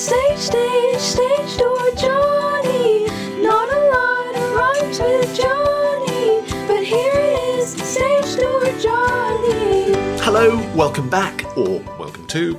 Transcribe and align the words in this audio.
Stage, 0.00 0.38
stage, 0.38 0.96
stage 0.96 1.58
door 1.58 1.90
Johnny. 1.94 3.04
Not 3.42 3.68
a 3.68 3.80
lot 3.92 4.34
rhymes 4.56 4.98
with 4.98 5.36
Johnny, 5.36 6.40
but 6.66 6.82
here 6.82 7.12
it 7.12 7.58
is, 7.58 7.72
stage 7.72 8.40
door 8.40 8.64
Johnny. 8.80 9.92
Hello, 10.22 10.56
welcome 10.74 11.10
back, 11.10 11.44
or 11.54 11.80
welcome 11.98 12.26
to 12.28 12.58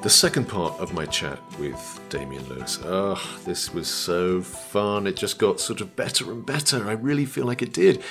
the 0.00 0.08
second 0.08 0.48
part 0.48 0.80
of 0.80 0.94
my 0.94 1.04
chat 1.04 1.38
with 1.58 2.00
Damian 2.08 2.48
Lewis. 2.48 2.78
Ah, 2.86 3.38
this 3.44 3.74
was 3.74 3.86
so 3.86 4.40
fun. 4.40 5.06
It 5.06 5.16
just 5.16 5.38
got 5.38 5.60
sort 5.60 5.82
of 5.82 5.94
better 5.94 6.32
and 6.32 6.46
better. 6.46 6.88
I 6.88 6.92
really 6.92 7.26
feel 7.26 7.44
like 7.44 7.60
it 7.60 7.74
did. 7.74 8.02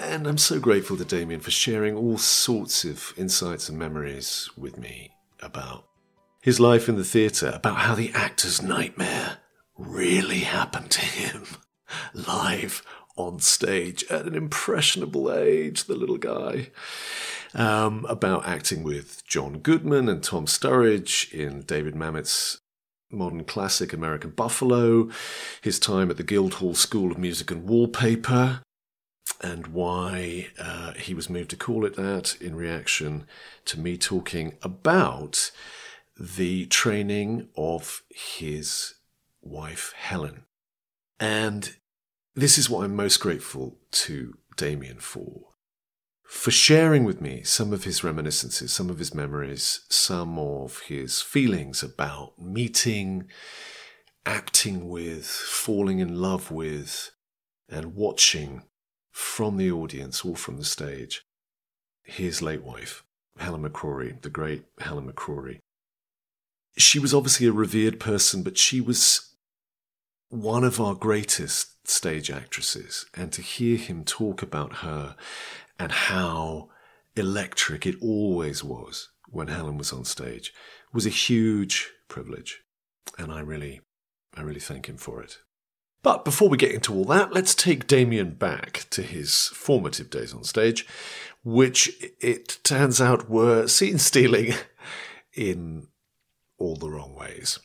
And 0.00 0.26
I'm 0.26 0.38
so 0.38 0.58
grateful 0.58 0.96
to 0.96 1.04
Damian 1.04 1.40
for 1.40 1.50
sharing 1.50 1.94
all 1.94 2.16
sorts 2.16 2.86
of 2.86 3.12
insights 3.18 3.68
and 3.68 3.78
memories 3.78 4.48
with 4.56 4.78
me 4.78 5.10
about 5.42 5.84
his 6.44 6.60
life 6.60 6.90
in 6.90 6.96
the 6.96 7.04
theatre, 7.04 7.52
about 7.54 7.78
how 7.78 7.94
the 7.94 8.12
actor's 8.12 8.60
nightmare 8.60 9.38
really 9.78 10.40
happened 10.40 10.90
to 10.90 11.00
him 11.00 11.46
live 12.14 12.82
on 13.16 13.38
stage 13.38 14.04
at 14.10 14.26
an 14.26 14.34
impressionable 14.34 15.32
age, 15.32 15.84
the 15.84 15.94
little 15.94 16.18
guy. 16.18 16.68
Um, 17.54 18.04
about 18.10 18.46
acting 18.46 18.82
with 18.82 19.22
John 19.26 19.60
Goodman 19.60 20.08
and 20.08 20.22
Tom 20.22 20.44
Sturridge 20.44 21.32
in 21.32 21.62
David 21.62 21.94
Mamet's 21.94 22.58
modern 23.10 23.44
classic 23.44 23.94
American 23.94 24.30
Buffalo, 24.30 25.08
his 25.62 25.78
time 25.78 26.10
at 26.10 26.18
the 26.18 26.24
Guildhall 26.24 26.74
School 26.74 27.10
of 27.10 27.16
Music 27.16 27.50
and 27.50 27.66
Wallpaper, 27.66 28.60
and 29.40 29.68
why 29.68 30.48
uh, 30.58 30.92
he 30.92 31.14
was 31.14 31.30
moved 31.30 31.50
to 31.50 31.56
call 31.56 31.86
it 31.86 31.96
that 31.96 32.36
in 32.38 32.54
reaction 32.54 33.26
to 33.64 33.80
me 33.80 33.96
talking 33.96 34.58
about 34.62 35.50
the 36.18 36.66
training 36.66 37.48
of 37.56 38.02
his 38.08 38.94
wife 39.42 39.92
Helen. 39.96 40.44
And 41.20 41.76
this 42.34 42.58
is 42.58 42.68
what 42.68 42.84
I'm 42.84 42.96
most 42.96 43.18
grateful 43.18 43.78
to 43.92 44.34
Damian 44.56 44.98
for. 44.98 45.48
For 46.24 46.50
sharing 46.50 47.04
with 47.04 47.20
me 47.20 47.42
some 47.42 47.72
of 47.72 47.84
his 47.84 48.02
reminiscences, 48.02 48.72
some 48.72 48.90
of 48.90 48.98
his 48.98 49.14
memories, 49.14 49.80
some 49.88 50.38
of 50.38 50.80
his 50.80 51.20
feelings 51.20 51.82
about 51.82 52.38
meeting, 52.38 53.28
acting 54.26 54.88
with, 54.88 55.26
falling 55.26 55.98
in 55.98 56.20
love 56.20 56.50
with, 56.50 57.10
and 57.68 57.94
watching 57.94 58.62
from 59.12 59.58
the 59.58 59.70
audience 59.70 60.24
or 60.24 60.34
from 60.34 60.56
the 60.56 60.64
stage 60.64 61.22
his 62.02 62.42
late 62.42 62.62
wife, 62.62 63.04
Helen 63.38 63.62
McCrory, 63.62 64.20
the 64.20 64.30
great 64.30 64.64
Helen 64.80 65.10
McCrory. 65.10 65.60
She 66.76 66.98
was 66.98 67.14
obviously 67.14 67.46
a 67.46 67.52
revered 67.52 68.00
person, 68.00 68.42
but 68.42 68.58
she 68.58 68.80
was 68.80 69.34
one 70.28 70.64
of 70.64 70.80
our 70.80 70.94
greatest 70.94 71.88
stage 71.88 72.30
actresses. 72.30 73.06
And 73.14 73.32
to 73.32 73.42
hear 73.42 73.76
him 73.76 74.04
talk 74.04 74.42
about 74.42 74.76
her 74.76 75.16
and 75.78 75.92
how 75.92 76.70
electric 77.16 77.86
it 77.86 77.96
always 78.00 78.64
was 78.64 79.10
when 79.28 79.48
Helen 79.48 79.78
was 79.78 79.92
on 79.92 80.04
stage 80.04 80.52
was 80.92 81.06
a 81.06 81.10
huge 81.10 81.90
privilege. 82.08 82.62
And 83.18 83.32
I 83.32 83.40
really, 83.40 83.80
I 84.36 84.42
really 84.42 84.60
thank 84.60 84.88
him 84.88 84.96
for 84.96 85.22
it. 85.22 85.38
But 86.02 86.24
before 86.24 86.48
we 86.48 86.58
get 86.58 86.72
into 86.72 86.92
all 86.92 87.04
that, 87.06 87.32
let's 87.32 87.54
take 87.54 87.86
Damian 87.86 88.34
back 88.34 88.86
to 88.90 89.02
his 89.02 89.48
formative 89.48 90.10
days 90.10 90.34
on 90.34 90.44
stage, 90.44 90.86
which 91.42 91.90
it 92.20 92.58
turns 92.62 93.00
out 93.00 93.30
were 93.30 93.66
scene 93.66 93.98
stealing 93.98 94.52
in 95.34 95.88
all 96.64 96.76
the 96.76 96.90
wrong 96.90 97.14
ways. 97.14 97.58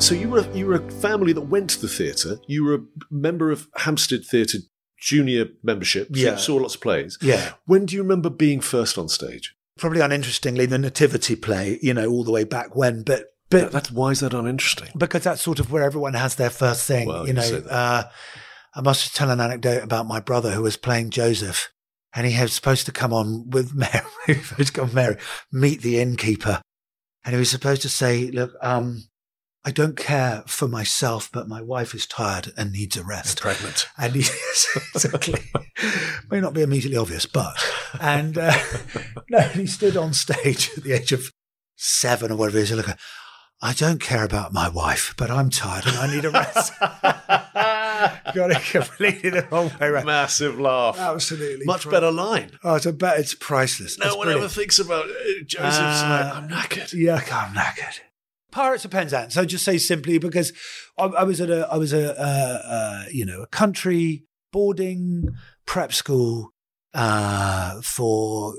So 0.00 0.14
you 0.14 0.28
were 0.30 0.46
you 0.54 0.66
were 0.66 0.76
a 0.76 0.90
family 0.92 1.32
that 1.34 1.42
went 1.42 1.70
to 1.70 1.80
the 1.80 1.88
theatre. 1.88 2.38
You 2.46 2.64
were 2.64 2.74
a 2.76 2.80
member 3.10 3.50
of 3.50 3.66
Hampstead 3.76 4.24
Theatre 4.24 4.58
Junior 5.00 5.46
membership. 5.62 6.08
so 6.12 6.18
you 6.20 6.26
Yeah. 6.26 6.36
saw 6.36 6.56
lots 6.56 6.76
of 6.76 6.80
plays. 6.80 7.18
Yeah. 7.20 7.52
When 7.66 7.84
do 7.84 7.94
you 7.96 8.02
remember 8.02 8.30
being 8.30 8.60
first 8.60 8.96
on 8.96 9.08
stage? 9.08 9.54
Probably 9.76 10.00
uninterestingly, 10.00 10.66
the 10.66 10.78
Nativity 10.78 11.36
play, 11.36 11.78
you 11.82 11.92
know, 11.94 12.08
all 12.08 12.24
the 12.24 12.30
way 12.32 12.44
back 12.44 12.74
when, 12.74 13.02
but 13.02 13.26
but 13.50 13.72
That's 13.72 13.90
why 13.90 14.10
is 14.10 14.20
that 14.20 14.34
uninteresting? 14.34 14.90
because 14.96 15.22
that's 15.24 15.40
sort 15.42 15.58
of 15.58 15.70
where 15.72 15.82
everyone 15.82 16.14
has 16.14 16.34
their 16.36 16.50
first 16.50 16.86
thing. 16.86 17.08
Well, 17.08 17.22
you 17.22 17.28
you 17.28 17.32
know, 17.34 17.50
that. 17.50 17.66
uh, 17.72 18.04
I 18.74 18.80
must 18.82 19.02
just 19.04 19.16
tell 19.16 19.30
an 19.30 19.40
anecdote 19.40 19.82
about 19.82 20.06
my 20.06 20.20
brother 20.20 20.50
who 20.52 20.62
was 20.62 20.76
playing 20.76 21.10
Joseph, 21.10 21.70
and 22.14 22.26
he 22.26 22.40
was 22.40 22.52
supposed 22.52 22.86
to 22.86 22.92
come 22.92 23.12
on 23.12 23.50
with 23.50 23.74
Mary, 23.74 24.02
he 24.26 24.34
was 24.34 24.48
supposed 24.48 24.74
to 24.74 24.80
come 24.80 24.94
Mary, 24.94 25.16
meet 25.52 25.82
the 25.82 26.00
innkeeper, 26.00 26.62
and 27.24 27.34
he 27.34 27.38
was 27.38 27.50
supposed 27.50 27.82
to 27.82 27.88
say, 27.88 28.30
"Look, 28.30 28.52
um, 28.62 29.04
I 29.64 29.70
don't 29.70 29.96
care 29.96 30.42
for 30.46 30.68
myself, 30.68 31.28
but 31.32 31.48
my 31.48 31.60
wife 31.60 31.94
is 31.94 32.06
tired 32.06 32.52
and 32.56 32.72
needs 32.72 32.96
a 32.96 33.04
rest." 33.04 33.40
Pregnant. 33.40 33.86
And 33.96 34.14
he 34.14 34.20
exactly 34.94 35.34
may 36.30 36.40
not 36.40 36.54
be 36.54 36.62
immediately 36.62 36.98
obvious, 36.98 37.26
but 37.26 37.56
and 38.00 38.38
uh, 38.38 38.56
no, 39.30 39.40
he 39.40 39.66
stood 39.66 39.96
on 39.96 40.12
stage 40.12 40.70
at 40.76 40.84
the 40.84 40.92
age 40.92 41.12
of 41.12 41.32
seven 41.76 42.32
or 42.32 42.36
whatever 42.36 42.58
he 42.58 42.64
it 42.64 42.70
is. 42.70 42.76
Look, 42.76 42.96
I 43.60 43.72
don't 43.72 44.00
care 44.00 44.24
about 44.24 44.52
my 44.52 44.68
wife, 44.68 45.14
but 45.16 45.30
I'm 45.30 45.50
tired 45.50 45.86
and 45.86 45.96
I 45.96 46.14
need 46.14 46.24
a 46.24 46.30
rest. 46.30 46.72
Got 48.34 48.50
it 48.50 48.62
completely 48.70 49.30
the 49.30 49.46
wrong 49.50 49.70
way 49.80 49.88
around. 49.88 50.06
Massive 50.06 50.58
laugh. 50.60 50.98
Absolutely, 50.98 51.64
Much 51.66 51.88
better 51.88 52.10
line. 52.10 52.50
Oh, 52.64 52.74
it's 52.76 52.86
a 52.86 52.92
bet. 52.92 53.18
It's 53.20 53.34
priceless. 53.34 53.98
No 53.98 54.06
It's 54.06 54.16
one 54.16 54.26
brilliant. 54.26 54.44
ever 54.44 54.52
thinks 54.54 54.78
about 54.78 55.06
uh, 55.06 55.14
Joseph's 55.46 55.78
Uh, 56.02 56.32
like, 56.34 56.34
I'm 56.36 56.48
knackered. 56.48 56.92
Yeah, 56.92 57.14
I'm 57.16 57.54
knackered. 57.54 58.00
Pirates 58.50 58.84
of 58.84 58.90
Penzance. 58.90 59.34
So 59.34 59.44
just 59.44 59.64
say 59.64 59.76
simply 59.78 60.18
because 60.18 60.52
I, 60.98 61.04
I 61.04 61.22
was 61.24 61.40
at 61.40 61.50
a, 61.50 61.68
I 61.70 61.76
was 61.76 61.92
a, 61.92 62.18
uh, 62.18 62.62
uh, 62.64 63.04
you 63.12 63.24
know, 63.26 63.42
a 63.42 63.46
country 63.46 64.24
boarding 64.52 65.28
prep 65.66 65.92
school 65.92 66.50
uh, 66.94 67.80
for 67.82 68.54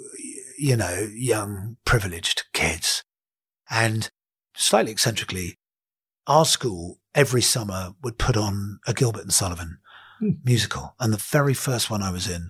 you 0.57 0.75
know 0.75 1.07
young 1.13 1.77
privileged 1.85 2.43
kids, 2.53 3.03
and 3.71 4.09
slightly 4.55 4.91
eccentrically, 4.91 5.55
our 6.29 6.45
school 6.45 6.99
every 7.13 7.41
summer 7.41 7.93
would 8.01 8.17
put 8.17 8.37
on 8.37 8.79
a 8.87 8.93
Gilbert 8.93 9.23
and 9.23 9.33
Sullivan 9.33 9.79
hmm. 10.19 10.31
musical, 10.45 10.95
and 10.99 11.11
the 11.11 11.17
very 11.17 11.53
first 11.53 11.89
one 11.89 12.01
I 12.01 12.11
was 12.11 12.29
in 12.29 12.47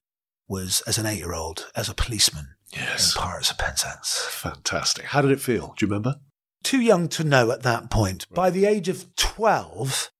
was 0.47 0.81
as 0.85 0.99
an 0.99 1.07
eight-year-old 1.07 1.71
as 1.75 1.89
a 1.89 1.95
policeman 1.95 2.55
Yes. 2.71 3.15
in 3.15 3.21
Pirates 3.21 3.49
of 3.49 3.57
Penzance. 3.57 4.27
Fantastic. 4.29 5.05
How 5.05 5.21
did 5.21 5.31
it 5.31 5.39
feel? 5.39 5.73
Do 5.77 5.85
you 5.85 5.89
remember? 5.89 6.15
too 6.63 6.81
young 6.81 7.07
to 7.09 7.23
know 7.23 7.51
at 7.51 7.63
that 7.63 7.89
point. 7.89 8.27
By 8.29 8.49
the 8.49 8.65
age 8.65 8.89
of 8.89 9.15
12, 9.15 10.11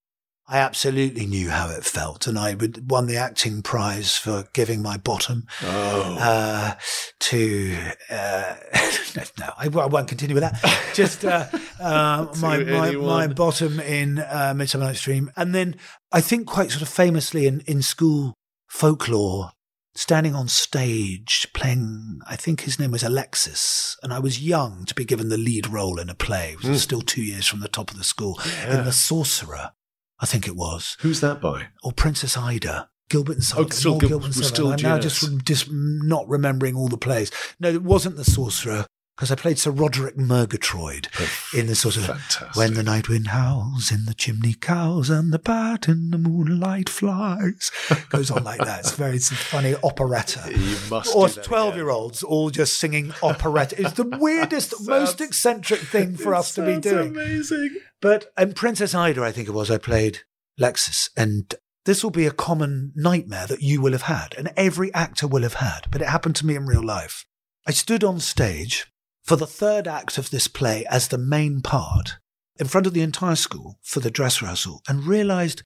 I 0.52 0.58
absolutely 0.58 1.28
knew 1.28 1.50
how 1.52 1.70
it 1.70 1.84
felt, 1.84 2.26
and 2.26 2.38
I 2.40 2.56
would 2.56 2.90
won 2.90 3.06
the 3.06 3.18
acting 3.18 3.62
prize 3.62 4.18
for 4.18 4.46
giving 4.54 4.82
my 4.82 4.98
bottom 4.98 5.46
Oh. 5.62 6.18
uh, 6.20 6.74
to. 7.20 7.78
Uh, 8.10 8.56
no, 9.40 9.52
I, 9.58 9.66
I 9.66 9.86
won't 9.86 10.08
continue 10.08 10.34
with 10.34 10.42
that. 10.44 10.90
Just 10.96 11.24
uh, 11.24 11.46
uh, 11.80 12.28
my, 12.42 12.64
my 12.64 12.92
my 12.94 13.28
bottom 13.28 13.80
in 13.80 14.20
uh, 14.20 14.54
Midsummer 14.56 14.86
Night's 14.86 15.02
Dream, 15.04 15.32
and 15.36 15.54
then 15.54 15.76
I 16.12 16.22
think 16.22 16.48
quite 16.48 16.72
sort 16.72 16.82
of 16.82 16.90
famously 16.90 17.46
in 17.46 17.62
in 17.68 17.82
school 17.82 18.34
folklore. 18.70 19.52
Standing 19.96 20.34
on 20.36 20.48
stage 20.48 21.48
playing, 21.54 22.20
I 22.26 22.36
think 22.38 22.62
his 22.62 22.80
name 22.80 22.92
was 22.92 23.04
Alexis, 23.04 23.98
and 24.02 24.14
I 24.14 24.20
was 24.20 24.40
young 24.42 24.86
to 24.86 24.96
be 24.96 25.04
given 25.04 25.28
the 25.30 25.38
lead 25.38 25.68
role 25.68 26.00
in 26.00 26.10
a 26.10 26.16
play. 26.16 26.56
Was 26.64 26.84
still 26.84 27.02
two 27.02 27.24
years 27.24 27.48
from 27.48 27.60
the 27.60 27.68
top 27.68 27.92
of 27.92 27.98
the 27.98 28.04
school. 28.04 28.40
In 28.66 28.86
The 28.86 28.94
Sorcerer, 28.94 29.72
I 30.20 30.26
think 30.26 30.48
it 30.48 30.56
was 30.56 30.98
Who's 31.00 31.22
that 31.22 31.40
by? 31.42 31.68
or 31.84 31.92
Princess 31.94 32.36
Ida. 32.38 32.90
Gilbert 33.10 33.38
and 33.38 33.44
Sullivan. 33.44 33.72
Oh, 33.72 33.76
still 33.76 33.98
Gil- 33.98 34.10
Gilbert 34.10 34.26
and 34.26 34.34
Sullivan. 34.36 34.54
still 34.56 34.68
I'm 34.74 34.82
now 34.82 35.00
just 35.00 35.44
just 35.46 35.68
not 35.72 36.28
remembering 36.30 36.76
all 36.76 36.88
the 36.90 36.98
plays. 36.98 37.32
No, 37.60 37.70
it 37.70 37.82
wasn't 37.84 38.18
the 38.18 38.24
Sorcerer 38.26 38.86
because 39.18 39.32
I 39.32 39.36
played 39.36 39.58
Sir 39.60 39.72
Roderick 39.72 40.16
Murgatroyd 40.18 41.08
in 41.54 41.68
the 41.68 41.76
sort 41.76 41.98
of 41.98 42.06
Fantastic. 42.06 42.56
when 42.56 42.76
the 42.76 42.84
night 42.84 43.10
wind 43.10 43.28
howls 43.30 43.92
in 43.92 44.06
the 44.06 44.14
chimney 44.14 44.54
cows 44.54 45.10
and 45.10 45.34
the 45.34 45.40
bat 45.40 45.88
in 45.90 46.12
the 46.12 46.18
moonlight 46.18 46.88
flies. 46.88 47.72
Goes 48.10 48.32
on 48.32 48.44
like 48.46 48.60
that. 48.60 48.80
It's 48.82 48.92
very 48.92 49.16
it's 49.16 49.30
funny 49.30 49.76
operetta. 49.84 50.52
You 50.56 50.78
must 50.90 51.14
Or 51.16 51.28
twelve 51.30 51.70
again. 51.74 51.80
year 51.80 51.90
olds 51.90 52.22
all 52.24 52.50
just 52.50 52.78
singing 52.78 53.12
operetta. 53.24 53.76
It's 53.82 53.94
the 53.94 54.06
weirdest, 54.20 54.74
most 54.88 55.20
eccentric 55.20 55.80
thing 55.82 56.16
for 56.16 56.34
us 56.36 56.54
to 56.54 56.66
be 56.66 56.80
doing. 56.80 57.10
Amazing. 57.10 57.76
But 58.02 58.32
in 58.38 58.54
Princess 58.54 58.96
Ida, 58.96 59.22
I 59.22 59.32
think 59.32 59.48
it 59.48 59.54
was, 59.54 59.70
I 59.70 59.78
played 59.78 60.20
Lexus. 60.60 61.10
And 61.18 61.54
this 61.86 62.04
will 62.04 62.12
be 62.12 62.26
a 62.26 62.32
common 62.32 62.92
nightmare 62.96 63.48
that 63.48 63.62
you 63.62 63.82
will 63.82 63.94
have 63.94 64.04
had 64.04 64.36
and 64.38 64.52
every 64.56 64.94
actor 64.94 65.28
will 65.28 65.44
have 65.44 65.56
had. 65.56 65.88
But 65.92 66.02
it 66.02 66.08
happened 66.08 66.36
to 66.38 66.46
me 66.46 66.56
in 66.56 66.66
real 66.66 66.86
life. 66.86 67.26
I 67.68 67.72
stood 67.72 68.04
on 68.04 68.20
stage 68.20 68.88
for 69.24 69.36
the 69.36 69.48
third 69.48 69.88
act 69.88 70.18
of 70.18 70.30
this 70.30 70.48
play 70.48 70.86
as 70.90 71.08
the 71.08 71.18
main 71.18 71.62
part 71.62 72.18
in 72.58 72.68
front 72.68 72.88
of 72.88 72.94
the 72.94 73.02
entire 73.02 73.36
school 73.36 73.80
for 73.82 74.00
the 74.00 74.12
dress 74.12 74.42
rehearsal 74.42 74.82
and 74.88 75.06
realized 75.06 75.64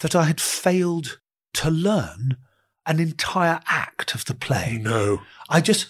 that 0.00 0.14
I 0.14 0.24
had 0.24 0.40
failed 0.40 1.20
to 1.54 1.70
learn 1.70 2.36
an 2.86 2.98
entire 2.98 3.60
act 3.66 4.14
of 4.14 4.24
the 4.24 4.34
play. 4.34 4.78
No. 4.80 5.22
I 5.48 5.60
just 5.60 5.88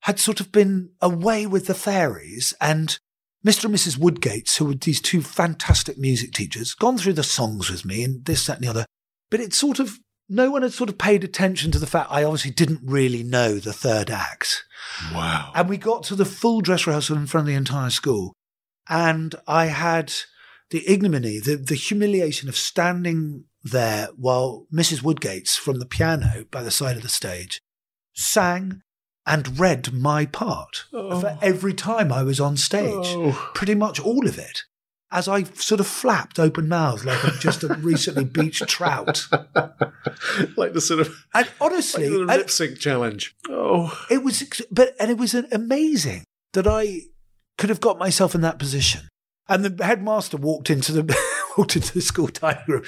had 0.00 0.18
sort 0.18 0.40
of 0.40 0.50
been 0.50 0.90
away 1.00 1.46
with 1.46 1.66
the 1.66 1.74
fairies 1.74 2.54
and 2.60 2.98
Mr. 3.46 3.66
and 3.66 3.74
Mrs. 3.74 3.98
Woodgates, 3.98 4.56
who 4.56 4.64
were 4.64 4.74
these 4.74 5.00
two 5.00 5.22
fantastic 5.22 5.96
music 5.98 6.32
teachers, 6.32 6.74
gone 6.74 6.98
through 6.98 7.12
the 7.12 7.22
songs 7.22 7.70
with 7.70 7.84
me 7.84 8.02
and 8.02 8.24
this, 8.24 8.46
that, 8.46 8.56
and 8.56 8.64
the 8.64 8.70
other. 8.70 8.86
But 9.30 9.40
it 9.40 9.54
sort 9.54 9.78
of, 9.78 9.98
no 10.28 10.50
one 10.50 10.62
had 10.62 10.72
sort 10.72 10.90
of 10.90 10.98
paid 10.98 11.22
attention 11.22 11.70
to 11.70 11.78
the 11.78 11.86
fact 11.86 12.10
I 12.10 12.24
obviously 12.24 12.50
didn't 12.50 12.80
really 12.82 13.22
know 13.22 13.54
the 13.54 13.72
third 13.72 14.10
act. 14.10 14.64
Wow. 15.14 15.52
And 15.54 15.68
we 15.68 15.76
got 15.76 16.02
to 16.04 16.16
the 16.16 16.24
full 16.24 16.60
dress 16.60 16.86
rehearsal 16.86 17.16
in 17.16 17.26
front 17.26 17.44
of 17.44 17.48
the 17.48 17.58
entire 17.58 17.90
school. 17.90 18.32
And 18.88 19.34
I 19.46 19.66
had 19.66 20.12
the 20.70 20.86
ignominy, 20.88 21.38
the, 21.38 21.56
the 21.56 21.74
humiliation 21.74 22.48
of 22.48 22.56
standing 22.56 23.44
there 23.62 24.08
while 24.16 24.66
Mrs. 24.72 25.02
Woodgates 25.02 25.56
from 25.56 25.78
the 25.78 25.86
piano 25.86 26.44
by 26.50 26.62
the 26.62 26.70
side 26.70 26.96
of 26.96 27.02
the 27.02 27.08
stage 27.08 27.60
sang 28.14 28.82
and 29.28 29.60
read 29.60 29.92
my 29.92 30.24
part 30.24 30.86
for 30.90 31.26
oh. 31.26 31.38
every 31.42 31.74
time 31.74 32.10
I 32.10 32.22
was 32.22 32.40
on 32.40 32.56
stage. 32.56 33.06
Oh. 33.08 33.50
Pretty 33.54 33.74
much 33.74 34.00
all 34.00 34.26
of 34.26 34.38
it. 34.38 34.62
As 35.10 35.28
I 35.28 35.44
sort 35.44 35.80
of 35.80 35.86
flapped 35.86 36.38
open 36.38 36.68
mouthed 36.68 37.04
like 37.04 37.22
a, 37.24 37.30
just 37.38 37.62
a 37.62 37.68
recently 37.74 38.24
beached 38.24 38.66
trout. 38.68 39.26
like 40.56 40.72
the 40.72 40.80
sort 40.80 41.00
of 41.00 41.24
And 41.34 41.48
honestly, 41.60 42.08
the 42.08 42.26
I- 42.28 42.36
lip 42.38 42.50
sync 42.50 42.78
challenge. 42.78 43.36
Oh. 43.48 44.06
it 44.10 44.24
was, 44.24 44.42
but 44.70 44.94
and 44.98 45.10
it 45.10 45.18
was 45.18 45.34
amazing 45.34 46.24
that 46.54 46.66
I 46.66 47.02
could 47.58 47.70
have 47.70 47.80
got 47.80 47.98
myself 47.98 48.34
in 48.34 48.40
that 48.40 48.58
position. 48.58 49.08
And 49.50 49.64
the 49.64 49.84
headmaster 49.84 50.36
walked 50.36 50.68
into 50.68 50.92
the 50.92 51.02
walked 51.56 51.76
into 51.76 51.92
the 51.94 52.00
school 52.00 52.26
dining 52.28 52.62
room 52.68 52.84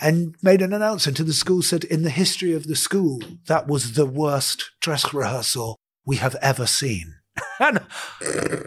and 0.00 0.34
made 0.42 0.62
an 0.62 0.72
announcement 0.72 1.16
to 1.18 1.24
the 1.24 1.32
school. 1.32 1.62
Said, 1.62 1.84
"In 1.84 2.02
the 2.02 2.10
history 2.10 2.52
of 2.52 2.66
the 2.66 2.76
school, 2.76 3.20
that 3.46 3.66
was 3.66 3.92
the 3.92 4.06
worst 4.06 4.70
dress 4.80 5.12
rehearsal 5.14 5.78
we 6.04 6.16
have 6.16 6.36
ever 6.42 6.66
seen." 6.66 7.14
and 7.60 7.80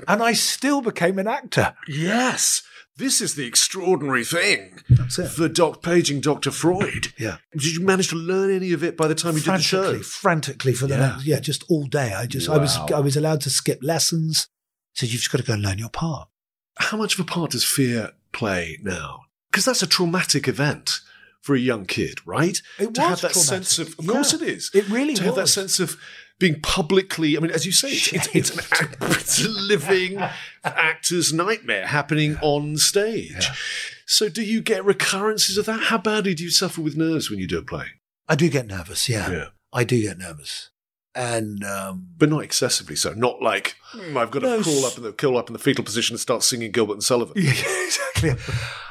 and 0.08 0.24
I 0.24 0.34
still 0.34 0.82
became 0.82 1.20
an 1.20 1.28
actor. 1.28 1.76
Yes. 1.88 2.62
This 2.98 3.20
is 3.20 3.36
the 3.36 3.46
extraordinary 3.46 4.24
thing. 4.24 4.80
That's 4.90 5.20
it. 5.20 5.28
For 5.28 5.50
doc 5.50 5.84
paging 5.84 6.22
Dr. 6.22 6.50
Freud. 6.50 7.08
Yeah, 7.20 7.40
Did 7.52 7.66
you 7.76 7.82
manage 7.86 8.08
to 8.12 8.16
learn 8.16 8.50
any 8.56 8.72
of 8.72 8.86
it 8.86 8.96
by 8.96 9.10
the 9.10 9.16
time 9.16 9.34
you 9.36 9.42
did 9.42 9.56
the 9.56 9.60
show? 9.62 9.82
frantically, 9.82 10.04
frantically 10.04 10.74
for 10.74 10.88
the 10.88 10.94
Yeah. 10.96 11.08
next, 11.10 11.26
yeah, 11.26 11.40
just 11.42 11.66
all 11.70 11.88
day. 11.88 12.14
I 12.14 12.26
just, 12.26 12.48
I 12.48 12.58
was, 12.58 12.78
I 12.78 13.02
was 13.02 13.18
allowed 13.18 13.42
to 13.42 13.50
skip 13.50 13.80
lessons. 13.82 14.48
So 14.94 15.06
you've 15.06 15.16
just 15.20 15.30
got 15.30 15.40
to 15.40 15.44
go 15.44 15.56
and 15.56 15.62
learn 15.62 15.78
your 15.78 15.90
part. 15.90 16.30
How 16.78 16.96
much 16.96 17.16
of 17.16 17.20
a 17.20 17.26
part 17.26 17.52
does 17.52 17.66
fear 17.66 18.14
play 18.32 18.80
now? 18.82 19.24
Because 19.56 19.64
that's 19.66 19.82
a 19.84 19.88
traumatic 19.88 20.50
event 20.50 21.00
for 21.40 21.56
a 21.56 21.60
young 21.60 21.86
kid, 21.86 22.20
right? 22.28 22.62
It 22.78 22.94
to 22.96 23.02
was 23.02 23.10
have 23.10 23.22
that 23.22 23.32
traumatic. 23.32 23.68
sense 23.68 23.80
of, 23.80 23.88
of 24.00 24.04
Yeah. 24.06 24.12
course 24.12 24.34
it 24.34 24.42
is. 24.42 24.70
It 24.74 24.90
really 24.90 25.14
to 25.14 25.24
have 25.24 25.36
that 25.36 25.48
sense 25.48 25.80
of 25.80 25.96
being 26.40 26.60
publicly. 26.60 27.38
I 27.38 27.40
mean, 27.40 27.52
as 27.52 27.66
you 27.66 27.72
say, 27.72 27.92
it's, 27.92 28.28
it's, 28.36 28.50
an, 28.52 28.60
act- 28.74 28.98
it's 29.02 29.46
a 29.46 29.48
living 29.48 30.18
actor's 30.66 31.32
nightmare 31.32 31.88
happening 31.88 32.38
on 32.42 32.76
stage. 32.76 33.48
So, 34.06 34.28
do 34.28 34.44
you 34.44 34.62
get 34.62 34.84
recurrences 34.84 35.58
of 35.58 35.66
that? 35.68 35.84
How 35.84 35.98
badly 36.00 36.34
do 36.36 36.44
you 36.44 36.50
suffer 36.52 36.82
with 36.82 36.98
nerves 36.98 37.30
when 37.30 37.40
you 37.40 37.48
do 37.48 37.58
a 37.60 37.64
play? 37.64 37.86
I 38.28 38.36
do 38.36 38.50
get 38.50 38.68
nervous. 38.68 39.08
Yeah, 39.08 39.32
Yeah. 39.32 39.46
I 39.72 39.84
do 39.86 40.02
get 40.02 40.18
nervous, 40.18 40.70
and 41.16 41.64
um, 41.64 42.08
But 42.18 42.30
not 42.30 42.44
excessively 42.44 42.96
so. 42.98 43.14
Not 43.14 43.42
like 43.42 43.76
"Hmm, 43.92 44.18
I've 44.18 44.32
got 44.32 44.40
to 44.40 44.48
No, 44.58 44.62
crawl 44.64 44.86
up 44.86 44.98
in 44.98 45.04
the 45.04 45.12
curl 45.14 45.38
up 45.38 45.48
in 45.50 45.54
the 45.54 45.60
fetal 45.60 45.84
position 45.86 46.14
and 46.16 46.20
start 46.20 46.44
singing 46.44 46.72
Gilbert 46.72 46.94
and 46.94 47.04
Sullivan. 47.04 47.36
yeah, 47.42 47.52
exactly. 47.86 48.32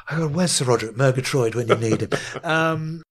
I 0.09 0.17
go, 0.17 0.29
where's 0.29 0.53
Sir 0.53 0.65
Roderick 0.65 0.97
Murgatroyd 0.97 1.55
when 1.55 1.69
you 1.69 1.77
need 1.77 2.03
him? 2.03 2.11
um, 2.45 3.03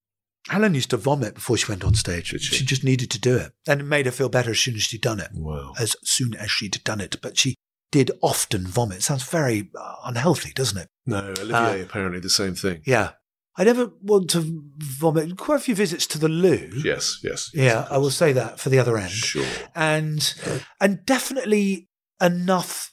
Helen 0.49 0.75
used 0.75 0.89
to 0.89 0.97
vomit 0.97 1.35
before 1.35 1.57
she 1.57 1.71
went 1.71 1.83
on 1.83 1.93
stage. 1.95 2.27
She? 2.27 2.37
she? 2.37 2.65
just 2.65 2.83
needed 2.83 3.09
to 3.11 3.19
do 3.19 3.35
it, 3.37 3.53
and 3.67 3.81
it 3.81 3.85
made 3.85 4.05
her 4.05 4.11
feel 4.11 4.29
better 4.29 4.51
as 4.51 4.59
soon 4.59 4.75
as 4.75 4.83
she'd 4.83 5.01
done 5.01 5.19
it. 5.19 5.29
Wow. 5.33 5.73
As 5.79 5.95
soon 6.03 6.35
as 6.35 6.51
she'd 6.51 6.83
done 6.83 6.99
it, 7.01 7.17
but 7.21 7.37
she 7.37 7.55
did 7.91 8.11
often 8.21 8.67
vomit. 8.67 9.03
Sounds 9.03 9.23
very 9.23 9.69
uh, 9.79 9.95
unhealthy, 10.05 10.51
doesn't 10.53 10.77
it? 10.77 10.87
No, 11.05 11.33
Olivier 11.39 11.81
Uh, 11.81 11.83
apparently 11.83 12.19
the 12.19 12.29
same 12.29 12.55
thing. 12.55 12.81
Yeah. 12.85 13.11
I 13.55 13.63
never 13.63 13.91
want 14.01 14.31
to 14.31 14.63
vomit. 14.79 15.37
Quite 15.37 15.57
a 15.57 15.59
few 15.59 15.75
visits 15.75 16.07
to 16.07 16.17
the 16.17 16.27
loo. 16.27 16.71
Yes, 16.83 17.19
yes. 17.23 17.51
Yeah, 17.53 17.87
I 17.89 17.99
will 17.99 18.09
say 18.09 18.33
that 18.33 18.59
for 18.59 18.69
the 18.69 18.79
other 18.79 18.97
end. 18.97 19.11
Sure. 19.11 19.45
and 19.75 20.33
and 20.81 21.05
definitely 21.05 21.87
enough 22.19 22.92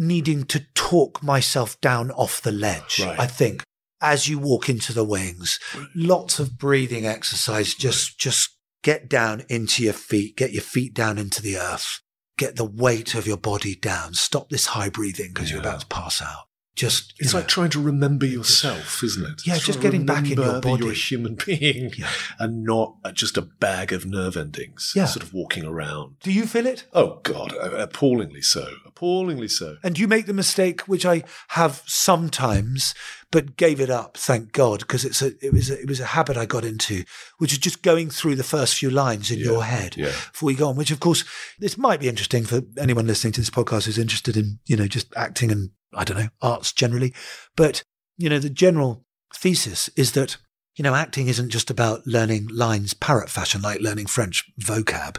needing 0.00 0.44
to 0.44 0.66
talk 0.74 1.22
myself 1.22 1.80
down 1.80 2.10
off 2.12 2.40
the 2.40 2.50
ledge. 2.50 3.00
Right. 3.00 3.20
I 3.20 3.26
think 3.26 3.62
as 4.00 4.28
you 4.28 4.38
walk 4.38 4.68
into 4.68 4.92
the 4.92 5.04
wings, 5.04 5.60
lots 5.94 6.38
of 6.38 6.58
breathing 6.58 7.06
exercise. 7.06 7.74
Just 7.74 8.18
just 8.18 8.56
get 8.82 9.08
down 9.08 9.44
into 9.48 9.84
your 9.84 9.92
feet, 9.92 10.36
get 10.36 10.52
your 10.52 10.62
feet 10.62 10.94
down 10.94 11.18
into 11.18 11.42
the 11.42 11.58
earth, 11.58 12.00
get 12.38 12.56
the 12.56 12.64
weight 12.64 13.14
of 13.14 13.26
your 13.26 13.36
body 13.36 13.74
down. 13.74 14.14
Stop 14.14 14.48
this 14.48 14.66
high 14.66 14.88
breathing 14.88 15.32
because 15.34 15.50
you're 15.50 15.60
about 15.60 15.80
to 15.80 15.86
pass 15.86 16.22
out. 16.22 16.46
Just 16.80 17.12
It's 17.18 17.32
know, 17.34 17.40
like 17.40 17.48
trying 17.48 17.70
to 17.70 17.80
remember 17.80 18.24
yourself, 18.24 19.02
isn't 19.04 19.24
it? 19.26 19.42
Yeah, 19.46 19.56
It's 19.56 19.66
just 19.66 19.80
getting 19.82 20.06
back 20.06 20.24
in 20.30 20.38
your 20.38 20.60
body. 20.60 20.82
you're 20.82 20.92
a 20.92 20.94
human 20.94 21.34
being 21.46 21.92
Yeah. 21.96 22.08
and 22.38 22.64
not 22.64 22.94
just 23.12 23.36
a 23.36 23.42
bag 23.42 23.92
of 23.92 24.06
nerve 24.06 24.36
endings 24.36 24.92
Yeah. 24.96 25.04
sort 25.04 25.22
of 25.22 25.34
walking 25.34 25.64
around. 25.64 26.16
do 26.22 26.32
you 26.32 26.46
feel 26.46 26.66
it? 26.66 26.86
Oh, 26.94 27.20
God, 27.22 27.52
appallingly 27.54 28.40
so. 28.42 28.66
Appallingly 28.86 29.48
so. 29.48 29.76
And 29.82 29.98
you 29.98 30.08
make 30.08 30.24
the 30.26 30.32
mistake, 30.32 30.80
which 30.82 31.04
I 31.04 31.22
have 31.48 31.82
sometimes, 31.86 32.94
but 33.30 33.56
gave 33.56 33.80
it 33.80 33.90
up, 33.90 34.16
thank 34.16 34.52
God, 34.52 34.80
because 34.80 35.04
it's 35.04 35.22
a 35.22 35.32
it 35.44 35.52
was 35.52 35.70
a, 35.70 35.78
it 35.80 35.88
was 35.88 36.00
a 36.00 36.04
habit 36.06 36.36
I 36.36 36.46
got 36.46 36.64
into, 36.64 37.04
which 37.38 37.52
is 37.52 37.58
just 37.58 37.82
going 37.82 38.10
through 38.10 38.36
the 38.36 38.42
first 38.42 38.74
few 38.74 38.90
lines 38.90 39.30
in 39.30 39.38
Yeah, 39.38 39.44
your 39.44 39.64
head 39.64 39.96
yeah. 39.96 40.06
before 40.32 40.46
we 40.48 40.54
go 40.54 40.68
on. 40.68 40.76
Which, 40.76 40.90
of 40.90 40.98
course, 41.00 41.24
this 41.58 41.76
might 41.78 42.00
be 42.00 42.08
interesting 42.08 42.44
for 42.44 42.62
anyone 42.78 43.06
listening 43.06 43.32
to 43.34 43.40
this 43.40 43.50
podcast 43.50 43.84
who's 43.84 43.98
interested 43.98 44.36
in 44.36 44.58
you 44.66 44.76
know 44.76 44.86
just 44.86 45.06
acting 45.16 45.52
and 45.52 45.70
I 45.94 46.04
don't 46.04 46.18
know 46.18 46.28
arts 46.40 46.72
generally, 46.72 47.14
but 47.56 47.82
you 48.16 48.28
know 48.28 48.38
the 48.38 48.50
general 48.50 49.04
thesis 49.34 49.88
is 49.96 50.12
that 50.12 50.36
you 50.76 50.82
know 50.82 50.94
acting 50.94 51.28
isn't 51.28 51.50
just 51.50 51.70
about 51.70 52.06
learning 52.06 52.48
lines 52.48 52.94
parrot 52.94 53.30
fashion 53.30 53.62
like 53.62 53.80
learning 53.80 54.06
French 54.06 54.44
vocab. 54.60 55.16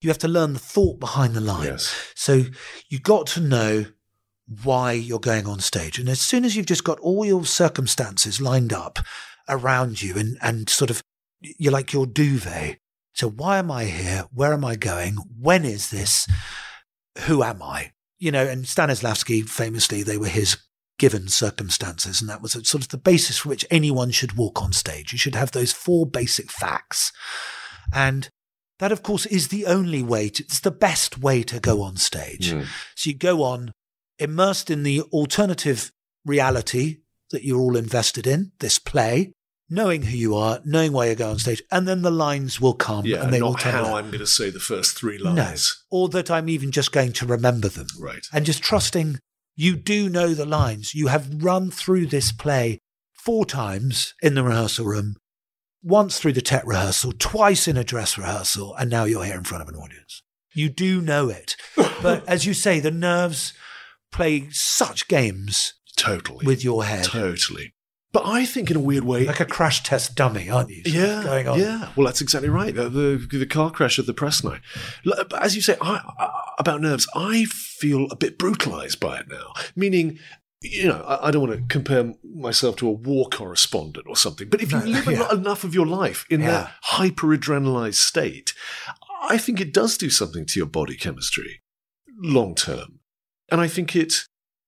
You 0.00 0.10
have 0.10 0.18
to 0.18 0.28
learn 0.28 0.52
the 0.52 0.58
thought 0.58 0.98
behind 0.98 1.34
the 1.34 1.40
line. 1.40 1.66
Yes. 1.66 2.12
So 2.16 2.42
you've 2.88 3.04
got 3.04 3.26
to 3.28 3.40
know 3.40 3.86
why 4.64 4.92
you're 4.92 5.20
going 5.20 5.46
on 5.46 5.60
stage. 5.60 5.98
And 5.98 6.08
as 6.08 6.20
soon 6.20 6.44
as 6.44 6.56
you've 6.56 6.66
just 6.66 6.84
got 6.84 6.98
all 7.00 7.24
your 7.24 7.44
circumstances 7.44 8.40
lined 8.40 8.72
up 8.72 8.98
around 9.48 10.02
you 10.02 10.16
and, 10.16 10.36
and 10.42 10.68
sort 10.68 10.90
of 10.90 11.02
you're 11.40 11.72
like 11.72 11.92
your 11.92 12.06
duvet. 12.06 12.78
So 13.14 13.28
why 13.28 13.58
am 13.58 13.70
I 13.70 13.84
here? 13.84 14.24
Where 14.32 14.52
am 14.52 14.64
I 14.64 14.76
going? 14.76 15.16
When 15.38 15.64
is 15.64 15.90
this? 15.90 16.26
Who 17.26 17.42
am 17.42 17.62
I? 17.62 17.92
You 18.22 18.30
know, 18.30 18.46
and 18.46 18.64
Stanislavski 18.64 19.48
famously, 19.48 20.04
they 20.04 20.16
were 20.16 20.28
his 20.28 20.56
given 20.96 21.26
circumstances. 21.26 22.20
And 22.20 22.30
that 22.30 22.40
was 22.40 22.52
sort 22.52 22.84
of 22.84 22.90
the 22.90 22.96
basis 22.96 23.38
for 23.38 23.48
which 23.48 23.66
anyone 23.68 24.12
should 24.12 24.36
walk 24.36 24.62
on 24.62 24.72
stage. 24.72 25.10
You 25.10 25.18
should 25.18 25.34
have 25.34 25.50
those 25.50 25.72
four 25.72 26.06
basic 26.06 26.48
facts. 26.48 27.12
And 27.92 28.28
that, 28.78 28.92
of 28.92 29.02
course, 29.02 29.26
is 29.26 29.48
the 29.48 29.66
only 29.66 30.04
way 30.04 30.28
to, 30.28 30.44
it's 30.44 30.60
the 30.60 30.70
best 30.70 31.18
way 31.18 31.42
to 31.42 31.58
go 31.58 31.82
on 31.82 31.96
stage. 31.96 32.52
Mm. 32.52 32.66
So 32.94 33.10
you 33.10 33.16
go 33.16 33.42
on 33.42 33.72
immersed 34.20 34.70
in 34.70 34.84
the 34.84 35.02
alternative 35.12 35.90
reality 36.24 36.98
that 37.32 37.44
you're 37.44 37.60
all 37.60 37.76
invested 37.76 38.28
in, 38.28 38.52
this 38.60 38.78
play, 38.78 39.32
knowing 39.70 40.02
who 40.02 40.16
you 40.16 40.34
are, 40.34 40.60
knowing 40.64 40.92
why 40.92 41.06
you 41.08 41.14
go 41.14 41.30
on 41.30 41.38
stage, 41.38 41.62
and 41.70 41.86
then 41.88 42.02
the 42.02 42.10
lines 42.10 42.60
will 42.60 42.74
come 42.74 43.06
Yeah, 43.06 43.22
and 43.22 43.32
they 43.32 43.40
will 43.42 43.54
tell 43.54 43.86
how 43.86 43.96
I'm 43.96 44.06
going 44.06 44.18
to 44.18 44.26
say 44.26 44.50
the 44.50 44.60
first 44.60 44.96
three 44.98 45.18
No, 45.18 45.32
lines. 45.32 45.84
or 45.90 46.08
that 46.10 46.30
I'm 46.30 46.48
even 46.48 46.70
just 46.72 46.92
going 46.92 47.12
to 47.14 47.26
remember 47.26 47.68
them. 47.68 47.86
Right. 47.98 48.26
And 48.32 48.44
just 48.44 48.62
trusting 48.62 49.18
you 49.54 49.76
do 49.76 50.08
know 50.08 50.32
the 50.34 50.46
lines. 50.46 50.94
You 50.94 51.08
have 51.08 51.28
run 51.44 51.70
through 51.70 52.06
this 52.06 52.32
play 52.32 52.78
four 53.12 53.44
times 53.44 54.14
in 54.22 54.34
the 54.34 54.42
rehearsal 54.42 54.86
room. 54.86 55.16
once 55.82 56.18
through 56.18 56.32
the 56.32 56.40
tech 56.40 56.62
rehearsal, 56.66 57.12
twice 57.18 57.66
in 57.68 57.76
a 57.76 57.84
dress 57.84 58.16
rehearsal, 58.16 58.74
and 58.76 58.88
now 58.88 59.04
you're 59.04 59.24
here 59.24 59.34
in 59.36 59.44
front 59.44 59.62
of 59.62 59.68
an 59.68 59.74
audience. 59.74 60.22
You 60.54 60.68
do 60.68 61.00
know 61.00 61.28
it. 61.28 61.56
but 62.02 62.26
as 62.28 62.46
you 62.46 62.54
say, 62.54 62.78
the 62.80 62.90
nerves 62.90 63.52
play 64.12 64.48
such 64.50 65.08
games 65.08 65.74
Totally. 65.96 66.46
with 66.46 66.62
your 66.64 66.84
head. 66.84 67.04
Totally. 67.04 67.74
But 68.12 68.26
I 68.26 68.44
think 68.44 68.70
in 68.70 68.76
a 68.76 68.80
weird 68.80 69.04
way, 69.04 69.24
Like 69.24 69.40
a 69.40 69.46
crash 69.46 69.82
test 69.82 70.14
dummy, 70.14 70.50
aren't 70.50 70.68
you? 70.68 70.82
Sort 70.84 70.94
yeah, 70.94 71.22
Going 71.24 71.48
on. 71.48 71.58
yeah. 71.58 71.88
Well, 71.96 72.04
that's 72.06 72.20
exactly 72.20 72.50
right. 72.50 72.74
The, 72.74 72.88
the, 72.90 73.26
the 73.38 73.46
car 73.46 73.70
crash 73.70 73.98
at 73.98 74.04
the 74.06 74.12
press 74.12 74.44
night. 74.44 74.60
But 75.04 75.32
as 75.42 75.56
you 75.56 75.62
say, 75.62 75.76
I, 75.80 76.02
I, 76.18 76.28
about 76.58 76.82
nerves, 76.82 77.08
I 77.14 77.44
feel 77.46 78.06
a 78.10 78.16
bit 78.16 78.38
brutalized 78.38 79.00
by 79.00 79.20
it 79.20 79.28
now. 79.30 79.54
Meaning, 79.74 80.18
you 80.60 80.88
know, 80.88 81.00
I, 81.02 81.28
I 81.28 81.30
don't 81.30 81.48
want 81.48 81.58
to 81.58 81.66
compare 81.74 82.12
myself 82.22 82.76
to 82.76 82.88
a 82.88 82.92
war 82.92 83.28
correspondent 83.30 84.06
or 84.06 84.14
something. 84.16 84.48
But 84.50 84.60
if 84.60 84.72
you 84.72 84.78
No, 84.80 84.84
live 84.84 85.06
yeah. 85.10 85.32
enough 85.32 85.64
of 85.64 85.74
your 85.74 85.86
life 85.86 86.26
in 86.28 86.40
Yeah. 86.42 86.48
that 86.50 86.72
hyper 86.82 87.28
adrenalized 87.28 87.94
state, 87.94 88.52
I 89.22 89.38
think 89.38 89.58
it 89.58 89.72
does 89.72 89.96
do 89.96 90.10
something 90.10 90.44
to 90.46 90.60
your 90.60 90.66
body 90.68 90.96
chemistry 90.96 91.62
long 92.20 92.54
term. 92.54 92.98
And 93.50 93.60
I 93.60 93.68
think 93.68 93.96
it, 93.96 94.12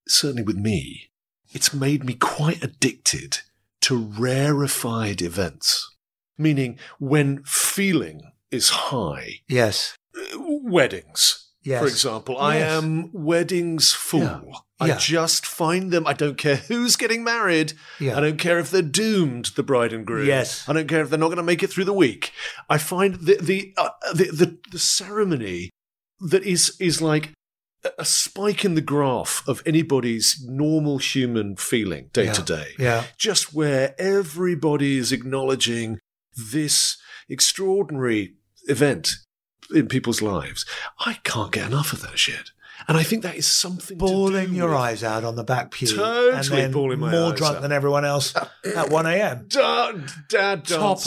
certainly 0.08 0.42
with 0.42 0.56
me, 0.56 1.10
it's 1.54 1.72
made 1.72 2.04
me 2.04 2.14
quite 2.14 2.62
addicted 2.62 3.38
to 3.82 3.96
rarefied 3.96 5.22
events. 5.22 5.90
Meaning, 6.36 6.78
when 6.98 7.42
feeling 7.44 8.20
is 8.50 8.68
high, 8.70 9.40
Yes. 9.48 9.96
uh, 10.16 10.38
weddings, 10.40 11.46
Yes. 11.62 11.80
for 11.80 11.86
example, 11.86 12.36
I 12.38 12.56
am 12.56 13.10
weddings 13.12 13.92
fool. 13.92 14.22
Yeah. 14.22 14.58
I 14.80 14.86
Yeah. 14.88 14.96
just 14.98 15.46
find 15.46 15.92
them. 15.92 16.06
I 16.06 16.12
don't 16.12 16.36
care 16.36 16.56
who's 16.56 16.96
getting 16.96 17.22
married. 17.22 17.74
Yeah. 18.00 18.16
I 18.18 18.20
don't 18.20 18.38
care 18.38 18.58
if 18.58 18.70
they're 18.70 18.82
doomed, 18.82 19.52
the 19.54 19.62
bride 19.62 19.92
and 19.92 20.04
groom. 20.04 20.26
Yes. 20.26 20.68
I 20.68 20.72
don't 20.72 20.88
care 20.88 21.00
if 21.02 21.08
they're 21.10 21.18
not 21.18 21.28
going 21.28 21.36
to 21.36 21.42
make 21.44 21.62
it 21.62 21.70
through 21.70 21.84
the 21.84 21.92
week. 21.92 22.32
I 22.68 22.78
find 22.78 23.14
the 23.14 23.38
the 23.40 23.72
uh, 23.76 23.90
the, 24.12 24.24
the 24.24 24.58
the 24.72 24.78
ceremony 24.80 25.70
that 26.20 26.42
is 26.42 26.76
is 26.80 27.00
like 27.00 27.30
a- 27.98 28.04
spike 28.04 28.64
in 28.64 28.74
the 28.74 28.80
graph 28.80 29.42
of 29.46 29.62
anybody's 29.66 30.42
normal 30.46 30.98
human 30.98 31.56
feeling 31.56 32.10
day 32.12 32.32
to 32.32 32.42
day. 32.42 32.72
Yeah. 32.78 33.04
Just 33.18 33.54
where 33.54 33.94
everybody 33.98 34.98
is 34.98 35.12
acknowledging 35.12 35.98
this 36.36 36.96
extraordinary 37.28 38.34
event 38.66 39.12
in 39.74 39.86
people's 39.88 40.22
lives. 40.22 40.66
I 40.98 41.14
can't 41.24 41.52
get 41.52 41.66
enough 41.66 41.92
of 41.92 42.02
that 42.02 42.18
shit. 42.18 42.50
And 42.86 42.96
I 42.98 43.02
think 43.02 43.22
that 43.22 43.36
is 43.36 43.46
something 43.46 43.96
Bawling 43.98 44.54
your 44.54 44.68
with- 44.70 44.78
eyes 44.78 45.02
out 45.04 45.24
on 45.24 45.36
the 45.36 45.44
back 45.44 45.70
pew. 45.70 45.88
Totally 45.88 46.62
and 46.62 46.72
bawling 46.72 47.00
my 47.00 47.10
more 47.10 47.32
eyes 47.32 47.38
drunk 47.38 47.56
out. 47.56 47.62
than 47.62 47.72
everyone 47.72 48.04
else 48.04 48.34
at 48.76 48.90
1 48.90 49.06
a.m. 49.06 49.46
Da- 49.48 49.92
dad 50.28 50.64
Top 50.66 51.06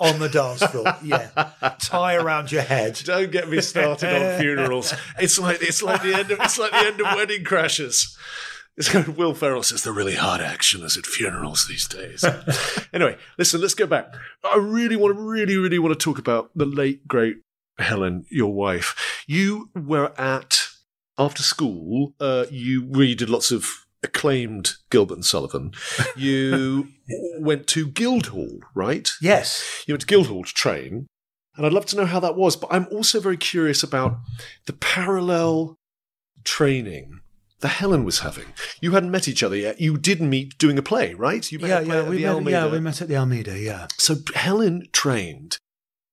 on 0.00 0.18
the 0.18 0.28
dance 0.28 0.62
floor. 0.62 0.84
Yeah. 1.02 1.28
Tie 1.80 2.14
around 2.16 2.50
your 2.52 2.62
head. 2.62 3.00
Don't 3.04 3.30
get 3.30 3.48
me 3.48 3.60
started 3.60 4.08
on 4.34 4.38
funerals. 4.40 4.94
It's 5.18 5.38
like 5.38 5.58
it's 5.62 5.82
like 5.82 6.02
the 6.02 6.14
end 6.14 6.30
of 6.30 6.40
it's 6.40 6.58
like 6.58 6.70
the 6.70 6.78
end 6.78 7.00
of 7.00 7.06
wedding 7.16 7.44
crashes. 7.44 8.16
Will 9.16 9.34
Ferrell 9.34 9.64
says 9.64 9.82
the 9.82 9.90
really 9.92 10.14
hard 10.14 10.40
action 10.40 10.82
is 10.82 10.96
at 10.96 11.04
funerals 11.04 11.66
these 11.66 11.88
days. 11.88 12.24
anyway, 12.92 13.16
listen, 13.36 13.60
let's 13.60 13.74
go 13.74 13.86
back. 13.88 14.14
I 14.44 14.56
really 14.56 14.94
want 14.94 15.16
to 15.16 15.20
really, 15.20 15.56
really 15.56 15.80
want 15.80 15.98
to 15.98 16.02
talk 16.04 16.18
about 16.18 16.50
the 16.54 16.64
late 16.64 17.06
great 17.08 17.38
Helen, 17.78 18.24
your 18.30 18.52
wife. 18.52 19.24
You 19.26 19.70
were 19.74 20.12
at 20.18 20.67
after 21.18 21.42
school, 21.42 22.14
uh, 22.20 22.46
you 22.50 22.86
really 22.88 23.14
did 23.14 23.28
lots 23.30 23.50
of 23.50 23.84
acclaimed 24.02 24.74
Gilbert 24.90 25.14
and 25.14 25.24
Sullivan. 25.24 25.72
You 26.16 26.88
went 27.38 27.66
to 27.68 27.88
Guildhall, 27.88 28.60
right? 28.74 29.08
Yes. 29.20 29.84
you 29.86 29.94
went 29.94 30.00
to 30.02 30.06
Guildhall 30.06 30.44
to 30.44 30.52
train, 30.54 31.06
and 31.56 31.64
I'd 31.66 31.72
love 31.72 31.86
to 31.86 31.96
know 31.96 32.06
how 32.06 32.20
that 32.20 32.36
was. 32.36 32.56
But 32.56 32.68
I'm 32.72 32.86
also 32.92 33.18
very 33.20 33.36
curious 33.36 33.82
about 33.82 34.16
the 34.66 34.72
parallel 34.72 35.76
training 36.44 37.20
that 37.60 37.68
Helen 37.68 38.04
was 38.04 38.20
having. 38.20 38.46
You 38.80 38.92
hadn't 38.92 39.10
met 39.10 39.26
each 39.28 39.42
other 39.42 39.56
yet. 39.56 39.80
You 39.80 39.96
did 39.96 40.20
meet 40.20 40.58
doing 40.58 40.78
a 40.78 40.82
play, 40.82 41.14
right? 41.14 41.50
You 41.50 41.58
met 41.58 41.68
Yeah, 41.68 41.78
a 41.80 41.84
play 41.84 41.94
yeah, 41.96 42.02
at 42.02 42.08
we 42.08 42.16
the 42.16 42.22
met, 42.22 42.34
Almeida. 42.34 42.50
yeah, 42.58 42.70
we 42.70 42.80
met 42.80 43.02
at 43.02 43.08
the 43.08 43.16
Almeida, 43.16 43.58
yeah. 43.58 43.86
So 43.98 44.14
Helen 44.34 44.86
trained 44.92 45.58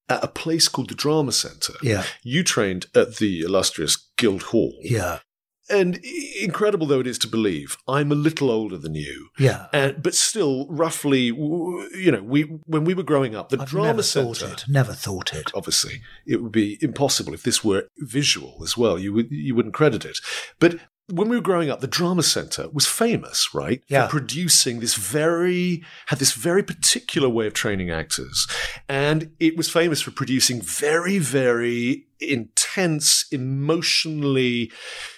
at 0.09 0.23
a 0.23 0.27
place 0.27 0.67
called 0.67 0.89
the 0.89 0.95
Drama 0.95 1.31
Centre. 1.31 1.73
Yeah. 1.81 2.03
You 2.23 2.43
trained 2.43 2.87
at 2.95 3.17
the 3.17 3.41
illustrious 3.41 3.95
Guildhall. 4.17 4.73
Yeah. 4.81 5.19
And 5.67 5.99
incredible 6.39 6.85
though 6.85 6.99
it 6.99 7.07
is 7.07 7.17
to 7.19 7.27
believe, 7.27 7.75
I'm 7.87 8.11
a 8.11 8.15
little 8.15 8.51
older 8.51 8.77
than 8.77 8.93
you. 8.93 9.29
Yeah. 9.39 9.65
And, 9.73 10.03
but 10.03 10.13
still, 10.13 10.67
roughly, 10.69 11.21
you 11.21 12.11
know, 12.11 12.21
we 12.21 12.43
when 12.67 12.83
we 12.83 12.93
were 12.93 13.01
growing 13.01 13.35
up, 13.35 13.49
the 13.49 13.59
I've 13.59 13.67
drama 13.67 13.87
never 13.87 14.03
thought 14.03 14.37
centre 14.37 14.53
it. 14.53 14.65
Never 14.67 14.93
thought 14.93 15.33
it. 15.33 15.51
obviously 15.55 16.01
it 16.27 16.43
would 16.43 16.51
be 16.51 16.77
impossible 16.81 17.33
if 17.33 17.41
this 17.41 17.63
were 17.63 17.87
visual 17.97 18.59
as 18.63 18.77
well 18.77 18.99
you 18.99 19.13
would 19.13 19.31
you 19.31 19.55
wouldn't 19.55 19.73
credit 19.73 20.05
it 20.05 20.19
but 20.59 20.79
when 21.09 21.29
we 21.29 21.35
were 21.35 21.41
growing 21.41 21.69
up 21.69 21.81
the 21.81 21.87
drama 21.87 22.23
center 22.23 22.67
was 22.73 22.87
famous 22.87 23.53
right 23.53 23.83
Yeah. 23.87 24.07
for 24.07 24.11
producing 24.19 24.79
this 24.79 24.95
very 24.95 25.83
had 26.07 26.19
this 26.19 26.33
very 26.33 26.63
particular 26.63 27.29
way 27.29 27.45
of 27.47 27.53
training 27.53 27.91
actors 27.91 28.47
and 28.89 29.31
it 29.39 29.55
was 29.55 29.69
famous 29.69 30.01
for 30.01 30.11
producing 30.11 30.61
very 30.61 31.19
very 31.19 32.05
intense 32.19 33.25
emotionally 33.31 34.71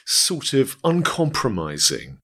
sort 0.06 0.54
of 0.54 0.76
uncompromising 0.84 2.18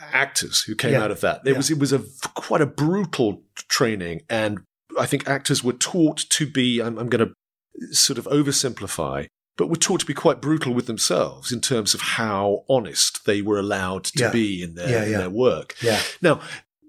actors 0.00 0.62
who 0.62 0.74
came 0.76 0.92
Yeah. 0.92 1.02
out 1.02 1.10
of 1.10 1.20
that 1.22 1.40
It 1.44 1.50
Yeah. 1.52 1.56
was 1.56 1.70
it 1.70 1.78
was 1.78 1.92
a 1.92 2.02
quite 2.34 2.60
a 2.60 2.66
brutal 2.66 3.42
training 3.68 4.22
and 4.30 4.60
I 4.98 5.06
think 5.06 5.28
actors 5.28 5.62
were 5.62 5.74
taught 5.74 6.24
to 6.30 6.46
be, 6.46 6.80
I'm, 6.80 6.98
I'm 6.98 7.08
going 7.08 7.28
to 7.28 7.94
sort 7.94 8.18
of 8.18 8.24
oversimplify, 8.24 9.26
but 9.58 9.68
were 9.68 9.76
taught 9.76 10.00
to 10.00 10.06
be 10.06 10.14
quite 10.14 10.40
brutal 10.40 10.72
with 10.72 10.86
themselves 10.86 11.52
in 11.52 11.60
terms 11.60 11.92
of 11.92 12.00
how 12.00 12.64
honest 12.70 13.26
they 13.26 13.42
were 13.42 13.58
allowed 13.58 14.04
to 14.04 14.18
Yeah. 14.24 14.30
be 14.30 14.62
in 14.62 14.74
their, 14.74 14.88
Yeah, 14.88 15.04
in 15.04 15.12
their 15.12 15.28
work. 15.30 15.74
Yeah. 15.82 16.00
Now, 16.22 16.40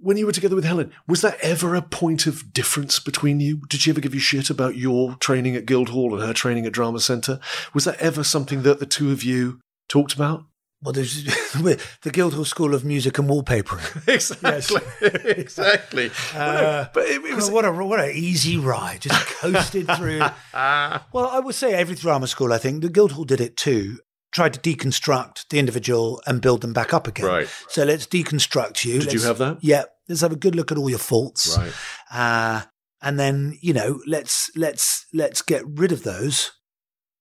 when 0.01 0.15
you 0.15 0.25
were 0.25 0.31
together 0.31 0.55
with 0.55 0.63
Helen, 0.63 0.93
was 1.07 1.19
that 1.19 1.37
ever 1.41 1.75
a 1.75 1.81
point 1.81 2.25
of 2.25 2.53
difference 2.53 3.01
between 3.01 3.41
you? 3.41 3.61
Did 3.67 3.81
she 3.81 3.89
ever 3.91 3.99
give 3.99 4.13
you 4.13 4.21
shit 4.21 4.49
about 4.49 4.77
your 4.77 5.15
training 5.15 5.57
at 5.57 5.65
Guildhall 5.65 6.13
and 6.13 6.23
her 6.23 6.31
training 6.33 6.65
at 6.65 6.71
Drama 6.71 7.01
Centre? 7.01 7.41
Was 7.73 7.83
that 7.83 7.97
ever 7.97 8.23
something 8.23 8.61
that 8.61 8.79
the 8.79 8.85
two 8.85 9.11
of 9.11 9.23
you 9.23 9.59
talked 9.89 10.13
about? 10.13 10.45
Well, 10.81 10.93
there's 10.93 11.23
the 11.53 12.09
Guildhall 12.11 12.45
School 12.45 12.73
of 12.73 12.85
Music 12.85 13.17
and 13.19 13.29
Wallpapering. 13.29 14.07
Exactly. 14.07 14.81
exactly. 15.31 16.11
Uh, 16.33 16.85
but 16.93 17.05
it, 17.05 17.23
it 17.25 17.35
was. 17.35 17.51
what 17.51 17.65
a 17.65 17.71
what 17.71 17.99
an 17.99 18.11
easy 18.15 18.57
ride, 18.57 19.01
just 19.01 19.25
coasted 19.27 19.87
through. 19.97 20.19
well, 20.53 21.27
I 21.31 21.39
would 21.39 21.55
say 21.55 21.73
every 21.73 21.95
drama 21.95 22.27
school, 22.27 22.53
I 22.53 22.57
think, 22.57 22.81
the 22.81 22.89
Guildhall 22.89 23.25
did 23.25 23.41
it 23.41 23.57
too. 23.57 23.99
Tried 24.31 24.53
to 24.53 24.59
deconstruct 24.59 25.47
the 25.49 25.57
individual 25.59 26.21
and 26.27 26.39
build 26.41 26.61
them 26.61 26.71
back 26.71 26.93
up 26.93 27.07
again. 27.07 27.25
Right. 27.25 27.47
So 27.67 27.83
let's 27.83 28.05
deconstruct 28.05 28.85
you. 28.85 28.99
Did 28.99 29.05
you 29.13 29.19
Let's- 29.19 29.23
have 29.25 29.37
that? 29.39 29.57
Yeah. 29.61 29.83
Let's 30.07 30.21
have 30.21 30.31
a 30.31 30.35
good 30.37 30.55
look 30.55 30.71
at 30.71 30.77
all 30.77 30.89
your 30.89 30.99
faults. 30.99 31.57
Right. 31.57 31.73
Uh, 32.11 32.61
and 33.01 33.19
then 33.19 33.57
you 33.61 33.73
know, 33.73 33.99
let's 34.07 34.49
let's 34.55 35.05
let's 35.13 35.41
get 35.41 35.63
rid 35.65 35.91
of 35.91 36.03
those, 36.03 36.51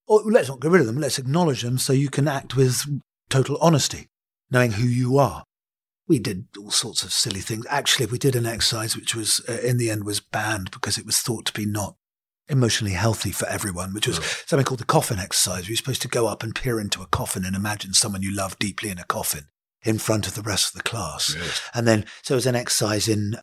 or 0.07 0.23
let's 0.25 0.49
not 0.49 0.61
get 0.61 0.71
rid 0.71 0.81
of 0.81 0.87
them. 0.87 0.99
Let's 0.99 1.19
acknowledge 1.19 1.63
them 1.63 1.79
so 1.79 1.93
you 1.93 2.09
can 2.11 2.29
act 2.29 2.57
with 2.57 2.83
total 3.29 3.59
honesty, 3.61 4.09
knowing 4.51 4.73
who 4.73 4.87
you 4.87 5.19
are. 5.19 5.45
We 6.07 6.19
did 6.19 6.47
all 6.59 6.71
sorts 6.71 7.03
of 7.03 7.13
silly 7.13 7.41
things. 7.41 7.67
Actually, 7.69 8.07
we 8.07 8.19
did 8.19 8.35
an 8.35 8.47
exercise 8.47 8.97
which 8.97 9.15
was 9.15 9.43
uh, 9.49 9.59
in 9.63 9.77
the 9.77 9.91
end 9.91 10.05
was 10.05 10.21
banned 10.21 10.71
because 10.71 10.97
it 10.97 11.05
was 11.05 11.21
thought 11.21 11.45
to 11.47 11.53
be 11.53 11.67
not 11.67 11.97
emotionally 12.49 12.95
healthy 12.95 13.31
for 13.31 13.47
everyone, 13.47 13.93
which 13.93 14.07
was 14.07 14.17
something 14.47 14.65
called 14.65 14.81
the 14.81 14.87
coffin 14.87 15.19
exercise. 15.19 15.65
Where 15.65 15.71
you're 15.71 15.77
supposed 15.77 16.03
to 16.03 16.09
go 16.09 16.27
up 16.27 16.43
and 16.43 16.55
peer 16.55 16.81
into 16.81 17.03
a 17.03 17.07
coffin 17.07 17.45
and 17.45 17.55
imagine 17.55 17.93
someone 17.93 18.23
you 18.23 18.35
love 18.35 18.59
deeply 18.59 18.89
in 18.89 18.99
a 18.99 19.05
coffin 19.05 19.49
in 19.83 19.99
front 19.99 20.27
of 20.27 20.35
the 20.35 20.43
rest 20.43 20.69
of 20.69 20.83
the 20.83 20.89
class. 20.89 21.37
Yes. 21.39 21.61
And 21.75 21.87
then, 21.87 22.07
so 22.23 22.35
it 22.35 22.37
was 22.37 22.47
an 22.47 22.57
exercise 22.57 23.07
in 23.07 23.37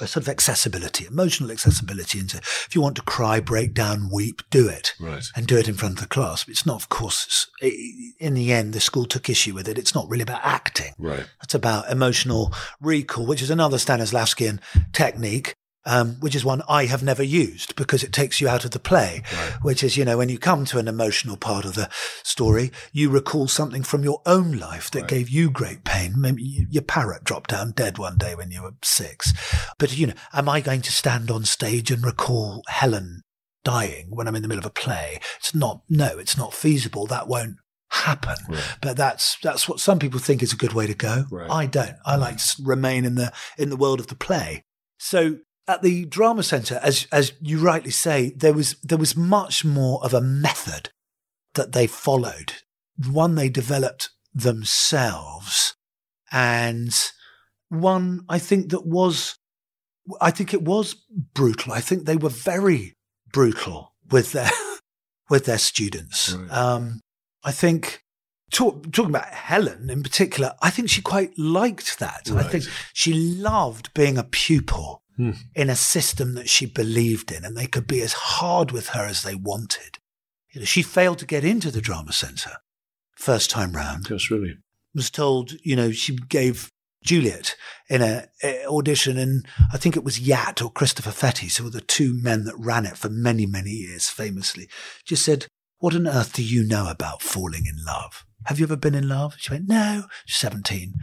a 0.00 0.06
sort 0.06 0.24
of 0.24 0.28
accessibility, 0.28 1.06
emotional 1.06 1.50
accessibility 1.50 2.18
into 2.18 2.38
if 2.38 2.74
you 2.74 2.80
want 2.80 2.96
to 2.96 3.02
cry, 3.02 3.40
break 3.40 3.74
down, 3.74 4.10
weep, 4.12 4.42
do 4.50 4.68
it. 4.68 4.94
Right. 5.00 5.24
And 5.36 5.46
do 5.46 5.56
it 5.56 5.68
in 5.68 5.74
front 5.74 5.96
of 5.96 6.00
the 6.00 6.08
class. 6.08 6.46
It's 6.48 6.66
not, 6.66 6.76
of 6.76 6.88
course, 6.88 7.50
in 7.60 8.34
the 8.34 8.52
end, 8.52 8.72
the 8.72 8.80
school 8.80 9.06
took 9.06 9.28
issue 9.28 9.54
with 9.54 9.68
it. 9.68 9.78
It's 9.78 9.94
not 9.94 10.08
really 10.08 10.22
about 10.22 10.40
acting. 10.42 10.92
Right. 10.98 11.26
It's 11.42 11.54
about 11.54 11.90
emotional 11.90 12.52
recall, 12.80 13.26
which 13.26 13.42
is 13.42 13.50
another 13.50 13.76
Stanislavskian 13.76 14.60
technique, 14.92 15.54
um, 15.86 16.16
which 16.20 16.34
is 16.34 16.44
one 16.44 16.62
I 16.68 16.86
have 16.86 17.02
never 17.02 17.22
used 17.22 17.76
because 17.76 18.02
it 18.02 18.12
takes 18.12 18.40
you 18.40 18.48
out 18.48 18.64
of 18.64 18.70
the 18.70 18.78
play, 18.78 19.22
which 19.62 19.82
is, 19.82 19.96
you 19.96 20.04
know, 20.04 20.18
when 20.18 20.28
you 20.28 20.38
come 20.38 20.64
to 20.66 20.78
an 20.78 20.88
emotional 20.88 21.36
part 21.36 21.64
of 21.64 21.74
the 21.74 21.90
story, 22.22 22.72
you 22.92 23.10
recall 23.10 23.48
something 23.48 23.82
from 23.82 24.02
your 24.02 24.22
own 24.26 24.52
life 24.52 24.90
that 24.92 25.08
gave 25.08 25.28
you 25.28 25.50
great 25.50 25.84
pain. 25.84 26.14
Maybe 26.16 26.66
your 26.70 26.82
parrot 26.82 27.24
dropped 27.24 27.50
down 27.50 27.72
dead 27.72 27.98
one 27.98 28.16
day 28.16 28.34
when 28.34 28.50
you 28.50 28.62
were 28.62 28.74
six. 28.82 29.32
But, 29.78 29.96
you 29.96 30.08
know, 30.08 30.14
am 30.32 30.48
I 30.48 30.60
going 30.60 30.82
to 30.82 30.92
stand 30.92 31.30
on 31.30 31.44
stage 31.44 31.90
and 31.90 32.04
recall 32.04 32.62
Helen 32.68 33.22
dying 33.64 34.06
when 34.10 34.28
I'm 34.28 34.36
in 34.36 34.42
the 34.42 34.48
middle 34.48 34.64
of 34.64 34.70
a 34.70 34.70
play? 34.70 35.20
It's 35.38 35.54
not, 35.54 35.82
no, 35.88 36.18
it's 36.18 36.36
not 36.36 36.54
feasible. 36.54 37.06
That 37.06 37.28
won't 37.28 37.56
happen. 37.90 38.36
But 38.80 38.96
that's 38.96 39.38
that's 39.42 39.68
what 39.68 39.80
some 39.80 39.98
people 39.98 40.18
think 40.18 40.42
is 40.42 40.52
a 40.52 40.56
good 40.56 40.72
way 40.72 40.86
to 40.86 40.94
go. 40.94 41.24
Right. 41.30 41.50
I 41.50 41.66
don't. 41.66 41.96
I 42.04 42.16
like 42.16 42.38
to 42.38 42.62
remain 42.62 43.04
in 43.04 43.14
the 43.14 43.32
in 43.56 43.70
the 43.70 43.76
world 43.76 44.00
of 44.00 44.08
the 44.08 44.16
play. 44.16 44.64
So 44.98 45.38
at 45.66 45.82
the 45.82 46.04
drama 46.04 46.42
centre, 46.42 46.78
as 46.82 47.06
as 47.10 47.32
you 47.40 47.58
rightly 47.58 47.90
say, 47.90 48.32
there 48.36 48.52
was 48.52 48.76
there 48.82 48.98
was 48.98 49.16
much 49.16 49.64
more 49.64 50.04
of 50.04 50.12
a 50.12 50.20
method 50.20 50.90
that 51.54 51.72
they 51.72 51.86
followed, 51.86 52.54
one 53.10 53.34
they 53.34 53.48
developed 53.48 54.10
themselves, 54.34 55.74
and 56.30 56.92
one 57.68 58.24
I 58.28 58.38
think 58.38 58.70
that 58.70 58.86
was, 58.86 59.38
I 60.20 60.30
think 60.30 60.52
it 60.52 60.62
was 60.62 60.94
brutal. 61.34 61.72
I 61.72 61.80
think 61.80 62.04
they 62.04 62.16
were 62.16 62.28
very 62.28 62.94
brutal 63.32 63.94
with 64.10 64.32
their 64.32 64.50
with 65.30 65.46
their 65.46 65.58
students. 65.58 66.34
Right. 66.34 66.50
Um, 66.50 67.00
I 67.42 67.52
think. 67.52 68.00
Talk, 68.50 68.92
talking 68.92 69.10
about 69.10 69.32
Helen 69.32 69.90
in 69.90 70.04
particular, 70.04 70.52
I 70.62 70.70
think 70.70 70.88
she 70.88 71.02
quite 71.02 71.36
liked 71.36 71.98
that. 71.98 72.30
I 72.30 72.44
think 72.44 72.64
she 72.92 73.12
loved 73.12 73.92
being 73.94 74.16
a 74.16 74.22
pupil 74.22 75.02
Hmm. 75.16 75.30
in 75.54 75.70
a 75.70 75.76
system 75.76 76.34
that 76.34 76.48
she 76.48 76.66
believed 76.66 77.30
in, 77.30 77.44
and 77.44 77.56
they 77.56 77.66
could 77.66 77.86
be 77.86 78.02
as 78.02 78.12
hard 78.14 78.72
with 78.72 78.88
her 78.88 79.06
as 79.06 79.22
they 79.22 79.36
wanted. 79.36 79.98
You 80.52 80.60
know, 80.60 80.64
she 80.64 80.82
failed 80.82 81.18
to 81.18 81.26
get 81.26 81.44
into 81.44 81.70
the 81.70 81.80
drama 81.80 82.12
centre 82.12 82.56
first 83.14 83.48
time 83.48 83.72
round. 83.72 84.08
Yes, 84.10 84.30
really. 84.30 84.56
Was 84.94 85.10
told, 85.10 85.52
you 85.62 85.76
know, 85.76 85.92
she 85.92 86.16
gave 86.16 86.68
Juliet 87.04 87.54
in 87.88 88.02
a, 88.02 88.26
a 88.42 88.66
audition, 88.66 89.18
and 89.18 89.46
I 89.72 89.76
think 89.76 89.96
it 89.96 90.04
was 90.04 90.20
Yat 90.20 90.62
or 90.62 90.70
Christopher 90.70 91.10
Fettes, 91.10 91.58
who 91.58 91.64
were 91.64 91.70
the 91.70 91.80
two 91.80 92.14
men 92.20 92.44
that 92.44 92.58
ran 92.58 92.86
it 92.86 92.96
for 92.96 93.08
many, 93.08 93.46
many 93.46 93.70
years, 93.70 94.08
famously. 94.08 94.68
Just 95.04 95.24
said, 95.24 95.46
"What 95.78 95.94
on 95.94 96.06
earth 96.08 96.32
do 96.32 96.42
you 96.42 96.64
know 96.64 96.88
about 96.88 97.22
falling 97.22 97.66
in 97.66 97.84
love? 97.84 98.24
Have 98.46 98.58
you 98.58 98.66
ever 98.66 98.76
been 98.76 98.94
in 98.94 99.08
love?" 99.08 99.34
She 99.38 99.52
went, 99.52 99.68
"No." 99.68 100.06
She's 100.24 100.38
seventeen. 100.38 100.94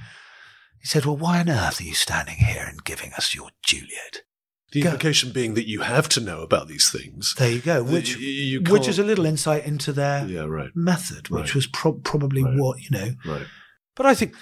He 0.81 0.87
said, 0.87 1.05
"Well, 1.05 1.17
why 1.17 1.39
on 1.39 1.49
earth 1.49 1.79
are 1.79 1.83
you 1.83 1.93
standing 1.93 2.37
here 2.37 2.65
and 2.67 2.83
giving 2.83 3.13
us 3.13 3.33
your 3.35 3.49
Juliet?" 3.63 4.21
The 4.71 4.81
Go. 4.81 4.89
implication 4.91 5.31
being 5.33 5.53
that 5.55 5.67
you 5.67 5.81
have 5.81 6.07
to 6.09 6.21
know 6.21 6.41
about 6.41 6.67
these 6.69 6.89
things. 6.89 7.35
There 7.37 7.51
you 7.51 7.59
go. 7.59 7.83
Which 7.83 8.15
you- 8.17 8.61
which 8.61 8.87
is 8.87 8.97
a 8.99 9.03
little 9.03 9.25
insight 9.25 9.65
into 9.65 9.91
their 9.91 10.25
Yeah, 10.25 10.43
right. 10.45 10.69
method, 10.73 11.29
which 11.29 11.41
Right. 11.47 11.55
was 11.55 11.67
pro- 11.67 11.93
probably 11.93 12.41
Right. 12.43 12.55
what 12.57 12.79
you 12.81 12.89
know. 12.89 13.13
Right. 13.25 13.47
But 13.95 14.05
I 14.05 14.15
think, 14.15 14.33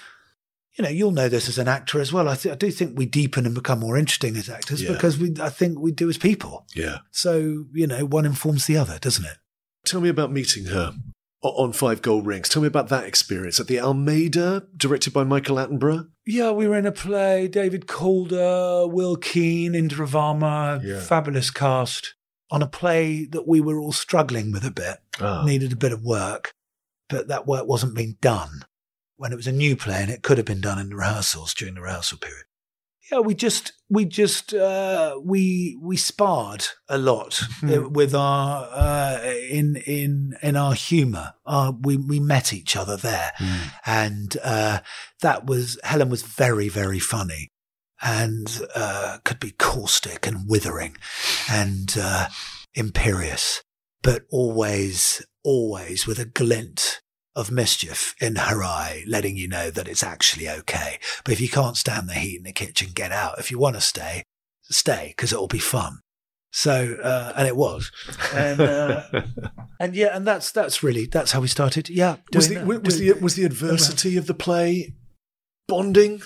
you 0.78 0.84
know, 0.84 0.88
you'll 0.88 1.10
know 1.10 1.28
this 1.28 1.48
as 1.48 1.58
an 1.58 1.66
actor 1.66 2.00
as 2.00 2.12
well. 2.12 2.28
I, 2.28 2.36
th- 2.36 2.52
I 2.52 2.56
do 2.56 2.70
think 2.70 2.96
we 2.96 3.06
deepen 3.06 3.44
and 3.44 3.54
become 3.56 3.80
more 3.80 3.98
interesting 3.98 4.36
as 4.36 4.48
actors 4.48 4.82
Yeah. 4.82 4.92
because 4.92 5.18
we, 5.18 5.34
I 5.40 5.50
think 5.50 5.80
we 5.80 5.90
do 5.90 6.08
as 6.08 6.16
people. 6.16 6.64
Yeah. 6.76 6.98
So 7.10 7.66
you 7.74 7.88
know, 7.88 8.04
one 8.06 8.24
informs 8.24 8.66
the 8.66 8.76
other, 8.76 9.00
doesn't 9.00 9.24
it? 9.24 9.38
Tell 9.84 10.00
me 10.00 10.08
about 10.10 10.30
meeting 10.32 10.66
her 10.66 10.94
on 11.42 11.72
Five 11.72 12.02
Gold 12.02 12.26
Rings. 12.26 12.48
Tell 12.48 12.62
me 12.62 12.68
about 12.68 12.88
that 12.88 13.04
experience 13.04 13.58
at 13.58 13.66
the 13.66 13.80
Almeida, 13.80 14.66
directed 14.76 15.12
by 15.12 15.24
Michael 15.24 15.56
Attenborough. 15.56 16.08
Yeah, 16.26 16.50
we 16.52 16.68
were 16.68 16.76
in 16.76 16.86
a 16.86 16.92
play. 16.92 17.48
David 17.48 17.86
Calder, 17.86 18.86
Will 18.86 19.16
Keen, 19.16 19.72
Indira 19.72 20.06
Varma, 20.06 20.82
Yeah. 20.84 21.00
fabulous 21.00 21.50
cast 21.50 22.14
on 22.50 22.62
a 22.62 22.66
play 22.66 23.24
that 23.26 23.46
we 23.48 23.60
were 23.60 23.78
all 23.80 23.92
struggling 23.92 24.52
with 24.52 24.64
a 24.64 24.70
bit. 24.70 24.98
Ah. 25.20 25.44
needed 25.44 25.72
a 25.72 25.76
bit 25.76 25.92
of 25.92 26.02
work, 26.02 26.52
but 27.08 27.28
that 27.28 27.46
work 27.46 27.66
wasn't 27.66 27.94
being 27.94 28.16
done 28.22 28.64
when 29.16 29.32
it 29.32 29.36
was 29.36 29.46
a 29.46 29.52
new 29.52 29.76
play 29.76 30.00
and 30.02 30.10
it 30.10 30.22
could 30.22 30.38
have 30.38 30.46
been 30.46 30.60
done 30.62 30.78
in 30.78 30.88
the 30.88 30.96
rehearsals 30.96 31.52
during 31.54 31.74
the 31.74 31.80
rehearsal 31.82 32.16
period. 32.18 32.44
Yeah, 33.10 33.20
we 33.20 33.34
just 33.34 33.72
we 33.88 34.04
just 34.04 34.54
uh, 34.54 35.18
we 35.22 35.76
we 35.82 35.96
sparred 35.96 36.64
a 36.88 36.96
lot 36.96 37.42
uh, 37.62 37.88
with 37.88 38.14
our 38.14 38.68
uh, 38.70 39.20
in 39.50 39.76
in 39.76 40.36
in 40.42 40.56
our 40.56 40.74
humour. 40.74 41.34
Uh, 41.44 41.72
we 41.80 41.96
we 41.96 42.20
met 42.20 42.52
each 42.52 42.76
other 42.76 42.96
there, 42.96 43.32
and 43.84 44.36
uh, 44.44 44.80
that 45.22 45.46
was 45.46 45.78
Helen 45.82 46.08
was 46.08 46.22
very 46.22 46.68
very 46.68 47.00
funny 47.00 47.50
and 48.02 48.62
uh, 48.74 49.18
could 49.24 49.40
be 49.40 49.52
caustic 49.52 50.26
and 50.26 50.48
withering 50.48 50.96
and 51.50 51.96
uh, 52.00 52.28
imperious, 52.74 53.62
but 54.02 54.22
always, 54.30 55.24
always 55.44 56.06
with 56.06 56.18
a 56.18 56.24
glint 56.24 57.00
of 57.36 57.50
mischief 57.50 58.14
in 58.20 58.36
her 58.36 58.62
eye, 58.62 59.04
letting 59.06 59.36
you 59.36 59.48
know 59.48 59.70
that 59.70 59.88
it's 59.88 60.02
actually 60.02 60.48
okay. 60.48 60.98
But 61.24 61.32
if 61.32 61.40
you 61.40 61.48
can't 61.48 61.76
stand 61.76 62.08
the 62.08 62.14
heat 62.14 62.38
in 62.38 62.42
the 62.44 62.52
kitchen, 62.52 62.90
get 62.94 63.12
out. 63.12 63.38
If 63.38 63.50
you 63.50 63.58
want 63.58 63.76
to 63.76 63.80
stay, 63.80 64.24
stay 64.62 65.14
because 65.16 65.32
it'll 65.32 65.46
be 65.46 65.58
fun. 65.58 66.00
So, 66.52 66.96
uh, 67.02 67.32
and 67.36 67.46
it 67.46 67.56
was, 67.56 67.92
and 68.34 68.60
uh, 68.60 69.02
and 69.80 69.94
yeah, 69.94 70.16
and 70.16 70.26
that's 70.26 70.50
that's 70.50 70.82
really 70.82 71.06
that's 71.06 71.30
how 71.30 71.40
we 71.40 71.46
started. 71.46 71.88
Yeah, 71.88 72.16
was 72.34 72.48
the, 72.48 72.56
that, 72.56 72.66
was 72.66 72.98
the 72.98 73.12
was 73.14 73.36
the 73.36 73.44
adversity 73.44 74.16
of 74.16 74.26
the 74.26 74.34
play 74.34 74.94
bonding? 75.68 76.22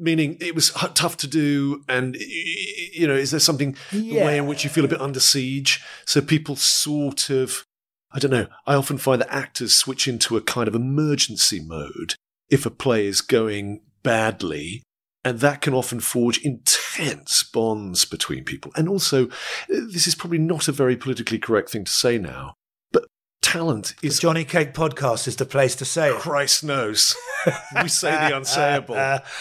Meaning 0.00 0.36
it 0.40 0.54
was 0.54 0.70
tough 0.94 1.16
to 1.18 1.26
do, 1.26 1.82
and 1.88 2.14
you 2.14 3.08
know, 3.08 3.16
is 3.16 3.32
there 3.32 3.40
something 3.40 3.74
the 3.90 4.14
way 4.14 4.38
in 4.38 4.46
which 4.46 4.62
you 4.62 4.70
feel 4.70 4.84
a 4.84 4.88
bit 4.88 5.00
under 5.00 5.18
siege? 5.18 5.82
So 6.06 6.20
people 6.20 6.54
sort 6.54 7.28
of, 7.28 7.64
I 8.10 8.18
don't 8.18 8.30
know. 8.30 8.46
I 8.66 8.74
often 8.74 8.98
find 8.98 9.20
that 9.20 9.32
actors 9.32 9.74
switch 9.74 10.08
into 10.08 10.36
a 10.36 10.42
kind 10.42 10.68
of 10.68 10.74
emergency 10.74 11.60
mode 11.60 12.14
if 12.48 12.64
a 12.64 12.70
play 12.70 13.06
is 13.06 13.20
going 13.20 13.82
badly, 14.02 14.82
and 15.24 15.40
that 15.40 15.60
can 15.60 15.74
often 15.74 16.00
forge 16.00 16.38
intense 16.38 17.42
bonds 17.42 18.04
between 18.04 18.44
people. 18.44 18.72
And 18.74 18.88
also, 18.88 19.28
uh, 19.28 19.30
this 19.68 20.06
is 20.06 20.14
probably 20.14 20.38
not 20.38 20.68
a 20.68 20.72
very 20.72 20.96
politically 20.96 21.38
correct 21.38 21.70
thing 21.70 21.84
to 21.84 21.90
say 21.90 22.16
now, 22.16 22.54
but 22.92 23.04
talent 23.42 23.94
The 24.00 24.08
is 24.08 24.20
Johnny 24.20 24.44
Cake 24.44 24.72
podcast 24.72 25.28
is 25.28 25.36
the 25.36 25.44
place 25.44 25.76
to 25.76 25.84
say 25.84 26.10
it. 26.10 26.18
Christ 26.18 26.64
knows. 26.64 27.14
we 27.82 27.88
say 27.88 28.10
the 28.10 28.34
unsayable. 28.34 29.22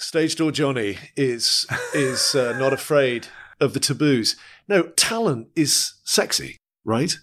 Stage 0.00 0.36
door 0.36 0.52
Johnny 0.52 0.96
is 1.16 1.66
is 1.92 2.34
uh, 2.34 2.56
not 2.56 2.72
afraid 2.72 3.26
of 3.60 3.74
the 3.74 3.80
taboos. 3.80 4.36
No, 4.68 4.84
talent 4.84 5.48
is 5.56 5.94
sexy, 6.04 6.56
right? 6.84 7.16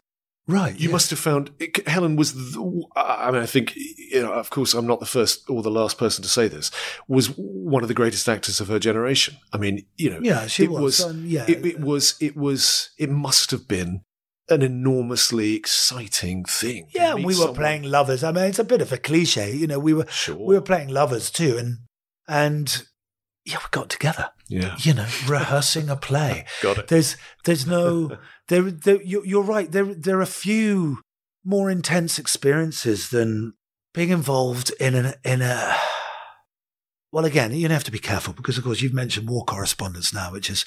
Right. 0.47 0.79
You 0.79 0.89
must 0.89 1.09
have 1.09 1.17
found 1.17 1.49
it, 1.59 1.87
Helen 1.87 2.15
was. 2.15 2.33
The, 2.53 2.83
I 2.95 3.31
mean, 3.31 3.41
I 3.41 3.47
think 3.47 3.75
you 3.75 4.21
know. 4.21 4.31
Of 4.31 4.51
course, 4.51 4.75
I'm 4.75 4.85
not 4.85 4.99
the 4.99 5.05
first 5.07 5.49
or 5.49 5.63
the 5.63 5.71
last 5.71 5.97
person 5.97 6.21
to 6.21 6.29
say 6.29 6.47
this. 6.47 6.69
Was 7.07 7.27
one 7.37 7.81
of 7.81 7.87
the 7.87 7.95
greatest 7.95 8.29
actors 8.29 8.59
of 8.61 8.67
her 8.67 8.77
generation. 8.77 9.37
I 9.51 9.57
mean, 9.57 9.85
you 9.97 10.11
know, 10.11 10.19
Yeah, 10.21 10.45
she 10.45 10.65
it 10.65 10.69
was, 10.69 11.03
um, 11.03 11.23
yeah. 11.25 11.45
it, 11.47 11.65
it 11.65 11.79
was. 11.79 12.15
It 12.21 12.37
was. 12.37 12.91
It 12.99 13.09
must 13.09 13.49
have 13.49 13.67
been 13.67 14.01
an 14.47 14.61
enormously 14.61 15.55
exciting 15.55 16.45
thing. 16.45 16.89
Yeah, 16.93 17.15
and 17.15 17.25
we 17.25 17.33
were 17.33 17.33
someone- 17.33 17.55
playing 17.55 17.83
lovers. 17.83 18.23
I 18.23 18.31
mean, 18.31 18.43
it's 18.43 18.59
a 18.59 18.63
bit 18.63 18.81
of 18.81 18.91
a 18.91 18.97
cliche, 18.97 19.51
you 19.55 19.65
know. 19.65 19.79
We 19.79 19.95
were 19.95 20.05
Sure. 20.11 20.35
we 20.37 20.53
were 20.53 20.61
playing 20.61 20.89
lovers 20.89 21.31
too, 21.31 21.57
and 21.57 21.77
and 22.27 22.83
yeah, 23.45 23.57
we 23.57 23.67
got 23.71 23.89
together. 23.89 24.31
Yeah, 24.47 24.75
You 24.79 24.95
know, 24.95 25.07
rehearsing 25.27 25.89
a 25.89 25.95
play. 25.95 26.45
got 26.61 26.79
it. 26.79 26.87
There's 26.87 27.15
there's 27.45 27.67
no 27.67 28.17
there. 28.47 28.61
there 28.63 29.01
you're, 29.01 29.25
you're 29.25 29.43
right. 29.43 29.71
There 29.71 29.93
there 29.93 30.17
are 30.17 30.21
a 30.21 30.27
few 30.27 31.01
more 31.43 31.69
intense 31.69 32.17
experiences 32.17 33.09
than 33.09 33.53
being 33.93 34.09
involved 34.09 34.71
in 34.79 34.95
an 34.95 35.13
in 35.23 35.41
a. 35.41 35.75
Well, 37.11 37.23
again, 37.23 37.53
you 37.53 37.69
have 37.69 37.85
to 37.85 37.91
be 37.91 37.99
careful 37.99 38.33
because, 38.33 38.57
of 38.57 38.65
course, 38.65 38.81
you've 38.81 38.93
mentioned 38.93 39.29
war 39.29 39.45
correspondence 39.45 40.13
now, 40.13 40.33
which 40.33 40.49
is, 40.49 40.65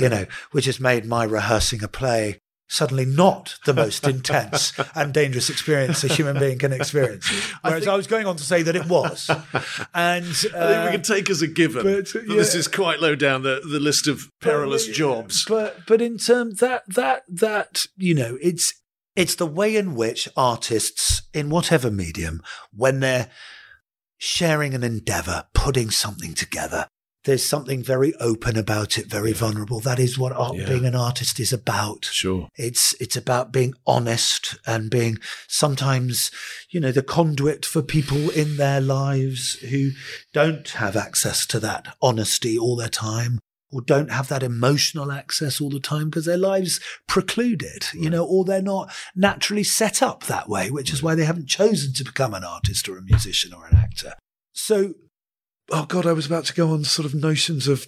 you 0.00 0.08
know, 0.08 0.26
which 0.52 0.66
has 0.66 0.78
made 0.78 1.04
my 1.04 1.24
rehearsing 1.24 1.82
a 1.82 1.88
play 1.88 2.38
suddenly 2.70 3.04
not 3.04 3.58
the 3.66 3.74
most 3.74 4.06
intense 4.06 4.72
and 4.94 5.12
dangerous 5.12 5.50
experience 5.50 6.04
a 6.04 6.08
human 6.08 6.38
being 6.38 6.56
can 6.56 6.72
experience. 6.72 7.28
Whereas 7.62 7.86
I, 7.86 7.96
was 7.96 8.06
going 8.06 8.26
on 8.26 8.36
to 8.36 8.44
say 8.44 8.62
that 8.62 8.76
it 8.76 8.86
was, 8.86 9.28
and 9.92 10.24
I 10.24 10.32
think 10.32 10.54
uh, 10.54 10.82
we 10.86 10.92
can 10.92 11.02
take 11.02 11.28
as 11.28 11.42
a 11.42 11.48
given 11.48 11.82
but, 11.82 12.12
that 12.12 12.28
this 12.28 12.54
is 12.54 12.68
quite 12.68 13.00
low 13.00 13.16
down 13.16 13.42
the, 13.42 13.60
the 13.68 13.80
list 13.80 14.06
of 14.06 14.30
perilous 14.40 14.86
but, 14.86 14.94
jobs. 14.94 15.44
But 15.46 15.86
but 15.86 16.00
in 16.00 16.16
terms 16.16 16.60
that 16.60 16.84
that 16.88 17.24
that 17.28 17.86
you 17.96 18.14
know, 18.14 18.38
it's 18.40 18.72
it's 19.16 19.34
the 19.34 19.46
way 19.46 19.76
in 19.76 19.94
which 19.94 20.28
artists 20.36 21.22
in 21.34 21.50
whatever 21.50 21.90
medium, 21.90 22.40
when 22.72 23.00
they're 23.00 23.30
sharing 24.16 24.74
an 24.74 24.84
endeavor, 24.84 25.46
putting 25.54 25.90
something 25.90 26.34
together, 26.34 26.86
there's 27.24 27.44
something 27.44 27.82
very 27.82 28.14
open 28.14 28.56
about 28.56 28.96
it, 28.96 29.06
very 29.06 29.32
vulnerable. 29.32 29.80
That 29.80 29.98
is 29.98 30.18
what 30.18 30.32
art, 30.32 30.56
Yeah. 30.56 30.68
being 30.68 30.86
an 30.86 30.94
artist 30.94 31.38
is 31.38 31.52
about. 31.52 32.08
Sure. 32.10 32.48
It's 32.56 32.94
it's 33.00 33.16
about 33.16 33.52
being 33.52 33.74
honest 33.86 34.56
and 34.66 34.90
being 34.90 35.18
sometimes, 35.46 36.30
you 36.70 36.80
know, 36.80 36.92
the 36.92 37.02
conduit 37.02 37.66
for 37.66 37.82
people 37.82 38.30
in 38.30 38.56
their 38.56 38.80
lives 38.80 39.54
who 39.70 39.90
don't 40.32 40.68
have 40.70 40.96
access 40.96 41.44
to 41.46 41.60
that 41.60 41.94
honesty 42.00 42.56
all 42.58 42.76
their 42.76 42.88
time 42.88 43.38
or 43.72 43.80
don't 43.82 44.10
have 44.10 44.28
that 44.28 44.42
emotional 44.42 45.12
access 45.12 45.60
all 45.60 45.70
the 45.70 45.78
time 45.78 46.08
because 46.10 46.24
their 46.24 46.36
lives 46.38 46.80
preclude 47.06 47.62
it, 47.62 47.92
you 47.94 48.10
know, 48.10 48.24
or 48.24 48.44
they're 48.44 48.62
not 48.62 48.90
naturally 49.14 49.62
set 49.62 50.02
up 50.02 50.24
that 50.24 50.48
way, 50.48 50.70
which 50.70 50.92
is 50.92 51.02
why 51.02 51.14
they 51.14 51.24
haven't 51.24 51.46
chosen 51.48 51.92
to 51.92 52.02
become 52.02 52.34
an 52.34 52.42
artist 52.44 52.88
or 52.88 52.96
a 52.96 53.02
musician 53.02 53.52
or 53.52 53.66
an 53.66 53.76
actor. 53.76 54.14
So, 54.52 54.94
oh 55.70 55.86
God, 55.86 56.06
I 56.06 56.12
was 56.12 56.26
about 56.26 56.44
to 56.46 56.54
go 56.54 56.70
on 56.72 56.84
sort 56.84 57.06
of 57.06 57.14
notions 57.14 57.68
of 57.68 57.86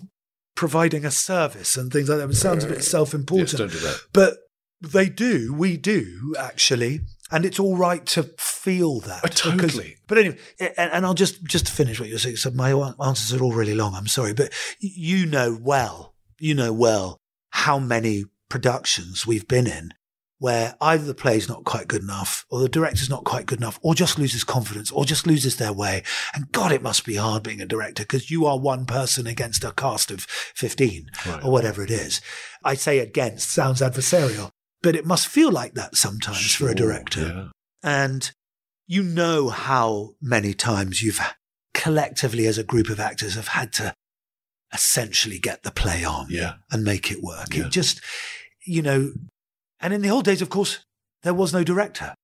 providing 0.54 1.04
a 1.04 1.10
service 1.10 1.76
and 1.76 1.92
things 1.92 2.08
like 2.08 2.18
that. 2.18 2.30
It 2.30 2.34
sounds 2.34 2.64
a 2.64 2.68
bit 2.68 2.84
self-important. 2.84 3.52
Yes, 3.52 3.58
don't 3.58 3.72
do 3.72 3.78
that. 3.78 4.00
But 4.12 4.38
they 4.80 5.08
do, 5.08 5.54
we 5.54 5.76
do 5.76 6.34
actually, 6.38 7.00
and 7.30 7.44
it's 7.44 7.60
all 7.60 7.76
right 7.76 8.04
to 8.06 8.24
feel 8.38 9.00
that. 9.00 9.24
Uh, 9.24 9.28
totally. 9.28 9.96
but 10.06 10.18
anyway, 10.18 10.38
and, 10.58 10.92
and 10.92 11.06
I'll 11.06 11.14
just 11.14 11.42
just 11.44 11.68
finish 11.68 12.00
what 12.00 12.08
you're 12.08 12.18
saying. 12.18 12.36
So 12.36 12.50
my 12.50 12.72
answers 13.04 13.32
are 13.32 13.42
all 13.42 13.52
really 13.52 13.74
long. 13.74 13.94
I'm 13.94 14.08
sorry, 14.08 14.34
but 14.34 14.52
you 14.80 15.26
know 15.26 15.58
well. 15.60 16.14
you 16.38 16.54
know 16.54 16.72
well 16.72 17.18
how 17.50 17.78
many 17.78 18.24
productions 18.48 19.26
we've 19.26 19.46
been 19.46 19.66
in 19.66 19.94
where 20.42 20.74
either 20.80 21.04
the 21.04 21.14
play's 21.14 21.48
not 21.48 21.62
quite 21.62 21.86
good 21.86 22.02
enough 22.02 22.44
or 22.50 22.58
the 22.58 22.68
director's 22.68 23.08
not 23.08 23.22
quite 23.22 23.46
good 23.46 23.58
enough 23.60 23.78
or 23.80 23.94
just 23.94 24.18
loses 24.18 24.42
confidence 24.42 24.90
or 24.90 25.04
just 25.04 25.24
loses 25.24 25.56
their 25.56 25.72
way. 25.72 26.02
And 26.34 26.50
God, 26.50 26.72
it 26.72 26.82
must 26.82 27.06
be 27.06 27.14
hard 27.14 27.44
being 27.44 27.60
a 27.60 27.66
director 27.66 28.02
because 28.02 28.28
you 28.28 28.44
are 28.46 28.58
one 28.58 28.84
person 28.84 29.28
against 29.28 29.62
a 29.62 29.70
cast 29.70 30.10
of 30.10 30.22
15 30.24 31.10
Right. 31.26 31.44
or 31.44 31.52
whatever 31.52 31.80
it 31.84 31.92
is. 31.92 32.20
I 32.64 32.74
say 32.74 32.98
against 32.98 33.50
sounds 33.50 33.80
adversarial, 33.80 34.50
but 34.82 34.96
it 34.96 35.06
must 35.06 35.28
feel 35.28 35.52
like 35.52 35.74
that 35.74 35.94
sometimes 35.96 36.52
for 36.54 36.68
a 36.68 36.74
director. 36.74 37.20
yeah. 37.20 37.48
And 37.84 38.32
you 38.88 39.04
know 39.04 39.48
how 39.48 40.14
many 40.20 40.54
times 40.54 41.02
you've 41.02 41.20
collectively 41.72 42.46
as 42.46 42.58
a 42.58 42.64
group 42.64 42.88
of 42.88 42.98
actors 42.98 43.34
have 43.36 43.48
had 43.48 43.72
to 43.74 43.94
essentially 44.74 45.38
get 45.38 45.62
the 45.62 45.70
play 45.70 46.04
on 46.04 46.26
Yeah. 46.30 46.54
and 46.72 46.82
make 46.82 47.12
it 47.12 47.22
work. 47.22 47.54
Yeah. 47.54 47.66
It 47.66 47.70
just, 47.70 48.00
you 48.66 48.82
know, 48.82 49.12
and 49.82 49.92
in 49.92 50.00
the 50.02 50.10
old 50.10 50.24
days, 50.24 50.40
of 50.42 50.48
course, 50.50 50.84
there 51.22 51.34
was 51.34 51.52
no 51.52 51.62
director. 51.64 52.14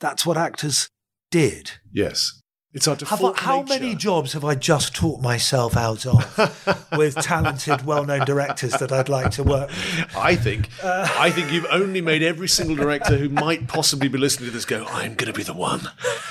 That's 0.00 0.26
what 0.26 0.36
actors 0.36 0.88
did. 1.30 1.72
Yes. 1.92 2.38
It's 2.74 2.88
our 2.88 2.94
Have 2.94 3.02
I, 3.12 3.16
default 3.16 3.38
how 3.40 3.60
nature. 3.60 3.68
many 3.68 3.94
jobs 3.94 4.32
have 4.32 4.46
I 4.46 4.54
just 4.54 4.94
taught 4.96 5.20
myself 5.20 5.76
out 5.76 6.06
of 6.06 6.88
with 6.96 7.16
talented, 7.16 7.84
well-known 7.84 8.24
directors 8.24 8.72
that 8.72 8.90
I'd 8.90 9.10
like 9.10 9.30
to 9.32 9.42
work 9.44 9.68
with? 9.68 10.16
I 10.16 10.36
think 10.36 10.70
Uh. 10.82 11.06
I 11.18 11.28
think 11.30 11.52
you've 11.52 11.66
only 11.70 12.00
made 12.00 12.22
every 12.22 12.48
single 12.48 12.74
director 12.74 13.18
who 13.18 13.28
might 13.28 13.68
possibly 13.68 14.08
be 14.08 14.16
listening 14.16 14.48
to 14.48 14.54
this 14.54 14.64
go, 14.64 14.86
I'm 14.88 15.14
going 15.16 15.30
to 15.30 15.36
be 15.36 15.42
the 15.42 15.52
one 15.52 15.82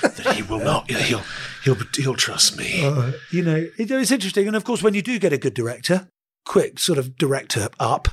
that 0.02 0.32
he 0.34 0.42
will 0.42 0.58
not. 0.58 0.90
He'll 0.90 1.22
he'll 1.62 1.76
he'll 1.96 2.16
trust 2.16 2.58
me. 2.58 2.84
Uh, 2.84 3.12
you 3.30 3.42
know, 3.44 3.68
it, 3.78 3.88
it's 3.90 4.10
interesting. 4.10 4.48
And 4.48 4.56
of 4.56 4.64
course, 4.64 4.82
when 4.82 4.94
you 4.94 5.02
do 5.02 5.20
get 5.20 5.32
a 5.32 5.38
good 5.38 5.54
director, 5.54 6.08
quick 6.44 6.80
sort 6.80 6.98
of 6.98 7.16
director 7.16 7.68
up, 7.78 8.08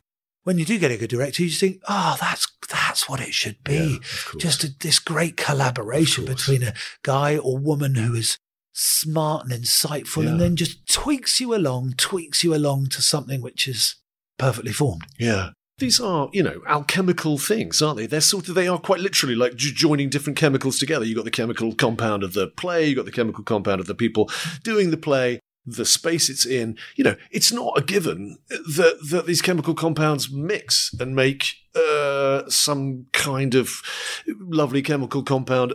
when 0.49 0.57
you 0.57 0.65
do 0.65 0.79
get 0.79 0.89
a 0.89 0.97
good 0.97 1.11
director, 1.11 1.43
you 1.43 1.49
just 1.49 1.61
think, 1.61 1.79
oh, 1.87 2.17
that's 2.19 2.47
that's 2.71 3.07
what 3.07 3.21
it 3.21 3.35
should 3.35 3.63
be. 3.63 3.99
just 4.39 4.63
a, 4.63 4.73
this 4.79 4.97
great 4.97 5.37
collaboration 5.37 6.25
between 6.25 6.63
a 6.63 6.73
guy 7.03 7.37
or 7.37 7.55
woman 7.59 7.93
who 7.93 8.15
is 8.15 8.39
smart 8.73 9.45
and 9.45 9.53
insightful, 9.53 10.27
and 10.27 10.41
then 10.41 10.55
just 10.55 10.91
tweaks 10.91 11.39
you 11.39 11.53
along, 11.53 11.93
tweaks 11.97 12.43
you 12.43 12.55
along 12.55 12.87
to 12.87 13.01
something 13.03 13.43
which 13.43 13.67
is 13.67 13.97
perfectly 14.39 14.71
formed. 14.71 15.03
Yeah. 15.19 15.51
These 15.77 15.99
are, 15.99 16.29
you 16.33 16.41
know, 16.41 16.63
alchemical 16.67 17.37
things, 17.37 17.79
aren't 17.79 17.97
they? 17.97 18.07
They're 18.07 18.19
sort 18.19 18.49
of, 18.49 18.55
they 18.55 18.67
are 18.67 18.79
quite 18.79 19.01
literally 19.01 19.35
like 19.35 19.55
joining 19.55 20.09
different 20.09 20.35
chemicals 20.35 20.79
together. 20.79 21.05
You've 21.05 21.15
got 21.15 21.25
the 21.25 21.31
chemical 21.31 21.75
compound 21.75 22.23
of 22.23 22.33
the 22.33 22.47
play, 22.47 22.87
you've 22.87 22.97
got 22.97 23.05
the 23.05 23.11
chemical 23.11 23.43
compound 23.43 23.81
of 23.81 23.85
the 23.85 23.93
people 23.93 24.31
doing 24.63 24.89
the 24.89 24.97
play, 24.97 25.39
the 25.65 25.85
space 25.85 26.29
it's 26.29 26.45
in. 26.45 26.77
You 26.95 27.03
know, 27.03 27.15
it's 27.31 27.51
not 27.51 27.77
a 27.77 27.81
given 27.81 28.37
that, 28.49 28.97
that 29.09 29.25
these 29.25 29.41
chemical 29.41 29.73
compounds 29.73 30.31
mix 30.31 30.93
and 30.99 31.15
make 31.15 31.53
uh, 31.75 32.43
some 32.49 33.07
kind 33.13 33.55
of 33.55 33.81
lovely 34.27 34.81
chemical 34.81 35.23
compound 35.23 35.73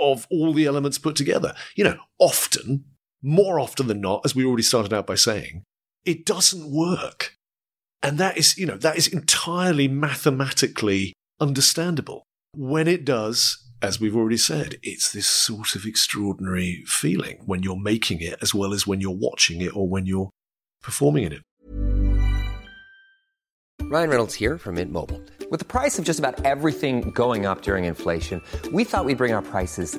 of 0.00 0.26
all 0.30 0.52
the 0.52 0.66
elements 0.66 0.98
put 0.98 1.16
together. 1.16 1.54
You 1.74 1.84
know, 1.84 1.96
often, 2.18 2.84
more 3.22 3.60
often 3.60 3.86
than 3.86 4.00
not, 4.00 4.22
as 4.24 4.34
we 4.34 4.44
already 4.44 4.62
started 4.62 4.92
out 4.92 5.06
by 5.06 5.14
saying, 5.14 5.64
it 6.04 6.26
doesn't 6.26 6.70
work. 6.70 7.36
And 8.02 8.18
that 8.18 8.36
is, 8.36 8.58
you 8.58 8.66
know, 8.66 8.76
that 8.78 8.96
is 8.96 9.06
entirely 9.06 9.86
mathematically 9.86 11.12
understandable. 11.40 12.24
When 12.54 12.88
it 12.88 13.04
does, 13.04 13.64
as 13.82 14.00
we've 14.00 14.16
already 14.16 14.36
said, 14.36 14.76
it's 14.82 15.12
this 15.12 15.26
sort 15.26 15.74
of 15.74 15.84
extraordinary 15.84 16.84
feeling 16.86 17.42
when 17.44 17.62
you're 17.62 17.76
making 17.76 18.20
it 18.20 18.36
as 18.40 18.54
well 18.54 18.72
as 18.72 18.86
when 18.86 19.00
you're 19.00 19.10
watching 19.10 19.60
it 19.60 19.76
or 19.76 19.88
when 19.88 20.06
you're 20.06 20.30
performing 20.82 21.24
in 21.24 21.32
it. 21.32 21.42
Ryan 23.82 24.08
Reynolds 24.08 24.34
here 24.34 24.56
from 24.56 24.76
Mint 24.76 24.92
Mobile. 24.92 25.20
With 25.50 25.58
the 25.58 25.66
price 25.66 25.98
of 25.98 26.04
just 26.04 26.18
about 26.18 26.46
everything 26.46 27.10
going 27.10 27.44
up 27.44 27.62
during 27.62 27.84
inflation, 27.84 28.40
we 28.72 28.84
thought 28.84 29.04
we'd 29.04 29.18
bring 29.18 29.34
our 29.34 29.42
prices 29.42 29.98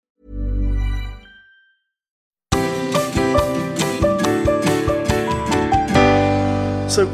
So 6.91 7.07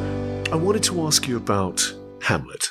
I 0.52 0.56
wanted 0.56 0.82
to 0.86 1.06
ask 1.06 1.28
you 1.28 1.38
about 1.38 1.94
Hamlet. 2.24 2.70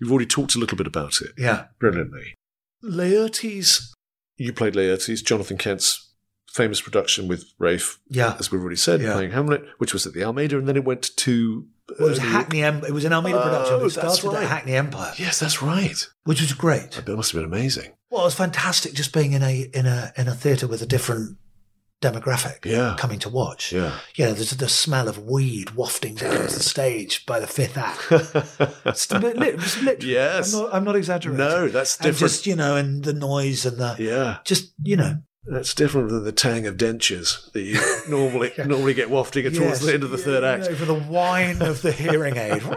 You've 0.00 0.10
already 0.10 0.26
talked 0.26 0.56
a 0.56 0.58
little 0.58 0.76
bit 0.76 0.88
about 0.88 1.20
it. 1.20 1.30
Yeah. 1.38 1.66
Brilliantly. 1.78 2.34
Laertes, 2.82 3.92
you 4.36 4.52
played 4.52 4.74
Laertes, 4.74 5.24
Jonathan 5.24 5.56
Kent's 5.56 6.10
famous 6.50 6.80
production 6.80 7.28
with 7.28 7.44
Rafe, 7.60 8.00
Yeah. 8.08 8.34
as 8.40 8.50
we've 8.50 8.60
already 8.60 8.74
said, 8.76 9.00
Yeah. 9.00 9.12
playing 9.12 9.30
Hamlet, 9.30 9.62
which 9.78 9.92
was 9.92 10.04
at 10.04 10.14
the 10.14 10.24
Almeida, 10.24 10.58
and 10.58 10.66
then 10.66 10.76
it 10.76 10.84
went 10.84 11.16
to. 11.18 11.68
Well, 11.98 12.08
it 12.08 12.10
was 12.10 12.18
uh, 12.18 12.22
Hackney. 12.22 12.64
Em- 12.64 12.84
it 12.84 12.92
was 12.92 13.04
an 13.04 13.12
Almeida 13.12 13.40
production. 13.40 13.74
Oh, 13.74 13.76
It 13.86 13.94
that's 13.94 13.94
started 14.18 14.26
right. 14.26 14.42
at 14.42 14.48
Hackney 14.50 14.74
Empire, 14.74 15.12
Yes, 15.18 15.38
that's 15.38 15.62
right. 15.62 16.08
which 16.24 16.40
was 16.40 16.52
great. 16.54 16.90
That 16.92 17.06
must 17.08 17.30
have 17.32 17.40
been 17.40 17.48
amazing. 17.52 17.92
Well, 18.10 18.22
it 18.22 18.24
was 18.24 18.34
fantastic 18.34 18.94
just 18.94 19.12
being 19.12 19.32
in 19.32 19.44
a 19.44 19.70
in 19.72 19.86
a 19.86 20.12
in 20.16 20.26
a 20.26 20.34
theatre 20.34 20.66
with 20.66 20.82
a 20.82 20.86
different 20.86 21.38
demographic 22.02 22.64
Yeah. 22.66 22.96
coming 22.98 23.18
to 23.20 23.28
watch. 23.30 23.72
Yeah. 23.72 23.98
You 24.16 24.26
know, 24.26 24.32
there's 24.34 24.50
the 24.50 24.68
smell 24.68 25.08
of 25.08 25.18
weed 25.18 25.70
wafting 25.70 26.16
down 26.16 26.34
the 26.42 26.48
stage 26.72 27.24
by 27.24 27.40
the 27.40 27.46
fifth 27.46 27.78
act. 27.78 28.06
It's 28.84 29.08
it's 29.10 29.10
literally- 29.82 30.12
Yes. 30.12 30.52
I'm 30.52 30.60
not, 30.62 30.74
I'm 30.74 30.84
not 30.84 30.96
exaggerating. 30.96 31.38
No, 31.38 31.68
that's 31.68 31.96
And 31.96 32.04
different. 32.06 32.18
just, 32.32 32.46
you 32.46 32.56
know, 32.56 32.76
and 32.76 33.04
the 33.04 33.12
noise 33.14 33.64
and 33.64 33.78
the, 33.78 33.96
yeah, 33.98 34.38
just, 34.44 34.72
you 34.82 34.96
know, 34.96 35.18
that's 35.44 35.74
different 35.74 36.10
than 36.10 36.22
the 36.24 36.30
tang 36.32 36.66
of 36.66 36.76
dentures 36.76 37.50
that 37.52 37.62
you 37.62 37.80
normally 38.08 38.52
normally 38.58 38.94
get 38.94 39.10
wafting 39.10 39.42
towards 39.44 39.58
yes, 39.58 39.80
the 39.80 39.94
end 39.94 40.04
of 40.04 40.10
the 40.10 40.18
third 40.18 40.44
act. 40.44 40.66
for 40.76 40.84
the 40.84 40.94
whine 40.94 41.60
of 41.62 41.82
the 41.82 41.90
hearing 41.92 42.36
aid. 42.36 42.62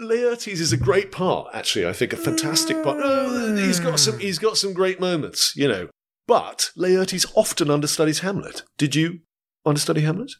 Laertes 0.00 0.48
is 0.60 0.72
a 0.72 0.76
great 0.76 1.12
part, 1.12 1.48
actually. 1.54 1.86
I 1.86 1.92
think 1.92 2.12
a 2.12 2.16
fantastic 2.16 2.82
part. 2.82 2.98
Oh, 3.02 3.54
he's 3.56 3.80
got 3.80 3.98
some. 4.00 4.18
He's 4.18 4.38
got 4.38 4.56
some 4.56 4.72
great 4.72 4.98
moments, 5.00 5.54
you 5.56 5.68
know. 5.68 5.88
But 6.30 6.70
Laertes 6.76 7.26
often 7.34 7.72
understudies 7.72 8.20
Hamlet. 8.20 8.62
Did 8.78 8.94
you 8.94 9.22
understudy 9.66 10.02
Hamlet? 10.02 10.34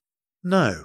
no. 0.45 0.85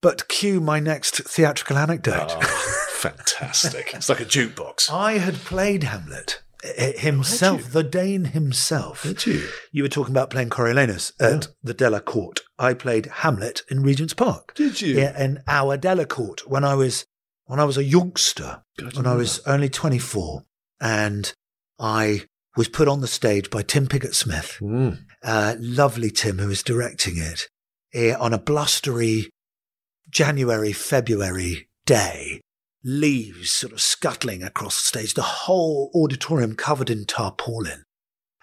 But 0.00 0.26
cue 0.28 0.58
my 0.58 0.80
next 0.80 1.16
theatrical 1.16 1.76
anecdote. 1.76 2.30
Ah, 2.30 2.86
fantastic! 2.92 3.92
it's 3.92 4.08
like 4.08 4.20
a 4.20 4.24
jukebox. 4.24 4.90
I 4.92 5.18
had 5.18 5.34
played 5.34 5.82
Hamlet 5.82 6.40
eh, 6.64 6.92
himself, 6.96 7.72
the 7.72 7.82
Dane 7.82 8.24
himself. 8.26 9.02
Did 9.02 9.26
you? 9.26 9.48
You 9.70 9.82
were 9.82 9.90
talking 9.90 10.14
about 10.14 10.30
playing 10.30 10.48
Coriolanus 10.48 11.12
at 11.20 11.48
the 11.62 11.74
Delacorte. 11.74 12.40
I 12.58 12.72
played 12.72 13.06
Hamlet 13.06 13.60
in 13.70 13.82
Regent's 13.82 14.14
Park. 14.14 14.54
Did 14.54 14.80
you? 14.80 14.96
Yeah, 14.96 15.22
in 15.22 15.42
our 15.46 15.76
Delacorte 15.76 16.46
when 16.46 16.64
I 16.64 16.74
was 16.74 17.04
when 17.44 17.60
I 17.60 17.64
was 17.64 17.76
a 17.76 17.84
youngster, 17.84 18.62
God, 18.78 18.96
when 18.96 19.06
I 19.06 19.14
was 19.14 19.40
only 19.40 19.68
twenty 19.68 19.98
four, 19.98 20.46
and 20.80 21.34
I 21.78 22.22
was 22.56 22.68
put 22.68 22.88
on 22.88 23.00
the 23.00 23.06
stage 23.06 23.50
by 23.50 23.62
Tim 23.62 23.86
Pigott-Smith, 23.86 24.58
Mm. 24.60 24.98
uh, 25.22 25.54
lovely 25.58 26.10
Tim, 26.10 26.38
who 26.38 26.50
is 26.50 26.62
directing 26.62 27.16
it, 27.18 27.48
eh, 27.94 28.14
on 28.14 28.32
a 28.32 28.38
blustery 28.38 29.30
January 30.10 30.72
February 30.72 31.68
day. 31.86 32.40
Leaves 32.84 33.50
sort 33.50 33.72
of 33.72 33.80
scuttling 33.80 34.42
across 34.42 34.76
the 34.80 34.86
stage, 34.86 35.14
the 35.14 35.22
whole 35.22 35.90
auditorium 35.94 36.54
covered 36.54 36.90
in 36.90 37.04
tarpaulin. 37.04 37.82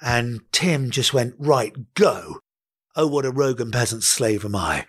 And 0.01 0.41
Tim 0.51 0.91
just 0.91 1.13
went, 1.13 1.33
right, 1.39 1.73
go. 1.95 2.39
Oh, 2.97 3.07
what 3.07 3.25
a 3.25 3.31
rogue 3.31 3.59
and 3.59 3.73
peasant 3.73 4.03
slave 4.03 4.45
am 4.45 4.55
I. 4.55 4.85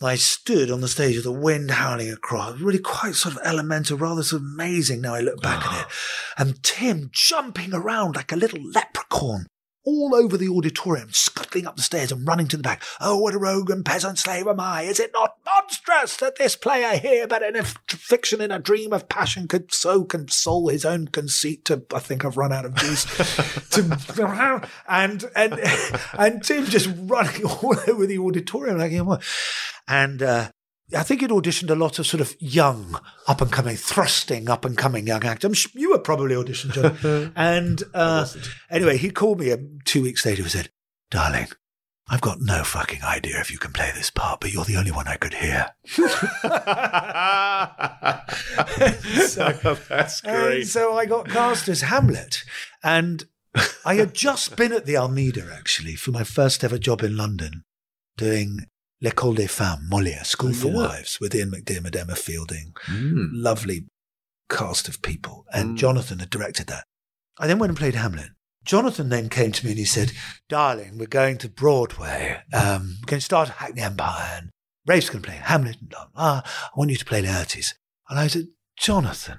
I 0.00 0.14
stood 0.14 0.70
on 0.70 0.80
the 0.80 0.86
stage 0.86 1.16
with 1.16 1.24
the 1.24 1.32
wind 1.32 1.72
howling 1.72 2.10
across, 2.10 2.60
really 2.60 2.78
quite 2.78 3.16
sort 3.16 3.34
of 3.34 3.40
elemental, 3.44 3.98
rather 3.98 4.22
sort 4.22 4.42
of 4.42 4.48
amazing 4.48 5.00
now 5.00 5.14
I 5.14 5.20
look 5.20 5.42
back 5.42 5.64
at 5.64 5.72
ah. 5.72 5.80
it. 5.80 6.40
And 6.40 6.62
Tim 6.62 7.10
jumping 7.12 7.74
around 7.74 8.14
like 8.14 8.30
a 8.30 8.36
little 8.36 8.60
leprechaun 8.62 9.46
all 9.84 10.14
over 10.14 10.36
the 10.36 10.48
auditorium, 10.48 11.12
scuttling 11.12 11.66
up 11.66 11.76
the 11.76 11.82
stairs 11.82 12.12
and 12.12 12.26
running 12.26 12.48
to 12.48 12.56
the 12.56 12.62
back. 12.62 12.82
Oh, 13.00 13.18
what 13.18 13.34
a 13.34 13.38
rogue 13.38 13.70
and 13.70 13.84
peasant 13.84 14.18
slave 14.18 14.46
am 14.46 14.60
I! 14.60 14.82
Is 14.82 15.00
it 15.00 15.12
not 15.12 15.36
monstrous 15.44 16.16
that 16.18 16.36
this 16.36 16.56
player 16.56 16.96
here, 16.98 17.26
but 17.26 17.42
in 17.42 17.56
a 17.56 17.60
f- 17.60 17.76
fiction 17.88 18.40
in 18.40 18.50
a 18.50 18.58
dream 18.58 18.92
of 18.92 19.08
passion, 19.08 19.48
could 19.48 19.72
so 19.72 20.04
console 20.04 20.68
his 20.68 20.84
own 20.84 21.08
conceit 21.08 21.64
to, 21.66 21.82
I 21.94 21.98
think 21.98 22.24
I've 22.24 22.36
run 22.36 22.52
out 22.52 22.64
of 22.64 22.74
juice, 22.74 23.04
to, 23.70 23.82
and, 24.88 25.24
and, 25.34 25.60
and 26.18 26.42
Tim 26.42 26.64
just 26.66 26.90
running 26.96 27.44
all 27.44 27.76
over 27.88 28.06
the 28.06 28.18
auditorium 28.18 28.78
like, 28.78 28.92
and, 29.88 30.22
uh, 30.22 30.50
I 30.94 31.02
think 31.02 31.20
he'd 31.20 31.30
auditioned 31.30 31.70
a 31.70 31.74
lot 31.74 31.98
of 31.98 32.06
sort 32.06 32.20
of 32.20 32.36
young, 32.40 32.98
up 33.26 33.40
and 33.40 33.50
coming, 33.50 33.76
thrusting, 33.76 34.48
up 34.48 34.64
and 34.64 34.76
coming 34.76 35.06
young 35.06 35.24
actors. 35.24 35.66
You 35.74 35.90
were 35.90 35.98
probably 35.98 36.34
auditioned, 36.34 36.72
John. 36.72 37.32
and 37.36 37.82
uh, 37.94 38.26
anyway, 38.70 38.96
he 38.96 39.10
called 39.10 39.40
me 39.40 39.52
um, 39.52 39.78
two 39.84 40.02
weeks 40.02 40.26
later 40.26 40.42
and 40.42 40.50
said, 40.50 40.70
Darling, 41.10 41.48
I've 42.08 42.20
got 42.20 42.40
no 42.40 42.64
fucking 42.64 43.02
idea 43.02 43.40
if 43.40 43.50
you 43.50 43.58
can 43.58 43.72
play 43.72 43.90
this 43.94 44.10
part, 44.10 44.40
but 44.40 44.52
you're 44.52 44.64
the 44.64 44.76
only 44.76 44.90
one 44.90 45.08
I 45.08 45.16
could 45.16 45.34
hear. 45.34 45.70
so, 49.26 49.76
That's 49.88 50.22
and 50.22 50.42
great. 50.42 50.64
so 50.64 50.96
I 50.96 51.06
got 51.06 51.28
cast 51.28 51.68
as 51.68 51.82
Hamlet. 51.82 52.44
And 52.82 53.24
I 53.84 53.94
had 53.94 54.14
just 54.14 54.56
been 54.56 54.72
at 54.72 54.86
the 54.86 54.96
Almeida, 54.96 55.48
actually, 55.54 55.94
for 55.94 56.10
my 56.10 56.24
first 56.24 56.64
ever 56.64 56.78
job 56.78 57.02
in 57.02 57.16
London, 57.16 57.64
doing 58.16 58.66
L'École 59.02 59.34
des 59.36 59.48
Femmes, 59.48 59.86
Molière, 59.90 60.24
School 60.24 60.52
for 60.54 60.68
Yeah. 60.68 60.74
Wives, 60.88 61.18
with 61.20 61.34
Ian 61.34 61.50
McDiarmid, 61.50 61.96
Emma 61.96 62.14
Fielding. 62.14 62.72
Mm. 62.86 63.30
Lovely 63.32 63.86
cast 64.48 64.88
of 64.88 65.02
people. 65.02 65.44
And 65.52 65.74
Mm. 65.74 65.78
Jonathan 65.78 66.18
had 66.20 66.30
directed 66.30 66.68
that. 66.68 66.84
I 67.38 67.46
then 67.46 67.58
went 67.58 67.70
and 67.70 67.78
played 67.78 67.94
Hamlet. 67.96 68.30
Jonathan 68.64 69.08
then 69.08 69.28
came 69.28 69.50
to 69.50 69.64
me 69.64 69.72
and 69.72 69.78
he 69.78 69.84
said, 69.84 70.12
Darling, 70.48 70.96
we're 70.98 71.06
going 71.08 71.36
to 71.38 71.48
Broadway. 71.48 72.42
Um, 72.52 72.98
we're 73.00 73.06
going 73.06 73.18
to 73.20 73.24
start 73.24 73.48
Hackney 73.48 73.80
Empire 73.82 74.38
and 74.38 74.50
Rafe's 74.86 75.10
going 75.10 75.22
to 75.22 75.28
play 75.28 75.38
Hamlet 75.38 75.78
and. 75.80 75.92
I 76.14 76.42
want 76.76 76.90
you 76.90 76.96
to 76.96 77.04
play 77.04 77.22
Laertes. 77.22 77.74
And 78.08 78.20
I 78.20 78.28
said, 78.28 78.48
Jonathan, 78.78 79.38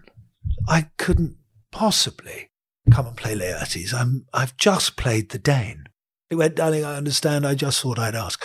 I 0.68 0.90
couldn't 0.98 1.38
possibly 1.72 2.50
come 2.92 3.08
and 3.08 3.16
play 3.16 3.36
Laertes. 3.36 3.94
I'm, 3.94 4.26
I've 4.34 4.58
just 4.58 4.98
played 4.98 5.30
the 5.30 5.40
Dane. 5.40 5.86
He 6.30 6.36
went, 6.36 6.56
darling, 6.56 6.84
I 6.84 6.96
understand. 6.98 7.46
I 7.46 7.56
just 7.56 7.82
thought 7.82 8.00
I'd 8.00 8.16
ask. 8.16 8.44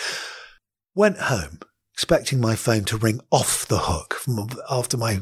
Went 0.99 1.19
home, 1.19 1.61
expecting 1.95 2.41
my 2.41 2.57
phone 2.57 2.85
to 2.87 2.97
ring 2.97 3.21
off 3.31 3.69
the 3.69 3.79
hook 3.79 4.15
from 4.15 4.49
after 4.69 4.97
my 4.97 5.21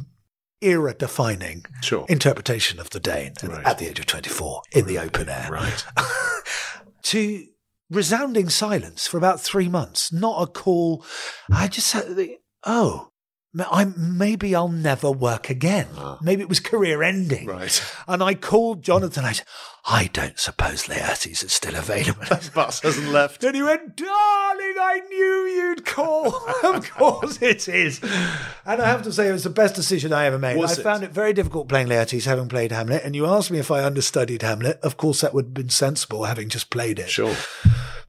era 0.62 0.94
defining 0.94 1.66
Sure. 1.82 2.06
interpretation 2.08 2.80
of 2.80 2.88
the 2.88 2.98
Dane 2.98 3.34
Right. 3.42 3.62
at 3.66 3.76
the 3.76 3.86
age 3.86 3.98
of 3.98 4.06
24 4.06 4.62
in 4.72 4.86
the 4.86 4.98
open 4.98 5.28
air. 5.28 5.50
Right. 5.50 5.84
to 7.02 7.46
resounding 7.90 8.48
silence 8.48 9.06
for 9.06 9.18
about 9.18 9.42
three 9.42 9.68
months, 9.68 10.10
not 10.10 10.40
a 10.40 10.46
call. 10.46 11.04
I 11.52 11.68
just 11.68 11.88
said, 11.88 12.26
oh, 12.64 13.10
I, 13.59 13.87
maybe 13.96 14.54
I'll 14.54 14.68
never 14.68 15.11
work 15.11 15.48
again. 15.48 15.87
Ah. 15.96 16.18
Maybe 16.20 16.42
it 16.42 16.48
was 16.48 16.61
career 16.61 17.02
ending. 17.02 17.46
Right. 17.46 17.82
And 18.06 18.22
I 18.22 18.35
called 18.35 18.82
Jonathan. 18.82 19.24
I 19.24 19.32
said, 19.32 19.46
I 19.87 20.09
don't 20.12 20.38
suppose 20.38 20.88
Laertes 20.88 21.42
is 21.42 21.52
still 21.52 21.74
available. 21.74 22.24
Bus 22.54 22.80
hasn't 22.80 23.12
left. 23.12 23.44
And 23.44 23.54
he 23.54 23.62
went, 23.62 23.96
darling, 23.96 24.74
I 24.78 25.00
knew 25.09 25.46
you'd 25.46 25.87
call. 25.87 26.35
of 26.64 26.90
course 26.90 27.40
it 27.40 27.68
is. 27.68 28.02
And 28.02 28.82
I 28.82 28.87
have 28.87 29.02
to 29.04 29.12
say, 29.12 29.28
it 29.28 29.32
was 29.32 29.44
the 29.44 29.50
best 29.50 29.74
decision 29.74 30.12
I 30.12 30.26
ever 30.26 30.38
made. 30.38 30.59
Was 30.59 30.78
I 30.78 30.80
it? 30.80 30.85
found 30.85 31.04
it 31.04 31.12
very 31.12 31.32
difficult 31.32 31.68
playing 31.68 31.87
Laertes, 31.87 32.26
having 32.26 32.48
played 32.48 32.72
Hamlet. 32.72 33.04
And 33.04 33.16
you 33.16 33.26
asked 33.26 33.50
me 33.50 33.59
if 33.59 33.70
I 33.70 33.85
understudied 33.85 34.42
Hamlet. 34.42 34.80
Of 34.82 34.96
course, 34.96 35.22
that 35.22 35.32
would 35.32 35.46
have 35.46 35.54
been 35.54 35.70
sensible, 35.70 36.24
having 36.24 36.48
just 36.48 36.68
played 36.70 36.98
it. 36.98 37.09
Sure. 37.09 37.37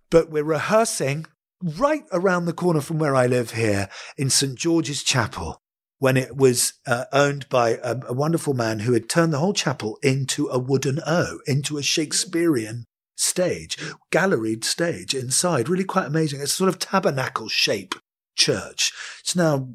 But 0.09 0.29
we're 0.29 0.43
rehearsing 0.43 1.25
right 1.61 2.03
around 2.11 2.45
the 2.45 2.53
corner 2.53 2.81
from 2.81 2.99
where 2.99 3.15
I 3.15 3.27
live 3.27 3.51
here 3.51 3.89
in 4.17 4.29
St. 4.29 4.55
George's 4.55 5.03
Chapel 5.03 5.59
when 5.99 6.17
it 6.17 6.35
was 6.35 6.73
uh, 6.85 7.05
owned 7.11 7.49
by 7.49 7.71
a, 7.83 7.97
a 8.07 8.13
wonderful 8.13 8.53
man 8.53 8.79
who 8.79 8.93
had 8.93 9.09
turned 9.09 9.33
the 9.33 9.39
whole 9.39 9.53
chapel 9.53 9.97
into 10.03 10.47
a 10.47 10.59
wooden 10.59 10.99
O, 11.07 11.39
into 11.47 11.77
a 11.77 11.83
Shakespearean 11.83 12.85
stage, 13.15 13.77
galleried 14.11 14.63
stage 14.63 15.15
inside. 15.15 15.67
Really 15.67 15.83
quite 15.83 16.05
amazing. 16.05 16.41
It's 16.41 16.53
sort 16.53 16.69
of 16.69 16.77
tabernacle 16.77 17.47
shape 17.47 17.95
church. 18.35 18.93
It's 19.21 19.35
now 19.35 19.69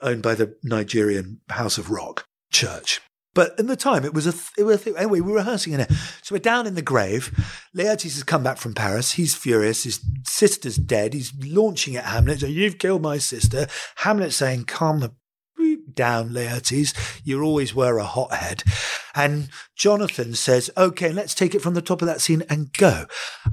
owned 0.00 0.22
by 0.22 0.34
the 0.34 0.56
Nigerian 0.62 1.40
House 1.50 1.76
of 1.76 1.90
Rock 1.90 2.24
church. 2.50 3.02
But 3.38 3.56
in 3.56 3.68
the 3.68 3.76
time, 3.76 4.04
it 4.04 4.14
was 4.14 4.26
a, 4.26 4.32
th- 4.32 4.50
it 4.58 4.64
was 4.64 4.74
a 4.74 4.78
thing. 4.78 4.96
Anyway, 4.96 5.20
we 5.20 5.30
were 5.30 5.38
rehearsing 5.38 5.72
in 5.72 5.78
it. 5.78 5.92
So 6.22 6.34
we're 6.34 6.40
down 6.40 6.66
in 6.66 6.74
the 6.74 6.82
grave. 6.82 7.30
Laertes 7.72 8.14
has 8.14 8.24
come 8.24 8.42
back 8.42 8.58
from 8.58 8.74
Paris. 8.74 9.12
He's 9.12 9.36
furious. 9.36 9.84
His 9.84 10.04
sister's 10.26 10.76
dead. 10.76 11.14
He's 11.14 11.32
launching 11.46 11.94
at 11.94 12.06
Hamlet. 12.06 12.40
So 12.40 12.48
you've 12.48 12.80
killed 12.80 13.00
my 13.02 13.18
sister. 13.18 13.68
Hamlet 13.98 14.32
saying, 14.32 14.64
calm 14.64 14.98
the 14.98 15.14
down, 15.94 16.30
Laertes. 16.30 17.20
You 17.22 17.40
always 17.40 17.76
were 17.76 17.98
a 17.98 18.04
hothead. 18.04 18.64
And 19.14 19.50
Jonathan 19.76 20.34
says, 20.34 20.68
okay, 20.76 21.12
let's 21.12 21.32
take 21.32 21.54
it 21.54 21.62
from 21.62 21.74
the 21.74 21.80
top 21.80 22.02
of 22.02 22.08
that 22.08 22.20
scene 22.20 22.42
and 22.50 22.72
go. 22.72 23.06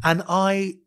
And 0.03 0.23
I 0.27 0.77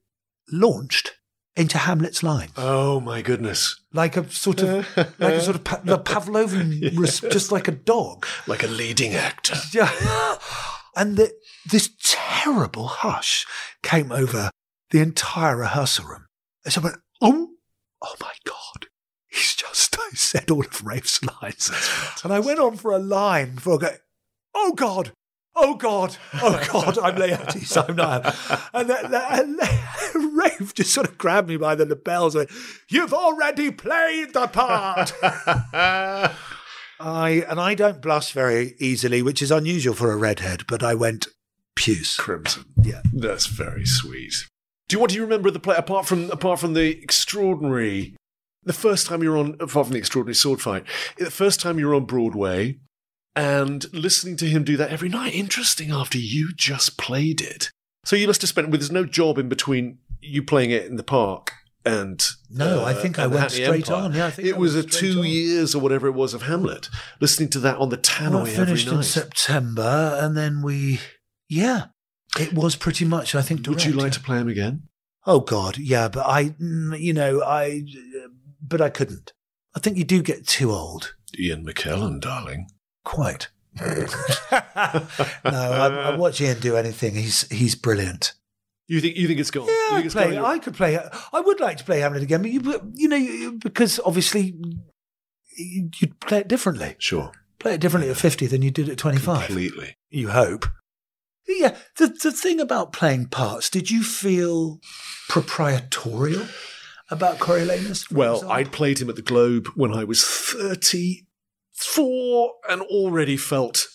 launched 0.50 1.12
into 1.59 1.77
Hamlet's 1.79 2.23
line 2.23 2.49
Oh 2.57 3.01
my 3.01 3.21
goodness. 3.21 3.81
like 3.92 4.16
a 4.16 4.31
sort 4.31 4.62
of 4.62 4.87
like 4.97 5.35
a 5.35 5.40
sort 5.40 5.57
of 5.57 5.64
pa- 5.64 5.81
the 5.85 5.99
Pavlovian, 6.11 6.97
res- 6.99 7.21
just 7.21 7.51
like 7.53 7.68
a 7.68 7.73
dog. 7.73 8.27
Like 8.47 8.62
a 8.62 8.68
leading 8.68 9.14
actor. 9.14 9.57
Yeah. 9.73 9.90
And 10.97 11.16
the, 11.16 11.33
this 11.71 11.90
terrible 12.03 12.87
hush 12.88 13.47
came 13.83 14.11
over 14.11 14.51
the 14.90 15.01
entire 15.01 15.57
rehearsal 15.57 16.07
room. 16.07 16.27
And 16.64 16.73
so 16.73 16.81
I 16.81 16.85
went, 16.85 16.97
oh, 17.21 17.51
oh 18.03 18.14
my 18.21 18.33
God. 18.44 18.87
He's 19.29 19.55
just 19.55 19.97
I 19.99 20.11
said 20.14 20.51
all 20.51 20.64
of 20.64 20.85
Rafe's 20.85 21.21
lines. 21.42 21.71
And 22.25 22.33
I 22.33 22.40
went 22.40 22.59
on 22.59 22.77
for 22.77 22.92
a 22.92 22.99
line 22.99 23.57
before 23.57 23.75
I 23.75 23.79
go, 23.79 23.90
oh 24.55 24.73
God, 24.73 25.12
oh 25.61 25.75
God, 25.75 26.16
oh 26.35 26.66
God, 26.73 26.99
I'm 26.99 27.16
Laertes, 27.16 27.88
I'm 27.88 27.97
not. 27.97 28.25
And, 28.73 28.88
that, 28.88 29.11
that, 29.11 29.44
and 29.44 30.37
Rafe 30.37 30.75
just 30.75 30.92
sort 30.92 31.09
of 31.09 31.18
grabbed 31.18 31.49
me 31.49 31.57
by 31.57 31.75
the 31.75 31.87
lapels 31.87 32.35
and 32.35 32.49
went, 32.49 32.51
you've 32.88 33.12
already 33.12 33.71
played 33.71 34.33
the 34.33 34.47
part. 34.47 35.12
I 37.01 37.44
and 37.49 37.61
I 37.61 37.75
don't 37.75 38.03
blush 38.03 38.33
very 38.33 38.75
easily, 38.79 39.23
which 39.23 39.40
is 39.40 39.51
unusual 39.51 39.94
for 39.94 40.11
a 40.11 40.16
redhead, 40.16 40.66
but 40.66 40.83
I 40.83 40.94
went 40.94 41.29
puce. 41.77 42.16
Crimson. 42.16 42.64
Yeah. 42.83 43.03
That's 43.12 43.47
very 43.47 43.87
sweet. 43.87 44.35
Do 44.88 44.97
you 44.97 45.01
what 45.01 45.11
do 45.11 45.16
you 45.16 45.23
remember 45.23 45.49
of 45.49 45.55
the 45.55 45.61
play 45.61 45.77
apart 45.77 46.07
from 46.07 46.31
apart 46.31 46.59
from 46.59 46.75
the 46.75 47.01
extraordinary 47.03 48.16
the 48.64 48.73
first 48.73 49.07
time 49.07 49.23
you 49.23 49.31
were 49.31 49.38
on 49.38 49.55
apart 49.61 49.87
from 49.87 49.92
the 49.92 49.99
extraordinary 49.99 50.35
sword 50.35 50.61
fight, 50.61 50.85
the 51.18 51.31
first 51.31 51.61
time 51.61 51.79
you 51.79 51.87
were 51.87 51.94
on 51.94 52.05
Broadway 52.05 52.79
and 53.36 53.86
listening 53.92 54.36
to 54.38 54.46
him 54.46 54.64
do 54.64 54.76
that 54.76 54.90
every 54.90 55.08
night, 55.08 55.34
interesting 55.34 55.90
after 55.90 56.18
you 56.18 56.50
just 56.54 56.96
played 56.98 57.40
it. 57.40 57.70
So 58.04 58.16
you 58.16 58.26
must 58.26 58.42
have 58.42 58.48
spent 58.48 58.70
with 58.70 58.80
there's 58.80 58.90
no 58.92 59.04
job 59.04 59.38
in 59.38 59.48
between 59.48 59.98
you 60.20 60.42
playing 60.42 60.70
it 60.70 60.86
in 60.86 60.96
the 60.96 61.04
park 61.04 61.52
and 61.84 62.22
No, 62.50 62.82
I 62.84 62.92
uh, 62.92 62.94
think 63.00 63.18
I 63.18 63.26
went 63.26 63.50
straight 63.50 63.88
Empire. 63.88 64.04
on. 64.04 64.14
Yeah, 64.14 64.26
I 64.26 64.30
think 64.30 64.48
it 64.48 64.54
I 64.54 64.58
was 64.58 64.74
a 64.74 64.82
two 64.82 65.20
on. 65.20 65.26
years 65.26 65.74
or 65.74 65.80
whatever 65.80 66.06
it 66.06 66.12
was 66.12 66.34
of 66.34 66.42
Hamlet. 66.42 66.88
Listening 67.20 67.48
to 67.50 67.58
that 67.60 67.78
on 67.78 67.88
the 67.88 67.96
tannoy 67.98 68.30
Well, 68.32 68.46
I 68.46 68.50
every 68.50 68.64
finished 68.66 68.88
in 68.88 68.94
night. 68.96 69.04
September, 69.04 70.18
and 70.20 70.36
then 70.36 70.62
we, 70.62 71.00
yeah, 71.48 71.86
it 72.38 72.52
was 72.52 72.76
pretty 72.76 73.04
much. 73.04 73.34
I 73.34 73.42
think. 73.42 73.66
Would 73.66 73.84
you 73.84 73.92
like 73.92 74.12
to 74.12 74.20
play 74.20 74.38
him 74.38 74.48
again? 74.48 74.82
Oh 75.26 75.40
God, 75.40 75.78
yeah, 75.78 76.08
but 76.08 76.26
I, 76.26 76.50
mm, 76.50 76.98
you 76.98 77.12
know, 77.12 77.42
I, 77.42 77.82
but 78.62 78.80
I 78.80 78.90
couldn't. 78.90 79.32
I 79.74 79.80
think 79.80 79.96
you 79.96 80.04
do 80.04 80.22
get 80.22 80.46
too 80.46 80.70
old. 80.72 81.14
Ian 81.38 81.64
McKellen, 81.64 82.20
darling. 82.20 82.68
Quite. 83.09 83.49
no, 83.81 83.87
I, 85.44 86.11
I 86.12 86.16
watch 86.16 86.40
Ian 86.40 86.61
do 86.61 86.77
anything. 86.77 87.14
He's 87.14 87.49
he's 87.49 87.75
brilliant. 87.75 88.35
You 88.87 89.01
think 89.01 89.16
you 89.16 89.27
think 89.27 89.40
it's 89.40 89.51
gone? 89.51 89.66
Yeah, 89.66 89.97
I, 89.99 90.09
play, 90.09 90.35
gone? 90.35 90.44
I 90.44 90.59
could 90.59 90.75
play. 90.75 90.99
I 91.33 91.40
would 91.40 91.59
like 91.61 91.79
to 91.79 91.85
play 91.85 92.01
Hamlet 92.01 92.23
again, 92.23 92.42
but 92.42 92.51
you, 92.51 92.90
you 92.94 93.09
know, 93.09 93.16
you- 93.16 93.53
because 93.53 93.99
obviously 94.05 94.55
you- 95.57 95.90
you'd 96.01 96.21
play 96.21 96.38
it 96.40 96.49
differently. 96.49 96.97
Sure, 96.99 97.33
Play 97.59 97.75
it 97.75 97.81
differently 97.81 98.11
at 98.11 98.16
fifty 98.16 98.47
than 98.47 98.62
you 98.62 98.71
did 98.71 98.88
at 98.88 98.99
twenty-five. 98.99 99.47
completely. 99.47 99.97
You 100.11 100.29
hope. 100.29 100.66
Yeah. 101.47 101.77
The 101.97 102.09
the 102.09 102.33
thing 102.33 102.61
about 102.61 102.92
playing 102.92 103.27
parts, 103.29 103.71
did 103.71 103.90
you 103.90 104.03
feel 104.03 104.81
proprietorial 105.29 106.47
about 107.11 107.38
Coriolanus? 107.38 108.11
Well, 108.12 108.35
example? 108.35 108.53
I'd 108.57 108.73
played 108.73 109.01
him 109.01 109.09
at 109.09 109.16
the 109.16 109.23
Globe 109.23 109.68
when 109.75 109.94
I 109.94 110.05
was 110.05 110.23
thirty-four, 111.78 112.52
and 112.68 112.82
already 112.82 113.36
felt 113.36 113.86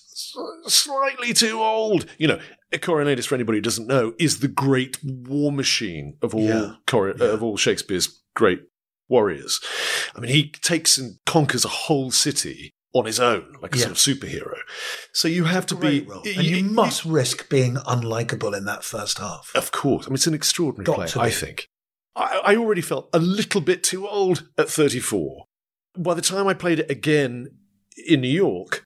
slightly 0.66 1.34
too 1.34 1.60
old. 1.60 2.06
You 2.18 2.28
know, 2.28 2.40
Coriolanus, 2.74 3.26
for 3.28 3.36
anybody 3.36 3.58
who 3.58 3.62
doesn't 3.64 3.88
know, 3.88 4.14
is 4.20 4.40
the 4.40 4.48
great 4.48 4.98
war 5.04 5.52
machine 5.52 6.18
of 6.22 6.34
all 6.34 6.42
Yeah. 6.48 6.76
Cori- 6.88 7.14
uh, 7.20 7.26
of 7.26 7.44
all 7.44 7.58
Shakespeare's 7.58 8.22
great 8.36 8.62
warriors. 9.10 9.60
I 10.16 10.20
mean, 10.20 10.32
he 10.32 10.50
takes 10.50 10.98
and 10.98 11.18
conquers 11.26 11.66
a 11.66 11.70
whole 11.70 12.12
city 12.12 12.72
on 12.96 13.06
his 13.06 13.20
own, 13.20 13.56
like 13.62 13.76
a 13.76 13.80
Yeah. 13.80 13.86
sort 13.86 13.92
of 13.92 13.98
superhero. 13.98 14.58
So 15.14 15.28
you 15.28 15.46
have 15.46 15.66
to 15.68 15.76
Great 15.76 16.06
be, 16.06 16.12
role. 16.12 16.22
And 16.26 16.44
you 16.46 16.64
must 16.64 17.04
risk 17.06 17.50
being 17.50 17.76
unlikable 17.76 18.56
in 18.56 18.66
that 18.66 18.84
first 18.84 19.18
half. 19.18 19.52
of 19.56 19.72
course. 19.72 20.06
I 20.06 20.10
mean, 20.10 20.16
it's 20.16 20.28
an 20.28 20.34
extraordinary 20.36 20.86
Got 20.86 21.10
play. 21.10 21.24
I 21.24 21.30
think. 21.32 21.70
I, 22.16 22.42
I 22.46 22.56
already 22.56 22.82
felt 22.82 23.10
a 23.12 23.18
little 23.20 23.62
bit 23.62 23.84
too 23.84 24.08
old 24.08 24.48
at 24.58 24.70
34. 24.70 25.46
By 25.98 26.14
the 26.14 26.22
time 26.22 26.48
I 26.48 26.54
played 26.54 26.80
it 26.80 26.90
again 26.90 27.50
in 27.98 28.22
New 28.22 28.28
York, 28.28 28.86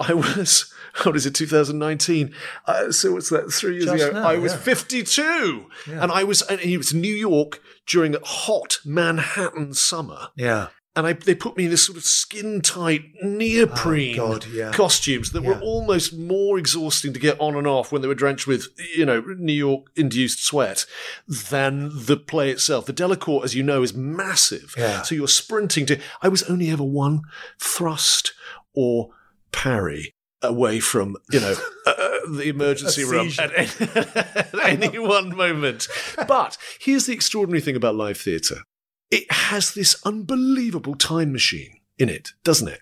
I 0.00 0.14
was, 0.14 0.72
what 1.02 1.16
is 1.16 1.26
it, 1.26 1.34
2019? 1.34 2.34
Uh, 2.66 2.92
so 2.92 3.12
what's 3.12 3.30
that, 3.30 3.50
three 3.52 3.74
years 3.74 3.86
Just 3.86 4.04
ago? 4.04 4.12
now, 4.12 4.28
I 4.28 4.38
was 4.38 4.52
yeah. 4.52 4.58
52. 4.58 5.66
And 5.86 6.12
I 6.12 6.24
was, 6.24 6.42
and 6.42 6.60
it 6.60 6.76
was 6.76 6.94
New 6.94 7.14
York 7.14 7.60
during 7.86 8.14
a 8.14 8.20
hot 8.24 8.78
Manhattan 8.84 9.74
summer. 9.74 10.28
Yeah. 10.36 10.68
And 10.98 11.06
I, 11.06 11.12
they 11.12 11.36
put 11.36 11.56
me 11.56 11.66
in 11.66 11.70
this 11.70 11.86
sort 11.86 11.96
of 11.96 12.02
skin 12.02 12.60
tight 12.60 13.02
neoprene 13.22 14.18
Oh, 14.18 14.32
God, 14.32 14.46
yeah. 14.48 14.72
costumes 14.72 15.30
that 15.30 15.44
were 15.44 15.60
almost 15.60 16.12
more 16.18 16.58
exhausting 16.58 17.12
to 17.12 17.20
get 17.20 17.38
on 17.38 17.54
and 17.54 17.68
off 17.68 17.92
when 17.92 18.02
they 18.02 18.08
were 18.08 18.16
drenched 18.16 18.48
with, 18.48 18.66
you 18.96 19.06
know, 19.06 19.20
New 19.38 19.52
York 19.52 19.86
induced 19.94 20.44
sweat 20.44 20.86
than 21.28 21.90
the 21.94 22.16
play 22.16 22.50
itself. 22.50 22.86
The 22.86 22.92
Delacorte, 22.92 23.44
as 23.44 23.54
you 23.54 23.62
know, 23.62 23.84
is 23.84 23.94
massive. 23.94 24.74
Yeah. 24.76 25.02
So 25.02 25.14
you're 25.14 25.28
sprinting 25.28 25.86
to. 25.86 26.00
I 26.20 26.26
was 26.26 26.42
only 26.50 26.68
ever 26.68 26.82
one 26.82 27.22
thrust 27.60 28.32
or 28.74 29.10
parry 29.52 30.16
away 30.42 30.80
from, 30.80 31.16
you 31.30 31.38
know, 31.38 31.54
uh, 31.86 31.94
the 32.28 32.48
emergency 32.48 33.04
room 33.04 33.30
at 33.38 33.52
any, 33.56 33.90
at 33.92 34.54
any 34.82 34.98
one 34.98 35.36
moment. 35.36 35.86
But 36.26 36.58
here's 36.80 37.06
the 37.06 37.12
extraordinary 37.12 37.60
thing 37.60 37.76
about 37.76 37.94
live 37.94 38.18
theatre 38.18 38.62
it 39.10 39.30
has 39.30 39.72
this 39.72 40.00
unbelievable 40.04 40.94
time 40.94 41.32
machine 41.32 41.80
in 41.98 42.08
it, 42.08 42.30
doesn't 42.44 42.68
it? 42.68 42.80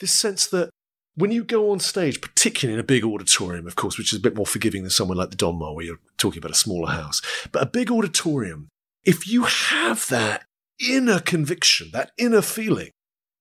This 0.00 0.12
sense 0.12 0.46
that 0.46 0.70
when 1.14 1.32
you 1.32 1.42
go 1.42 1.70
on 1.70 1.80
stage, 1.80 2.20
particularly 2.20 2.74
in 2.74 2.80
a 2.80 2.84
big 2.84 3.04
auditorium, 3.04 3.66
of 3.66 3.74
course, 3.74 3.98
which 3.98 4.12
is 4.12 4.18
a 4.18 4.22
bit 4.22 4.36
more 4.36 4.46
forgiving 4.46 4.82
than 4.82 4.90
somewhere 4.90 5.16
like 5.16 5.30
the 5.30 5.36
Donmar, 5.36 5.74
where 5.74 5.84
you're 5.84 5.98
talking 6.16 6.38
about 6.38 6.52
a 6.52 6.54
smaller 6.54 6.92
house, 6.92 7.20
but 7.50 7.62
a 7.62 7.66
big 7.66 7.90
auditorium, 7.90 8.68
if 9.04 9.28
you 9.28 9.42
have 9.42 10.06
that 10.08 10.44
inner 10.80 11.18
conviction, 11.18 11.90
that 11.92 12.12
inner 12.16 12.42
feeling 12.42 12.90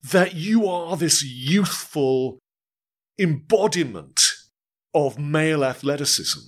that 0.01 0.33
you 0.33 0.67
are 0.67 0.97
this 0.97 1.23
youthful 1.23 2.39
embodiment 3.19 4.33
of 4.93 5.19
male 5.19 5.63
athleticism, 5.63 6.39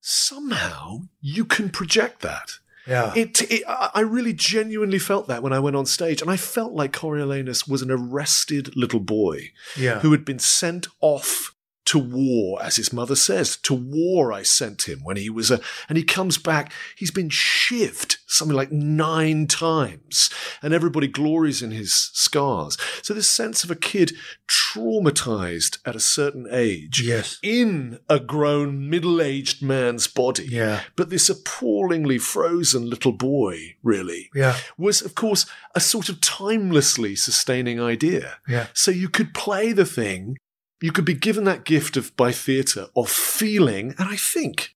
somehow 0.00 1.00
you 1.20 1.44
can 1.44 1.68
project 1.68 2.20
that. 2.20 2.52
Yeah. 2.86 3.12
It, 3.14 3.42
it, 3.50 3.62
I 3.68 3.90
I 3.94 4.00
really 4.00 4.32
genuinely 4.32 4.98
felt 4.98 5.28
that 5.28 5.42
when 5.42 5.52
I 5.52 5.58
went 5.58 5.76
on 5.76 5.86
stage, 5.86 6.22
and 6.22 6.30
I 6.30 6.36
felt 6.36 6.72
like 6.72 6.92
Coriolanus 6.92 7.68
was 7.68 7.82
an 7.82 7.90
arrested 7.90 8.76
little 8.76 9.00
boy 9.00 9.52
yeah. 9.76 10.00
who 10.00 10.12
had 10.12 10.24
been 10.24 10.38
sent 10.38 10.88
off 11.00 11.54
to 11.86 11.98
war, 11.98 12.62
as 12.62 12.76
his 12.76 12.92
mother 12.92 13.16
says. 13.16 13.56
To 13.56 13.74
war, 13.74 14.32
I 14.32 14.42
sent 14.42 14.88
him 14.88 15.00
when 15.02 15.16
he 15.16 15.28
was 15.28 15.50
a, 15.50 15.60
and 15.88 15.98
he 15.98 16.04
comes 16.04 16.38
back. 16.38 16.72
He's 16.96 17.10
been 17.10 17.30
shivved 17.30 18.18
something 18.26 18.56
like 18.56 18.70
nine 18.70 19.46
times, 19.46 20.30
and 20.62 20.72
everybody 20.72 21.08
glories 21.08 21.62
in 21.62 21.72
his 21.72 21.92
scars. 21.92 22.78
So 23.02 23.12
this 23.12 23.28
sense 23.28 23.64
of 23.64 23.70
a 23.70 23.76
kid 23.76 24.12
traumatized 24.74 25.78
at 25.84 25.96
a 25.96 26.00
certain 26.00 26.46
age, 26.50 27.02
Yes. 27.02 27.38
in 27.42 27.98
a 28.08 28.20
grown 28.20 28.88
middle-aged 28.88 29.62
man's 29.62 30.06
body, 30.06 30.46
Yeah. 30.48 30.82
but 30.96 31.10
this 31.10 31.28
appallingly 31.28 32.18
frozen 32.18 32.88
little 32.88 33.12
boy, 33.12 33.76
really, 33.82 34.30
Yeah. 34.34 34.56
was, 34.78 35.02
of 35.02 35.14
course, 35.14 35.46
a 35.74 35.80
sort 35.80 36.08
of 36.08 36.20
timelessly 36.20 37.16
sustaining 37.16 37.80
idea. 37.80 38.38
Yeah. 38.48 38.68
So 38.74 38.90
you 38.90 39.08
could 39.08 39.34
play 39.34 39.72
the 39.72 39.86
thing, 39.86 40.36
you 40.80 40.92
could 40.92 41.04
be 41.04 41.14
given 41.14 41.44
that 41.44 41.64
gift 41.64 41.96
of 41.96 42.16
by 42.16 42.32
theatre 42.32 42.88
of 42.96 43.10
feeling, 43.10 43.94
and 43.98 44.08
I 44.08 44.16
think 44.16 44.74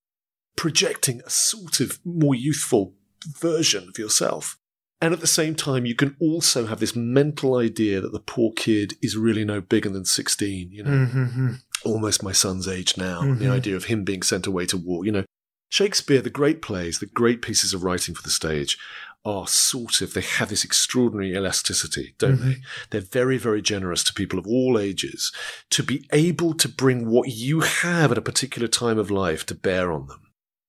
projecting 0.57 1.21
a 1.25 1.31
sort 1.31 1.81
of 1.81 1.99
more 2.05 2.35
youthful 2.35 2.95
version 3.41 3.89
of 3.89 3.99
yourself. 3.99 4.59
And 5.05 5.13
at 5.13 5.21
the 5.21 5.27
same 5.27 5.55
time, 5.55 5.85
you 5.85 5.95
can 5.95 6.17
also 6.19 6.67
have 6.67 6.81
this 6.81 6.97
mental 6.97 7.57
idea 7.57 8.01
that 8.01 8.13
the 8.13 8.21
poor 8.21 8.53
kid 8.53 8.95
is 9.03 9.17
really 9.17 9.45
no 9.45 9.61
bigger 9.61 9.91
than 9.91 10.05
16, 10.07 10.71
you 10.73 10.83
know, 10.83 10.91
Mm-hmm. 10.91 11.53
almost 11.85 12.23
my 12.23 12.33
son's 12.33 12.67
age 12.67 12.97
now. 12.97 13.21
Mhm. 13.21 13.39
The 13.39 13.49
idea 13.49 13.77
of 13.77 13.85
him 13.85 14.05
being 14.05 14.23
sent 14.23 14.47
away 14.47 14.65
to 14.67 14.79
war, 14.79 15.05
you 15.05 15.13
know. 15.13 15.25
Shakespeare, 15.71 16.23
the 16.23 16.31
great 16.31 16.63
plays, 16.63 17.01
the 17.01 17.07
great 17.07 17.43
pieces 17.43 17.75
of 17.75 17.83
writing 17.83 18.15
for 18.15 18.23
the 18.23 18.31
stage 18.31 18.79
are 19.27 19.47
sort 19.47 20.01
of, 20.01 20.15
they 20.15 20.21
have 20.21 20.49
this 20.49 20.65
extraordinary 20.65 21.35
elasticity, 21.35 22.15
don't 22.19 22.41
they? 22.43 22.57
They're 22.91 23.01
very, 23.01 23.39
very 23.39 23.61
generous 23.61 24.05
to 24.05 24.15
people 24.15 24.39
of 24.39 24.47
all 24.47 24.79
ages 24.79 25.33
to 25.71 25.83
be 25.83 26.07
able 26.13 26.55
to 26.55 26.69
bring 26.69 27.09
what 27.09 27.29
you 27.31 27.61
have 27.61 28.13
at 28.13 28.19
a 28.19 28.23
particular 28.23 28.69
time 28.69 28.99
of 28.99 29.11
life 29.11 29.45
to 29.47 29.55
bear 29.55 29.93
on 29.93 30.07
them. 30.07 30.21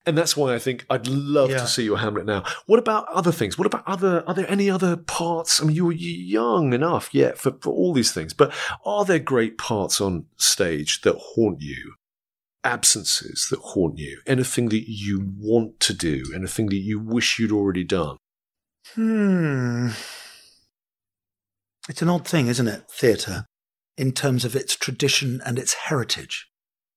And 0.07 0.15
that's 0.17 0.37
why 0.37 0.53
I 0.53 0.59
think 0.59 0.85
I'd 0.89 1.07
love 1.07 1.49
Yeah. 1.49 1.57
to 1.57 1.67
see 1.67 1.83
your 1.83 1.97
Hamlet 1.97 2.25
now. 2.25 2.43
What 2.67 2.77
about 2.77 3.07
other 3.09 3.31
things? 3.31 3.57
What 3.57 3.65
about 3.65 3.83
other, 3.87 4.23
are 4.27 4.33
there 4.35 4.49
any 4.49 4.69
other 4.69 4.95
parts? 4.97 5.59
I 5.59 5.65
mean, 5.65 5.75
you're 5.75 5.91
young 5.91 6.73
enough 6.73 7.09
yet 7.13 7.37
for, 7.39 7.53
for 7.59 7.71
all 7.73 7.91
these 7.93 8.11
things, 8.11 8.33
but 8.33 8.53
are 8.85 9.03
there 9.03 9.17
great 9.19 9.57
parts 9.57 9.99
on 9.99 10.25
stage 10.37 11.01
that 11.01 11.15
haunt 11.15 11.61
you? 11.61 11.95
Absences 12.63 13.47
that 13.49 13.59
haunt 13.59 13.97
you? 13.97 14.21
Anything 14.27 14.69
that 14.69 14.85
you 14.87 15.31
want 15.39 15.79
to 15.81 15.93
do? 15.93 16.23
Anything 16.35 16.67
that 16.67 16.77
you 16.77 16.99
wish 16.99 17.39
you'd 17.39 17.51
already 17.51 17.83
done? 17.83 18.17
Hmm. 18.93 19.89
It's 21.89 22.01
an 22.01 22.09
odd 22.09 22.27
thing, 22.27 22.47
isn't 22.47 22.67
it? 22.67 22.89
Theatre, 22.89 23.45
in 23.97 24.11
terms 24.11 24.45
of 24.45 24.55
its 24.55 24.75
tradition 24.75 25.41
and 25.45 25.59
its 25.59 25.73
heritage, 25.73 26.47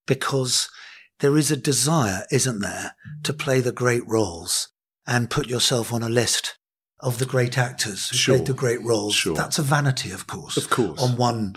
because 0.07 0.71
there 1.20 1.37
is 1.37 1.50
a 1.50 1.57
desire, 1.57 2.24
isn't 2.31 2.61
there, 2.61 2.94
to 3.24 3.33
play 3.33 3.61
the 3.61 3.72
great 3.72 4.07
roles 4.07 4.68
and 5.07 5.31
put 5.31 5.48
yourself 5.48 5.92
on 5.92 6.02
a 6.02 6.09
list 6.09 6.57
of 7.00 7.18
the 7.18 7.26
great 7.26 7.57
actors 7.57 8.09
who 8.11 8.16
Sure. 8.16 8.37
played 8.37 8.46
the 8.46 8.54
great 8.54 8.83
roles. 8.83 9.14
Sure. 9.14 9.35
That's 9.35 9.59
a 9.59 9.62
vanity, 9.62 10.11
of 10.11 10.26
course. 10.26 10.57
Of 10.57 10.68
course. 10.70 11.00
On 11.00 11.16
one 11.16 11.54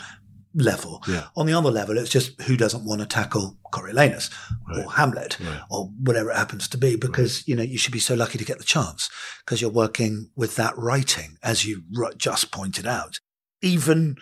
level. 0.54 1.02
Yeah. 1.08 1.28
On 1.36 1.46
the 1.46 1.54
other 1.54 1.72
level, 1.72 1.98
it's 1.98 2.10
just 2.10 2.40
who 2.42 2.58
doesn't 2.58 2.84
want 2.86 3.00
to 3.02 3.08
tackle 3.08 3.58
Coriolanus 3.72 4.30
Right. 4.68 4.86
or 4.86 4.92
Hamlet 4.92 5.38
Right. 5.40 5.62
or 5.70 5.88
whatever 6.00 6.30
it 6.32 6.36
happens 6.38 6.68
to 6.70 6.78
be 6.78 6.96
because, 6.98 7.48
you 7.48 7.56
know, 7.56 7.64
you 7.64 7.78
should 7.78 7.94
be 7.94 8.00
so 8.00 8.16
lucky 8.16 8.38
to 8.38 8.44
get 8.46 8.58
the 8.58 8.64
chance 8.66 9.10
because 9.46 9.62
you're 9.62 9.70
working 9.72 10.30
with 10.36 10.56
that 10.58 10.78
writing, 10.78 11.38
as 11.42 11.66
you 11.66 11.84
just 12.18 12.52
pointed 12.52 12.86
out. 12.86 13.20
Even 13.62 14.18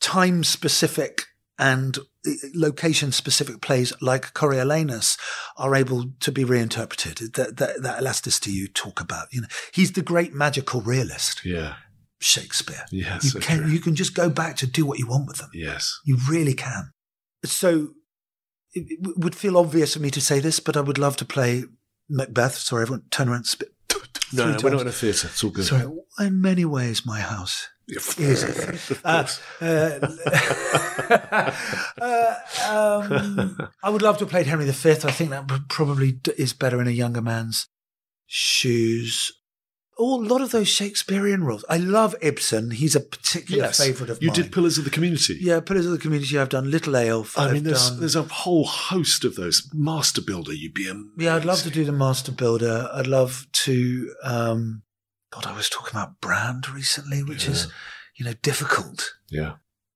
time 0.00 0.42
specific 0.44 1.26
and 1.58 1.98
location 2.54 3.12
specific 3.12 3.60
plays 3.60 3.92
like 4.00 4.32
Coriolanus 4.34 5.18
are 5.56 5.74
able 5.74 6.06
to 6.20 6.32
be 6.32 6.44
reinterpreted. 6.44 7.34
That, 7.34 7.56
that, 7.58 7.82
that 7.82 8.00
elasticity 8.00 8.52
you 8.52 8.68
talk 8.68 9.00
about, 9.00 9.28
you 9.32 9.42
know, 9.42 9.48
he's 9.72 9.92
the 9.92 10.02
great 10.02 10.32
magical 10.32 10.80
realist, 10.80 11.44
Yeah. 11.44 11.74
Shakespeare. 12.20 12.84
Yes. 12.90 13.24
you 13.24 13.30
so 13.30 13.40
can, 13.40 13.58
true. 13.58 13.70
you 13.70 13.80
can 13.80 13.94
just 13.94 14.14
go 14.14 14.30
back 14.30 14.56
to 14.56 14.66
do 14.66 14.86
what 14.86 14.98
you 14.98 15.06
want 15.06 15.26
with 15.26 15.38
them. 15.38 15.50
Yes. 15.52 16.00
You 16.04 16.16
really 16.28 16.54
can. 16.54 16.90
So 17.44 17.88
it, 18.72 18.86
it 18.88 19.18
would 19.18 19.34
feel 19.34 19.58
obvious 19.58 19.94
for 19.94 20.00
me 20.00 20.10
to 20.10 20.20
say 20.20 20.40
this, 20.40 20.58
but 20.60 20.76
I 20.76 20.80
would 20.80 20.98
love 20.98 21.16
to 21.18 21.24
play 21.24 21.64
Macbeth. 22.08 22.56
Sorry, 22.56 22.82
everyone, 22.82 23.04
turn 23.10 23.28
around. 23.28 23.44
Spit. 23.44 23.68
No, 24.32 24.50
no, 24.50 24.58
we're 24.62 24.70
not 24.70 24.80
in 24.80 24.88
a 24.88 24.92
theatre. 24.92 25.28
It's 25.28 25.44
all 25.44 25.50
good. 25.50 25.64
Sorry, 25.66 25.86
in 26.18 26.40
many 26.40 26.64
ways, 26.64 27.06
my 27.06 27.20
house 27.20 27.68
theatre. 27.88 28.78
Uh, 29.04 29.26
uh, 32.00 32.30
um, 32.70 33.58
I 33.82 33.90
would 33.90 34.02
love 34.02 34.18
to 34.18 34.24
have 34.24 34.30
played 34.30 34.46
Henry 34.46 34.64
V. 34.64 34.90
I 34.90 34.94
think 34.94 35.30
that 35.30 35.48
probably 35.68 36.18
is 36.36 36.52
better 36.52 36.80
in 36.80 36.88
a 36.88 36.92
younger 36.92 37.22
man's 37.22 37.68
shoes. 38.26 39.32
Oh, 39.96 40.20
a 40.20 40.26
lot 40.26 40.40
of 40.40 40.50
those 40.50 40.68
Shakespearean 40.68 41.44
roles. 41.44 41.64
I 41.68 41.76
love 41.76 42.16
Ibsen. 42.20 42.72
He's 42.72 42.96
a 42.96 43.00
particular 43.00 43.66
yes. 43.66 43.78
favourite 43.78 44.10
of 44.10 44.20
you 44.20 44.28
mine. 44.28 44.36
You 44.36 44.42
did 44.42 44.52
Pillars 44.52 44.76
of 44.76 44.84
the 44.84 44.90
Community. 44.90 45.38
Yeah, 45.40 45.60
Pillars 45.60 45.86
of 45.86 45.92
the 45.92 45.98
Community. 45.98 46.36
I've 46.36 46.48
done 46.48 46.68
Little 46.70 46.94
Eyolf. 46.94 47.38
I 47.38 47.44
I've 47.44 47.52
mean, 47.52 47.62
there's 47.62 47.90
done- 47.90 48.00
there's 48.00 48.16
a 48.16 48.24
whole 48.24 48.64
host 48.64 49.24
of 49.24 49.36
those. 49.36 49.70
Master 49.72 50.20
Builder, 50.20 50.52
you'd 50.52 50.74
be 50.74 50.88
amazing. 50.88 51.12
Yeah, 51.18 51.36
I'd 51.36 51.44
love 51.44 51.62
to 51.62 51.70
do 51.70 51.84
the 51.84 51.92
Master 51.92 52.32
Builder. 52.32 52.88
I'd 52.92 53.06
love 53.06 53.46
to. 53.52 54.14
Um, 54.24 54.82
God, 55.34 55.46
I 55.46 55.56
was 55.56 55.68
talking 55.68 55.90
about 55.98 56.20
Brand 56.20 56.68
recently, 56.70 57.22
which 57.22 57.48
is, 57.48 57.66
you 58.16 58.24
know, 58.24 58.34
difficult, 58.42 59.14
Yeah, 59.30 59.54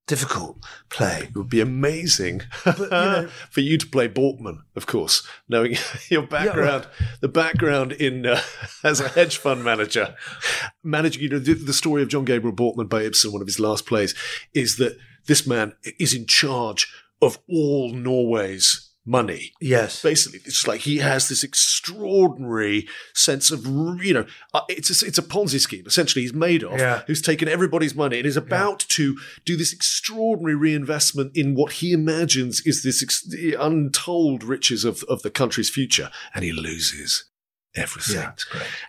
difficult 0.09 0.59
play. 0.89 1.29
it 1.31 1.37
would 1.37 1.49
be 1.49 1.61
amazing 1.61 2.43
but, 2.65 2.79
you 2.79 2.89
know- 2.91 3.29
for 3.51 3.61
you 3.61 3.79
to 3.79 3.87
play 3.87 4.09
Borkman, 4.09 4.59
of 4.75 4.87
course, 4.87 5.27
knowing 5.49 5.77
your 6.11 6.23
background, 6.27 6.89
the 7.21 7.29
background 7.29 7.93
in 7.93 8.27
uh, 8.27 8.41
as 8.85 9.01
a 9.01 9.09
hedge 9.09 9.37
fund 9.37 9.63
manager, 9.63 10.17
managing. 10.83 11.23
You 11.23 11.29
know, 11.29 11.39
the, 11.39 11.55
the 11.55 11.73
story 11.73 12.03
of 12.03 12.09
John 12.09 12.25
Gabriel 12.25 12.57
Borkman 12.57 12.89
by 12.89 13.03
Ibsen, 13.03 13.31
one 13.33 13.41
of 13.43 13.47
his 13.49 13.61
last 13.61 13.87
plays, 13.87 14.15
is 14.55 14.77
that 14.79 14.99
this 15.27 15.47
man 15.47 15.75
is 16.01 16.15
in 16.15 16.27
charge 16.27 16.93
of 17.23 17.39
all 17.49 17.93
Norway's 17.93 18.88
money. 19.09 19.53
Yes. 19.61 20.03
Basically, 20.03 20.41
it's 20.45 20.67
like 20.67 20.83
he 20.83 20.99
has 20.99 21.29
this 21.29 21.43
extraordinary 21.43 22.87
sense 23.15 23.51
of, 23.51 23.67
you 24.05 24.13
know, 24.15 24.27
uh, 24.55 24.61
it's 24.69 25.03
a, 25.03 25.07
it's 25.07 25.19
a 25.19 25.23
Ponzi 25.23 25.59
scheme. 25.59 25.85
Essentially, 25.87 26.23
he's 26.23 26.33
Madoff, 26.33 26.79
Yeah. 26.79 27.03
who's 27.07 27.23
taken 27.23 27.49
everybody's 27.49 27.95
money 27.95 28.19
and 28.19 28.27
is 28.27 28.37
about 28.37 28.81
to 28.81 29.17
do 29.45 29.57
this 29.57 29.73
extraordinary 29.73 30.55
reinvestment 30.55 31.37
in 31.37 31.55
what 31.55 31.73
he 31.75 31.93
imagines 31.93 32.61
is 32.67 32.83
this 32.83 33.03
ex- 33.03 33.23
the 33.27 33.55
untold 33.55 34.45
riches 34.45 34.85
of, 34.85 35.03
of 35.05 35.23
the 35.23 35.31
country's 35.31 35.71
future. 35.71 36.11
And 36.35 36.45
he 36.45 36.53
loses 36.53 37.25
everything 37.75 38.17
Yeah, 38.17 38.33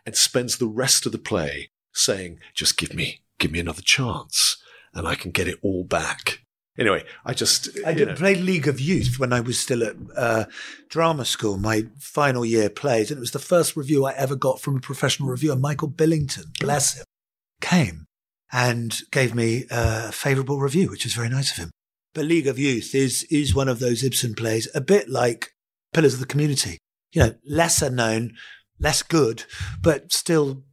and 0.06 0.16
spends 0.16 0.58
the 0.58 0.68
rest 0.68 1.06
of 1.06 1.12
the 1.12 1.18
play 1.18 1.72
saying, 1.94 2.40
just 2.54 2.78
give 2.78 2.94
me, 2.94 3.22
give 3.40 3.52
me 3.52 3.60
another 3.60 3.82
chance 3.82 4.58
and 4.94 5.08
I 5.08 5.16
can 5.16 5.32
get 5.32 5.48
it 5.48 5.60
all 5.62 5.84
back. 5.84 6.42
Anyway, 6.80 7.04
I 7.26 7.34
just, 7.34 7.70
I 7.86 7.94
did 7.94 8.08
know, 8.08 8.16
play 8.16 8.36
League 8.36 8.68
of 8.68 8.80
Youth 8.80 9.20
when 9.20 9.34
I 9.34 9.42
was 9.42 9.60
still 9.60 9.84
at 9.84 9.96
uh, 10.16 10.46
drama 10.88 11.26
school, 11.26 11.58
my 11.58 11.88
final 12.00 12.46
year 12.46 12.70
plays, 12.70 13.12
and 13.12 13.18
it 13.18 13.20
was 13.20 13.32
the 13.32 13.40
first 13.40 13.76
review 13.76 14.06
I 14.06 14.14
ever 14.14 14.38
got 14.38 14.62
from 14.62 14.78
a 14.78 14.80
professional 14.80 15.28
reviewer. 15.28 15.58
Michael 15.58 15.90
Billington, 15.90 16.46
bless 16.60 16.98
him, 16.98 17.06
came 17.60 18.06
and 18.52 18.98
gave 19.12 19.36
me 19.36 19.66
a 19.70 20.14
favourable 20.14 20.60
review, 20.60 20.90
which 20.90 21.04
was 21.04 21.14
very 21.14 21.28
nice 21.28 21.52
of 21.52 21.58
him. 21.58 21.72
But 22.14 22.26
League 22.26 22.48
of 22.48 22.58
Youth 22.58 22.96
is 22.96 23.24
is 23.30 23.54
one 23.54 23.68
of 23.68 23.80
those 23.80 24.04
Ibsen 24.04 24.34
plays, 24.34 24.68
a 24.74 24.82
bit 24.82 25.10
like 25.10 25.52
Pillars 25.94 26.14
of 26.14 26.22
the 26.22 26.26
Community. 26.26 26.78
You 27.12 27.24
know, 27.24 27.36
lesser 27.46 27.90
known, 27.90 28.36
less 28.80 29.04
good, 29.04 29.44
but 29.82 30.14
still 30.14 30.64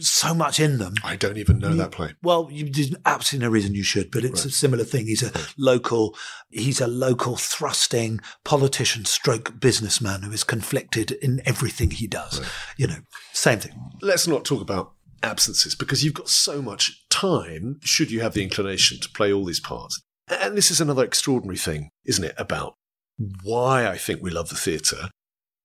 so 0.00 0.34
much 0.34 0.60
in 0.60 0.78
them. 0.78 0.94
I 1.02 1.16
don't 1.16 1.36
even 1.36 1.58
know 1.58 1.74
that 1.74 1.90
play. 1.90 2.14
Well, 2.22 2.48
you, 2.50 2.70
there's 2.70 2.94
absolutely 3.04 3.46
no 3.46 3.52
reason 3.52 3.74
you 3.74 3.82
should, 3.82 4.10
but 4.10 4.24
it's 4.24 4.44
a 4.44 4.50
similar 4.50 4.84
thing. 4.84 5.06
He's 5.06 5.22
a 5.22 5.32
local, 5.56 6.16
he's 6.50 6.80
a 6.80 6.86
local 6.86 7.36
thrusting 7.36 8.20
politician 8.44 9.04
stroke 9.04 9.60
businessman 9.60 10.22
who 10.22 10.32
is 10.32 10.44
conflicted 10.44 11.12
in 11.12 11.42
everything 11.44 11.90
he 11.90 12.06
does. 12.06 12.40
You 12.76 12.86
know, 12.86 12.98
same 13.32 13.60
thing. 13.60 13.72
let's 14.02 14.26
not 14.26 14.44
talk 14.44 14.60
about 14.60 14.92
absences 15.22 15.74
because 15.74 16.04
you've 16.04 16.14
got 16.14 16.28
so 16.28 16.60
much 16.60 17.06
time 17.08 17.80
should 17.82 18.10
you 18.10 18.20
have 18.20 18.34
the 18.34 18.42
inclination 18.42 19.00
to 19.00 19.08
play 19.10 19.32
all 19.32 19.44
these 19.44 19.60
parts. 19.60 20.00
And 20.28 20.56
this 20.56 20.70
is 20.70 20.80
another 20.80 21.04
extraordinary 21.04 21.58
thing, 21.58 21.90
isn't 22.04 22.24
it, 22.24 22.34
about 22.38 22.74
why 23.42 23.86
I 23.86 23.96
think 23.96 24.22
we 24.22 24.30
love 24.30 24.48
the 24.48 24.56
theatre. 24.56 25.10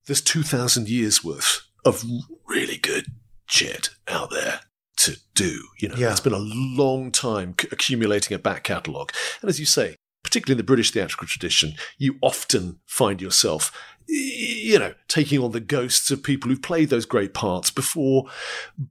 There's 0.05 0.21
2,000 0.21 0.89
years 0.89 1.23
worth 1.23 1.61
of 1.85 2.03
really 2.47 2.77
good 2.77 3.05
shit 3.49 3.89
out 4.07 4.29
there 4.29 4.61
to 4.97 5.17
do. 5.35 5.63
You 5.79 5.89
know, 5.89 5.95
Yeah. 5.95 6.11
it's 6.11 6.19
been 6.19 6.33
a 6.33 6.37
long 6.39 7.11
time 7.11 7.55
c- 7.59 7.67
accumulating 7.71 8.35
a 8.35 8.39
back 8.39 8.63
catalogue. 8.63 9.11
And 9.41 9.49
as 9.49 9.59
you 9.59 9.65
say, 9.65 9.95
particularly 10.23 10.53
in 10.55 10.57
the 10.57 10.63
British 10.69 10.91
theatrical 10.91 11.27
tradition, 11.27 11.75
you 11.97 12.17
often 12.21 12.79
find 12.85 13.21
yourself, 13.21 13.71
you 14.07 14.77
know, 14.77 14.93
taking 15.07 15.39
on 15.39 15.51
the 15.51 15.59
ghosts 15.61 16.11
of 16.11 16.23
people 16.23 16.49
who've 16.49 16.61
played 16.61 16.89
those 16.89 17.05
great 17.05 17.33
parts 17.33 17.71
before, 17.71 18.29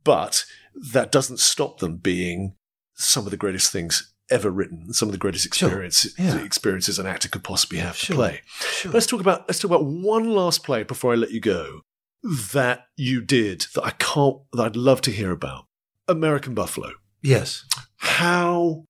but 0.04 0.44
that 0.74 1.12
doesn't 1.12 1.40
stop 1.40 1.78
them 1.80 1.96
being 1.96 2.54
some 2.94 3.24
of 3.26 3.30
the 3.30 3.36
greatest 3.36 3.70
things 3.70 4.12
ever 4.30 4.50
written, 4.50 4.92
some 4.92 5.08
of 5.08 5.12
the 5.12 5.18
greatest 5.18 5.54
Sure. 5.54 5.82
Yeah. 6.18 6.38
experiences 6.42 6.98
an 6.98 7.06
actor 7.06 7.28
could 7.28 7.44
possibly 7.44 7.78
have 7.78 7.96
Sure. 7.96 8.14
to 8.14 8.18
play. 8.18 8.42
Sure. 8.72 8.92
Let's 8.92 9.06
talk 9.06 9.20
about 9.20 9.48
let's 9.48 9.58
talk 9.58 9.70
about 9.70 9.84
one 9.86 10.30
last 10.30 10.64
play 10.64 10.82
before 10.82 11.12
I 11.12 11.16
let 11.16 11.30
you 11.30 11.40
go 11.40 11.80
that 12.22 12.86
you 12.96 13.20
did 13.20 13.66
that 13.74 13.84
I 13.84 13.90
can't 13.90 14.38
that 14.52 14.62
I'd 14.62 14.76
love 14.76 15.00
to 15.02 15.10
hear 15.10 15.30
about. 15.30 15.64
American 16.06 16.54
Buffalo. 16.54 16.92
Yes. 17.22 17.64
How 17.96 18.84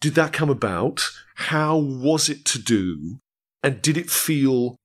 did 0.00 0.14
that 0.14 0.32
come 0.32 0.50
about? 0.50 1.02
How 1.36 1.76
was 1.76 2.28
it 2.28 2.44
to 2.46 2.58
do? 2.58 3.18
And 3.62 3.80
did 3.82 3.96
it 3.96 4.10
feel 4.10 4.76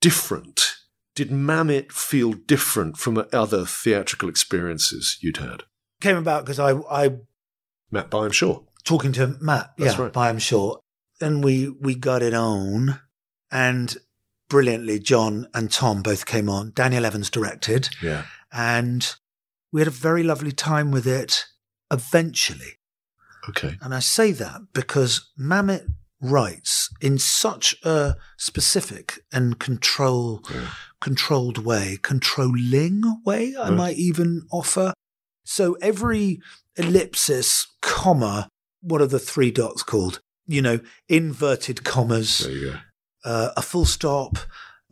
different? 0.00 0.76
Did 1.14 1.30
Mamet 1.30 1.92
feel 1.92 2.32
different 2.32 2.96
from 2.96 3.24
other 3.32 3.66
theatrical 3.66 4.28
experiences 4.28 5.18
you'd 5.20 5.36
had? 5.36 5.64
Came 6.00 6.16
about 6.16 6.44
because 6.44 6.58
I, 6.58 6.72
I, 6.90 7.16
Matt 7.90 8.10
Byam 8.10 8.32
Shaw. 8.32 8.60
talking 8.84 9.12
to 9.12 9.36
Matt, 9.40 9.72
That's 9.76 9.96
yeah, 9.96 10.04
right. 10.04 10.12
by 10.12 10.28
I'm 10.30 10.38
sure. 10.38 10.80
And 11.20 11.44
we, 11.44 11.68
we 11.68 11.94
got 11.94 12.22
it 12.22 12.34
on 12.34 12.98
and 13.50 13.96
brilliantly, 14.52 14.98
John 14.98 15.46
and 15.54 15.70
Tom 15.72 16.02
both 16.02 16.26
came 16.26 16.48
on. 16.50 16.72
Daniel 16.74 17.06
Evans 17.06 17.30
directed. 17.30 17.88
Yeah. 18.02 18.24
and 18.52 19.14
we 19.72 19.80
had 19.80 19.88
a 19.88 19.90
very 20.08 20.22
lovely 20.22 20.52
time 20.52 20.90
with 20.90 21.06
it 21.06 21.46
eventually. 21.90 22.72
Okay. 23.48 23.78
And 23.80 23.94
I 23.94 24.00
say 24.00 24.30
that 24.32 24.60
because 24.74 25.30
Mamet 25.40 25.86
writes 26.20 26.90
in 27.00 27.18
such 27.18 27.74
a 27.82 28.16
specific 28.36 29.20
and 29.32 29.58
control 29.58 30.42
controlled 31.00 31.58
way, 31.64 31.98
controlling 32.02 33.02
way, 33.24 33.56
I 33.56 33.68
Right. 33.70 33.72
might 33.82 33.96
even 33.96 34.42
offer. 34.52 34.92
So 35.44 35.72
every 35.80 36.40
ellipsis, 36.76 37.66
comma, 37.80 38.48
what 38.82 39.00
are 39.00 39.06
the 39.06 39.18
three 39.18 39.50
dots 39.50 39.82
called? 39.82 40.20
You 40.46 40.60
know, 40.60 40.80
inverted 41.08 41.82
commas 41.84 42.40
There 42.40 42.52
you 42.52 42.70
go. 42.72 42.78
Uh, 43.24 43.50
a 43.56 43.62
full 43.62 43.84
stop, 43.84 44.38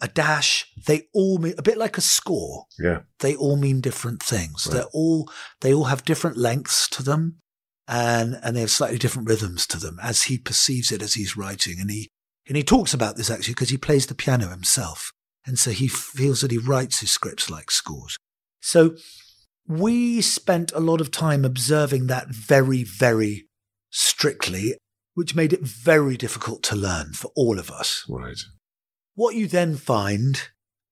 a 0.01 0.09
dash. 0.09 0.71
They 0.87 1.09
all 1.13 1.39
mean 1.39 1.55
a 1.59 1.63
bit 1.63 1.77
like 1.79 1.99
a 1.99 2.03
score. 2.03 2.67
Yeah. 2.79 3.01
They 3.21 3.37
all 3.37 3.57
mean 3.57 3.81
different 3.81 4.23
things. 4.23 4.67
Right. 4.67 4.75
They're 4.75 4.91
all 4.93 5.31
they 5.61 5.75
all 5.75 5.85
have 5.85 6.05
different 6.05 6.37
lengths 6.37 6.89
to 6.91 7.03
them, 7.03 7.39
and 7.87 8.39
and 8.43 8.57
they 8.57 8.61
have 8.61 8.71
slightly 8.71 8.99
different 8.99 9.29
rhythms 9.29 9.67
to 9.69 9.79
them 9.79 9.99
as 10.03 10.25
he 10.25 10.39
perceives 10.39 10.91
it 10.93 11.03
as 11.03 11.15
he's 11.15 11.37
writing. 11.37 11.81
And 11.81 11.91
he 11.91 12.09
and 12.47 12.57
he 12.57 12.63
talks 12.63 12.95
about 12.95 13.17
this 13.17 13.31
actually 13.31 13.55
because 13.55 13.71
he 13.71 13.77
plays 13.77 14.07
the 14.07 14.15
piano 14.15 14.49
himself, 14.49 15.13
and 15.47 15.59
so 15.59 15.71
he 15.71 15.89
feels 15.89 16.41
that 16.41 16.51
he 16.51 16.59
writes 16.59 17.01
his 17.01 17.11
scripts 17.11 17.51
like 17.51 17.71
scores. 17.71 18.17
So 18.61 18.97
we 19.67 20.21
spent 20.21 20.73
a 20.73 20.81
lot 20.81 21.01
of 21.01 21.11
time 21.11 21.45
observing 21.45 22.07
that 22.07 22.29
very 22.29 22.85
very 22.85 23.47
strictly, 23.91 24.77
which 25.21 25.35
made 25.35 25.53
it 25.53 25.61
very 25.61 26.17
difficult 26.17 26.63
to 26.63 26.75
learn 26.75 27.13
for 27.13 27.31
all 27.37 27.59
of 27.59 27.71
us. 27.71 28.07
Right. 28.09 28.41
What 29.15 29.35
you 29.35 29.47
then 29.47 29.77
find, 29.77 30.41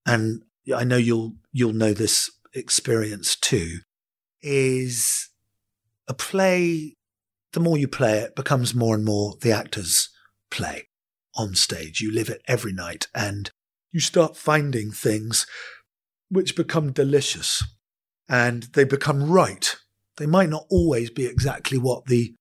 and 0.04 0.42
I 0.76 0.84
know 0.84 0.98
you'll 0.98 1.36
you'll 1.50 1.72
know 1.72 1.94
this 1.94 2.30
experience 2.52 3.36
too, 3.36 3.78
is 4.42 5.30
a 6.08 6.12
play. 6.12 6.94
The 7.54 7.60
more 7.60 7.78
you 7.78 7.88
play 7.88 8.18
it, 8.18 8.36
becomes 8.36 8.74
more 8.74 8.94
and 8.94 9.02
more 9.02 9.36
the 9.40 9.50
actor's 9.50 10.10
play 10.50 10.88
on 11.34 11.54
stage. 11.54 12.02
You 12.02 12.12
live 12.12 12.28
it 12.28 12.42
every 12.46 12.74
night, 12.74 13.06
and 13.14 13.50
you 13.92 14.00
start 14.00 14.36
finding 14.36 14.90
things 14.90 15.46
which 16.28 16.54
become 16.54 16.92
delicious, 16.92 17.64
and 18.28 18.64
they 18.74 18.84
become 18.84 19.30
right. 19.30 19.74
They 20.18 20.26
might 20.26 20.50
not 20.50 20.66
always 20.68 21.08
be 21.08 21.24
exactly 21.24 21.78
what 21.78 22.04
the 22.04 22.34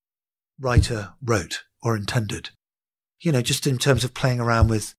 writer 0.59 1.13
wrote 1.23 1.63
or 1.83 1.95
intended. 1.95 2.49
You 3.21 3.31
know, 3.31 3.41
just 3.41 3.65
in 3.67 3.77
terms 3.77 4.03
of 4.03 4.13
playing 4.13 4.39
around 4.39 4.69
with 4.69 4.93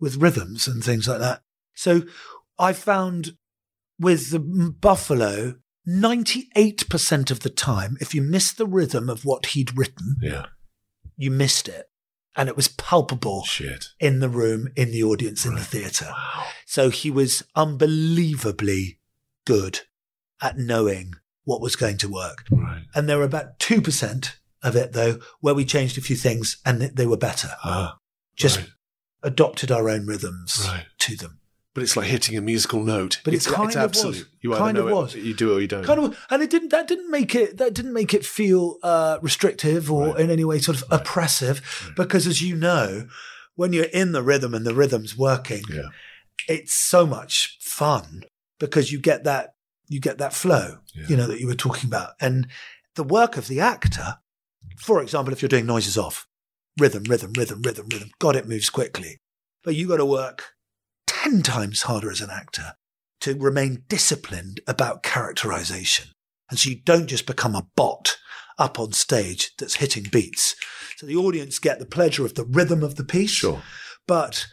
with 0.00 0.16
rhythms 0.16 0.66
and 0.68 0.82
things 0.82 1.08
like 1.08 1.18
that. 1.18 1.42
So 1.74 2.02
I 2.58 2.72
found 2.72 3.36
with 3.98 4.30
the 4.30 4.38
Buffalo, 4.38 5.56
98% 5.88 7.30
of 7.30 7.40
the 7.40 7.50
time, 7.50 7.96
if 8.00 8.14
you 8.14 8.22
missed 8.22 8.58
the 8.58 8.66
rhythm 8.66 9.08
of 9.10 9.24
what 9.24 9.46
he'd 9.46 9.76
written, 9.76 10.16
Yeah. 10.22 10.46
you 11.16 11.30
missed 11.30 11.68
it. 11.68 11.86
And 12.36 12.48
it 12.48 12.54
was 12.56 12.68
palpable 12.68 13.42
Shit. 13.44 13.86
in 13.98 14.20
the 14.20 14.28
room, 14.28 14.68
in 14.76 14.92
the 14.92 15.02
audience, 15.02 15.44
in 15.44 15.56
the 15.56 15.64
theatre. 15.64 16.10
Wow. 16.12 16.46
So 16.66 16.90
he 16.90 17.10
was 17.10 17.42
unbelievably 17.56 19.00
good 19.44 19.80
at 20.40 20.56
knowing 20.58 21.14
what 21.44 21.60
was 21.60 21.74
going 21.74 21.96
to 21.98 22.08
work. 22.08 22.44
Right. 22.50 22.82
And 22.94 23.08
there 23.08 23.18
were 23.18 23.24
about 23.24 23.58
2% 23.58 24.36
of 24.62 24.76
it, 24.76 24.92
though, 24.92 25.18
where 25.40 25.54
we 25.54 25.64
changed 25.64 25.96
a 25.98 26.00
few 26.00 26.16
things 26.16 26.58
and 26.64 26.80
they 26.82 27.06
were 27.06 27.16
better. 27.16 27.50
Ah. 27.64 27.98
Just 28.36 28.58
right. 28.58 28.68
adopted 29.22 29.70
our 29.70 29.88
own 29.88 30.06
rhythms 30.06 30.64
Right. 30.66 30.86
to 31.00 31.16
them. 31.16 31.40
But 31.74 31.82
it's 31.84 31.96
like 31.96 32.06
hitting 32.08 32.36
a 32.36 32.40
musical 32.40 32.82
note. 32.82 33.20
But 33.24 33.34
it 33.34 33.36
it's, 33.36 33.46
kind 33.46 33.68
it's 33.68 33.76
of 33.76 33.82
absolute. 33.82 34.16
was. 34.16 34.24
You 34.40 34.52
either 34.52 34.60
Kind 34.64 34.78
know 34.78 34.88
it, 34.88 34.94
was. 34.94 35.14
you 35.14 35.34
do 35.34 35.52
it 35.52 35.56
or 35.56 35.60
you 35.60 35.68
don't. 35.68 35.84
Kind 35.84 36.00
of, 36.00 36.18
and 36.30 36.42
it 36.42 36.50
didn't. 36.50 36.70
That 36.70 36.88
didn't 36.88 37.10
make 37.10 37.34
it. 37.36 37.56
That 37.58 37.72
didn't 37.74 37.92
make 37.92 38.12
it 38.14 38.24
feel 38.26 38.78
uh, 38.82 39.18
restrictive 39.22 39.90
or 39.92 40.08
Right. 40.08 40.20
in 40.20 40.30
any 40.30 40.44
way 40.44 40.58
sort 40.58 40.76
of 40.78 40.84
oppressive. 40.90 41.92
Because 41.96 42.26
as 42.26 42.42
you 42.42 42.56
know, 42.56 43.06
when 43.54 43.72
you're 43.72 43.84
in 43.84 44.10
the 44.12 44.22
rhythm 44.24 44.54
and 44.54 44.66
the 44.66 44.74
rhythm's 44.74 45.16
working, 45.16 45.62
Yeah. 45.72 45.88
it's 46.48 46.74
so 46.74 47.06
much 47.06 47.58
fun 47.60 48.24
because 48.58 48.90
you 48.90 48.98
get 48.98 49.22
that 49.24 49.54
you 49.88 50.00
get 50.00 50.18
that 50.18 50.32
flow. 50.34 50.78
Yeah. 50.94 51.06
You 51.08 51.16
know 51.16 51.26
that 51.28 51.38
you 51.40 51.46
were 51.46 51.54
talking 51.54 51.88
about, 51.88 52.14
and 52.20 52.48
the 52.96 53.04
work 53.04 53.36
of 53.36 53.46
the 53.46 53.60
actor. 53.60 54.16
For 54.78 55.02
example, 55.02 55.32
if 55.32 55.42
you're 55.42 55.48
doing 55.48 55.66
noises 55.66 55.98
off, 55.98 56.26
rhythm, 56.78 57.04
rhythm, 57.04 57.32
rhythm, 57.36 57.62
rhythm, 57.62 57.86
rhythm. 57.90 58.10
God, 58.18 58.36
it 58.36 58.48
moves 58.48 58.70
quickly, 58.70 59.18
but 59.64 59.74
you 59.74 59.88
got 59.88 59.96
to 59.96 60.04
work 60.06 60.52
ten 61.06 61.42
times 61.42 61.82
harder 61.82 62.10
as 62.10 62.20
an 62.20 62.30
actor 62.30 62.74
to 63.20 63.34
remain 63.34 63.82
disciplined 63.88 64.60
about 64.66 65.02
characterization. 65.02 66.08
And 66.50 66.58
so 66.58 66.70
you 66.70 66.76
don't 66.84 67.08
just 67.08 67.26
become 67.26 67.54
a 67.54 67.66
bot 67.76 68.16
up 68.58 68.78
on 68.78 68.92
stage 68.92 69.52
that's 69.58 69.76
hitting 69.76 70.04
beats. 70.04 70.54
So 70.96 71.06
the 71.06 71.16
audience 71.16 71.58
get 71.58 71.78
the 71.78 71.86
pleasure 71.86 72.24
of 72.24 72.34
the 72.34 72.44
rhythm 72.44 72.82
of 72.82 72.96
the 72.96 73.04
piece, 73.04 73.30
Sure. 73.30 73.62
but 74.06 74.46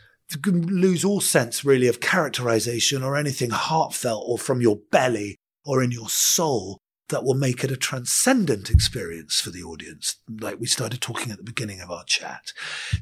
lose 0.46 1.06
all 1.06 1.22
sense 1.22 1.64
really 1.64 1.88
of 1.88 2.02
characterization 2.02 3.04
or 3.04 3.16
anything 3.16 3.52
heartfelt 3.52 4.24
or 4.28 4.38
from 4.38 4.62
your 4.62 4.80
belly 4.92 5.38
or 5.64 5.84
in 5.84 5.92
your 5.92 6.10
soul 6.10 6.80
that 7.10 7.24
will 7.24 7.36
make 7.36 7.64
it 7.64 7.72
a 7.72 7.78
transcendent 7.78 8.70
experience 8.70 9.40
for 9.40 9.52
the 9.52 9.62
audience, 9.64 10.18
like 10.42 10.60
we 10.60 10.66
started 10.68 11.02
talking 11.02 11.32
at 11.32 11.38
the 11.38 11.44
beginning 11.44 11.80
of 11.82 11.92
our 11.92 12.04
chat. 12.06 12.52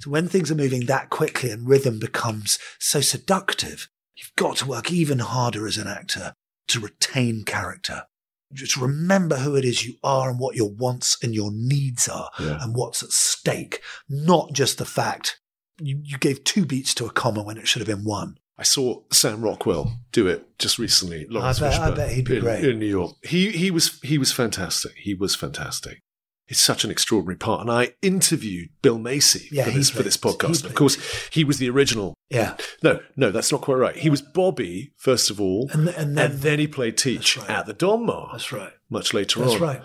So 0.02 0.10
when 0.10 0.28
things 0.28 0.52
are 0.52 0.56
moving 0.56 0.86
that 0.86 1.10
quickly 1.10 1.50
and 1.52 1.68
rhythm 1.68 2.00
becomes 2.00 2.60
so 2.80 3.02
seductive, 3.02 3.90
you've 4.16 4.36
got 4.36 4.58
to 4.58 4.68
work 4.68 4.92
even 4.92 5.20
harder 5.20 5.66
as 5.68 5.78
an 5.78 5.88
actor 5.88 6.34
to 6.68 6.80
retain 6.80 7.44
character. 7.46 8.04
Just 8.52 8.78
remember 8.78 9.38
who 9.38 9.56
it 9.56 9.66
is 9.66 9.86
you 9.86 9.96
are 10.04 10.30
and 10.30 10.40
what 10.40 10.56
your 10.56 10.70
wants 10.70 11.18
and 11.24 11.34
your 11.34 11.50
needs 11.52 12.08
are 12.08 12.30
Yeah. 12.40 12.60
and 12.62 12.76
what's 12.76 13.02
at 13.02 13.12
stake, 13.12 13.82
not 14.08 14.54
just 14.54 14.78
the 14.78 14.86
fact 14.86 15.40
you, 15.82 16.00
you 16.04 16.18
gave 16.20 16.44
two 16.44 16.66
beats 16.66 16.94
to 16.96 17.06
a 17.06 17.12
comma 17.12 17.42
when 17.42 17.58
it 17.58 17.68
should 17.68 17.80
have 17.80 17.88
been 17.88 18.06
one. 18.06 18.38
I 18.58 18.64
saw 18.64 19.02
Sam 19.12 19.42
Rockwell 19.42 20.00
do 20.12 20.28
it 20.28 20.60
just 20.60 20.78
recently. 20.78 21.26
Laurence 21.28 21.60
bet- 21.60 21.80
I 21.80 21.92
bet 21.92 22.12
he'd 22.12 22.26
be 22.26 22.36
in, 22.38 22.42
great. 22.42 22.64
in 22.64 22.80
New 22.80 22.86
York. 22.86 23.16
He 23.24 23.50
he 23.52 23.72
was 23.72 24.00
he 24.04 24.18
was 24.18 24.32
fantastic. 24.32 24.94
He 24.96 25.14
was 25.16 25.36
fantastic. 25.36 26.00
It's 26.48 26.60
such 26.60 26.84
an 26.84 26.92
extraordinary 26.92 27.38
part. 27.38 27.62
And 27.62 27.72
I 27.72 27.94
interviewed 28.02 28.70
Bill 28.82 29.00
Macy 29.00 29.48
Yeah, 29.52 29.64
for 29.66 29.72
this 29.72 29.90
for 29.90 30.04
this 30.04 30.18
podcast. 30.18 30.66
Of 30.66 30.76
course, 30.76 30.98
he 31.32 31.44
was 31.44 31.58
the 31.58 31.70
original. 31.70 32.14
Yeah. 32.30 32.58
No, 32.84 33.00
no, 33.16 33.32
that's 33.32 33.52
not 33.52 33.62
quite 33.62 33.76
right. 33.78 33.96
He 33.96 34.10
was 34.10 34.22
Bobby 34.22 34.92
first 34.98 35.30
of 35.32 35.40
all, 35.42 35.70
And- 35.72 35.88
and 35.90 36.18
then- 36.18 36.60
he 36.60 36.68
played 36.68 36.98
Teach 36.98 37.38
right. 37.38 37.50
at 37.50 37.66
the 37.66 37.74
Donmar. 37.74 38.34
That's 38.34 38.52
right. 38.52 38.74
Much 38.90 39.14
later 39.14 39.40
That's 39.40 39.56
on. 39.56 39.62
right. 39.62 39.82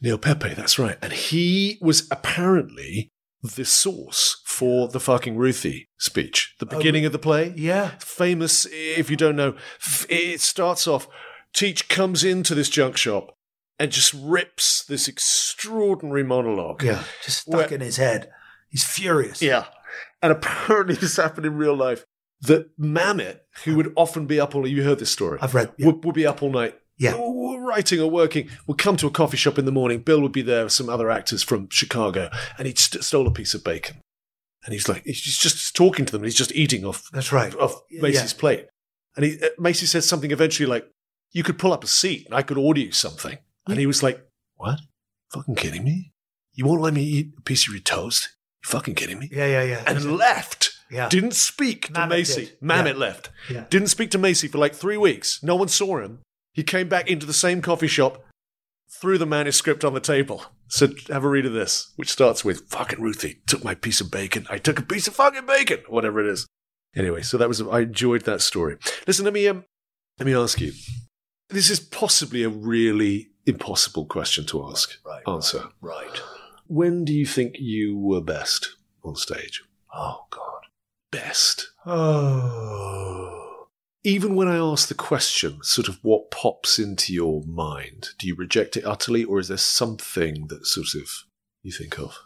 Neil 0.00 0.16
Pepe, 0.16 0.54
that's 0.54 0.78
right. 0.78 0.96
And 1.02 1.12
he 1.12 1.76
was 1.82 2.08
apparently 2.10 3.10
the 3.42 3.64
source 3.64 4.42
for 4.44 4.88
the 4.88 5.00
fucking 5.00 5.36
Ruthie 5.36 5.88
speech, 5.98 6.54
the 6.58 6.66
oh, 6.66 6.76
beginning 6.76 7.04
of 7.04 7.12
the 7.12 7.18
play. 7.18 7.54
Yeah. 7.56 7.92
Famous, 7.98 8.66
if 8.70 9.10
you 9.10 9.16
don't 9.16 9.36
know, 9.36 9.54
it 10.08 10.40
starts 10.40 10.86
off 10.86 11.08
Teach 11.52 11.88
comes 11.88 12.22
into 12.22 12.54
this 12.54 12.68
junk 12.68 12.96
shop 12.96 13.36
and 13.78 13.90
just 13.90 14.14
rips 14.14 14.84
this 14.84 15.08
extraordinary 15.08 16.22
monologue. 16.22 16.82
Yeah. 16.82 17.02
Just 17.24 17.42
stuck 17.42 17.54
Where- 17.54 17.74
in 17.74 17.80
his 17.80 17.96
head. 17.96 18.30
He's 18.68 18.84
furious. 18.84 19.42
Yeah. 19.42 19.64
And 20.22 20.30
apparently 20.30 20.94
this 20.94 21.16
happened 21.16 21.46
in 21.46 21.56
real 21.56 21.74
life. 21.74 22.04
That 22.42 22.78
Mamet, 22.78 23.40
who 23.64 23.76
would 23.76 23.92
often 23.96 24.26
be 24.26 24.40
up 24.40 24.54
all 24.54 24.66
you 24.66 24.82
heard 24.82 24.98
this 24.98 25.10
story. 25.10 25.38
I've 25.42 25.54
read- 25.54 25.72
yeah. 25.76 25.86
Would, 25.86 26.04
would 26.04 26.14
be 26.14 26.26
up 26.26 26.42
all 26.42 26.50
night. 26.50 26.74
Yeah. 26.96 27.14
Writing 27.60 28.00
or 28.00 28.10
working, 28.10 28.48
would 28.66 28.78
come 28.78 28.96
to 28.96 29.06
a 29.06 29.10
coffee 29.10 29.36
shop 29.36 29.58
in 29.58 29.64
the 29.64 29.72
morning. 29.72 30.00
Bill 30.00 30.20
would 30.20 30.32
be 30.32 30.42
there 30.42 30.64
with 30.64 30.72
some 30.72 30.88
other 30.88 31.10
actors 31.10 31.42
from 31.42 31.68
Chicago, 31.70 32.30
and 32.58 32.66
he'd 32.66 32.78
st- 32.78 33.04
stole 33.04 33.26
a 33.26 33.30
piece 33.30 33.54
of 33.54 33.62
bacon. 33.64 33.96
And 34.64 34.72
he's 34.72 34.88
like, 34.88 35.04
he's 35.04 35.38
just 35.38 35.74
talking 35.74 36.04
to 36.04 36.12
them, 36.12 36.22
he's 36.24 36.34
just 36.34 36.52
eating 36.54 36.84
off 36.84 37.08
That's 37.12 37.32
right. 37.32 37.54
off 37.56 37.80
Macy's 37.90 38.32
yeah. 38.32 38.38
plate. 38.40 38.66
And 39.16 39.24
he, 39.24 39.38
uh, 39.42 39.48
Macy 39.58 39.86
says 39.86 40.08
something 40.08 40.30
eventually 40.30 40.66
like, 40.68 40.86
"You 41.32 41.42
could 41.42 41.58
pull 41.58 41.72
up 41.72 41.82
a 41.82 41.88
seat, 41.88 42.26
and 42.26 42.34
I 42.34 42.42
could 42.42 42.58
order 42.58 42.80
you 42.80 42.92
something." 42.92 43.38
And 43.66 43.78
he 43.78 43.86
was 43.86 44.02
like, 44.02 44.24
"What? 44.56 44.80
Fucking 45.32 45.56
kidding 45.56 45.84
me? 45.84 46.12
You 46.52 46.66
won't 46.66 46.80
let 46.82 46.94
me 46.94 47.02
eat 47.02 47.32
a 47.38 47.42
piece 47.42 47.66
of 47.66 47.74
your 47.74 47.82
toast? 47.82 48.28
You 48.64 48.70
fucking 48.70 48.94
kidding 48.94 49.18
me?" 49.18 49.28
Yeah, 49.32 49.46
yeah, 49.46 49.62
yeah. 49.62 49.82
And 49.86 50.16
left. 50.16 50.72
Yeah. 50.90 51.08
Didn't 51.08 51.34
speak 51.34 51.86
to 51.86 51.92
Mamet 51.92 52.08
Macy. 52.08 52.44
did. 52.46 52.60
Mamet 52.60 52.92
Yeah. 52.92 52.98
left. 52.98 53.30
Yeah. 53.48 53.64
Didn't 53.70 53.88
speak 53.88 54.10
to 54.10 54.18
Macy 54.18 54.48
for 54.48 54.58
like 54.58 54.74
three 54.74 54.96
weeks. 54.96 55.42
No 55.42 55.54
one 55.56 55.68
saw 55.68 55.98
him. 56.00 56.20
He 56.52 56.62
came 56.62 56.88
back 56.88 57.08
into 57.08 57.26
the 57.26 57.32
same 57.32 57.62
coffee 57.62 57.86
shop, 57.86 58.24
threw 58.88 59.18
the 59.18 59.26
manuscript 59.26 59.84
on 59.84 59.94
the 59.94 60.00
table, 60.00 60.44
said, 60.68 60.94
Have 61.08 61.24
a 61.24 61.28
read 61.28 61.46
of 61.46 61.52
this, 61.52 61.92
which 61.96 62.10
starts 62.10 62.44
with 62.44 62.68
fucking 62.68 63.00
Ruthie 63.00 63.40
took 63.46 63.62
my 63.64 63.74
piece 63.74 64.00
of 64.00 64.10
bacon. 64.10 64.46
I 64.50 64.58
took 64.58 64.78
a 64.78 64.82
piece 64.82 65.06
of 65.06 65.14
fucking 65.14 65.46
bacon, 65.46 65.80
whatever 65.88 66.20
it 66.20 66.26
is. 66.26 66.46
Anyway, 66.96 67.22
so 67.22 67.38
that 67.38 67.48
was 67.48 67.62
I 67.62 67.80
enjoyed 67.80 68.22
that 68.22 68.40
story. 68.40 68.76
Listen, 69.06 69.24
let 69.24 69.34
me 69.34 69.46
um, 69.46 69.64
let 70.18 70.26
me 70.26 70.34
ask 70.34 70.60
you. 70.60 70.72
This 71.48 71.70
is 71.70 71.80
possibly 71.80 72.42
a 72.42 72.48
really 72.48 73.30
impossible 73.46 74.06
question 74.06 74.46
to 74.46 74.68
ask. 74.68 74.98
Right, 75.04 75.22
answer. 75.26 75.64
Right. 75.80 76.20
When 76.66 77.04
do 77.04 77.12
you 77.12 77.26
think 77.26 77.56
you 77.58 77.98
were 77.98 78.20
best 78.20 78.76
on 79.02 79.16
stage? 79.16 79.64
Oh, 79.92 80.26
God. 80.30 80.66
Best. 81.10 81.70
Oh. 81.84 83.39
Even 84.02 84.34
when 84.34 84.48
I 84.48 84.56
ask 84.56 84.88
the 84.88 84.94
question, 84.94 85.58
sort 85.62 85.88
of 85.88 85.98
what 86.02 86.30
pops 86.30 86.78
into 86.78 87.12
your 87.12 87.42
mind, 87.46 88.08
do 88.18 88.26
you 88.26 88.34
reject 88.34 88.76
it 88.76 88.84
utterly, 88.84 89.24
or 89.24 89.38
is 89.38 89.48
there 89.48 89.56
something 89.58 90.46
that 90.48 90.66
sort 90.66 90.94
of 90.94 91.08
you 91.62 91.70
think 91.72 91.98
of? 91.98 92.16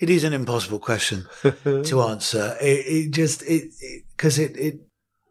It 0.00 0.10
is 0.10 0.24
an 0.24 0.32
impossible 0.32 0.80
question 0.80 1.26
to 1.64 2.02
answer. 2.02 2.56
It, 2.60 2.86
it 2.86 3.10
just, 3.12 3.42
it, 3.44 3.70
because 4.16 4.40
it, 4.40 4.56
it, 4.56 4.80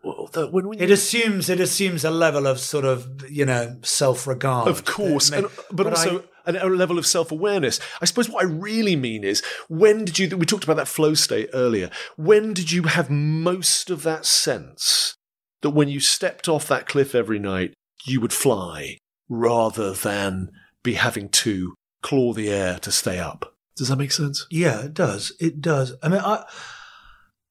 Well, 0.06 0.30
that- 0.32 0.54
when, 0.54 0.70
when 0.70 0.80
it 0.82 0.88
you- 0.88 0.94
assumes, 0.94 1.50
it 1.50 1.60
assumes 1.60 2.06
a 2.06 2.12
level 2.12 2.48
of 2.48 2.60
sort 2.62 2.86
of, 2.86 3.30
you 3.30 3.46
know, 3.46 3.78
self-regard. 3.82 4.70
of 4.70 4.86
course, 4.86 5.32
that 5.32 5.40
and, 5.40 5.48
may- 5.48 5.64
but, 5.70 5.88
also 5.88 6.24
a, 6.46 6.54
a 6.66 6.70
level 6.70 6.98
of 6.98 7.06
self 7.06 7.30
awareness. 7.30 7.82
I 8.02 8.06
suppose 8.06 8.30
what 8.30 8.42
I 8.46 8.48
really 8.48 8.96
mean 8.96 9.26
is 9.26 9.44
when 9.68 10.06
did 10.06 10.18
you? 10.18 10.38
We 10.38 10.46
talked 10.46 10.64
about 10.64 10.78
that 10.78 10.88
flow 10.88 11.14
state 11.14 11.50
earlier. 11.54 11.90
When 12.16 12.54
did 12.54 12.72
you 12.72 12.84
have 12.84 13.10
most 13.10 13.90
of 13.90 14.04
that 14.04 14.26
sense 14.26 15.16
that 15.64 15.72
when 15.72 15.90
you 15.90 16.00
stepped 16.00 16.48
off 16.48 16.68
that 16.68 16.88
cliff 16.88 17.16
every 17.16 17.40
night, 17.40 17.74
you 18.06 18.22
would 18.22 18.32
fly 18.34 18.98
rather 19.28 19.92
than 19.94 20.50
be 20.84 20.94
having 20.94 21.30
to 21.30 21.74
claw 22.02 22.34
the 22.34 22.50
air 22.50 22.78
to 22.80 22.92
stay 22.92 23.18
up? 23.18 23.56
Does 23.76 23.88
that 23.88 23.96
make 23.98 24.12
sense? 24.12 24.46
Yeah, 24.52 24.82
it 24.84 24.94
does. 24.94 25.32
It 25.40 25.60
does. 25.62 25.96
I 26.04 26.10
mean, 26.10 26.22
I, 26.24 26.44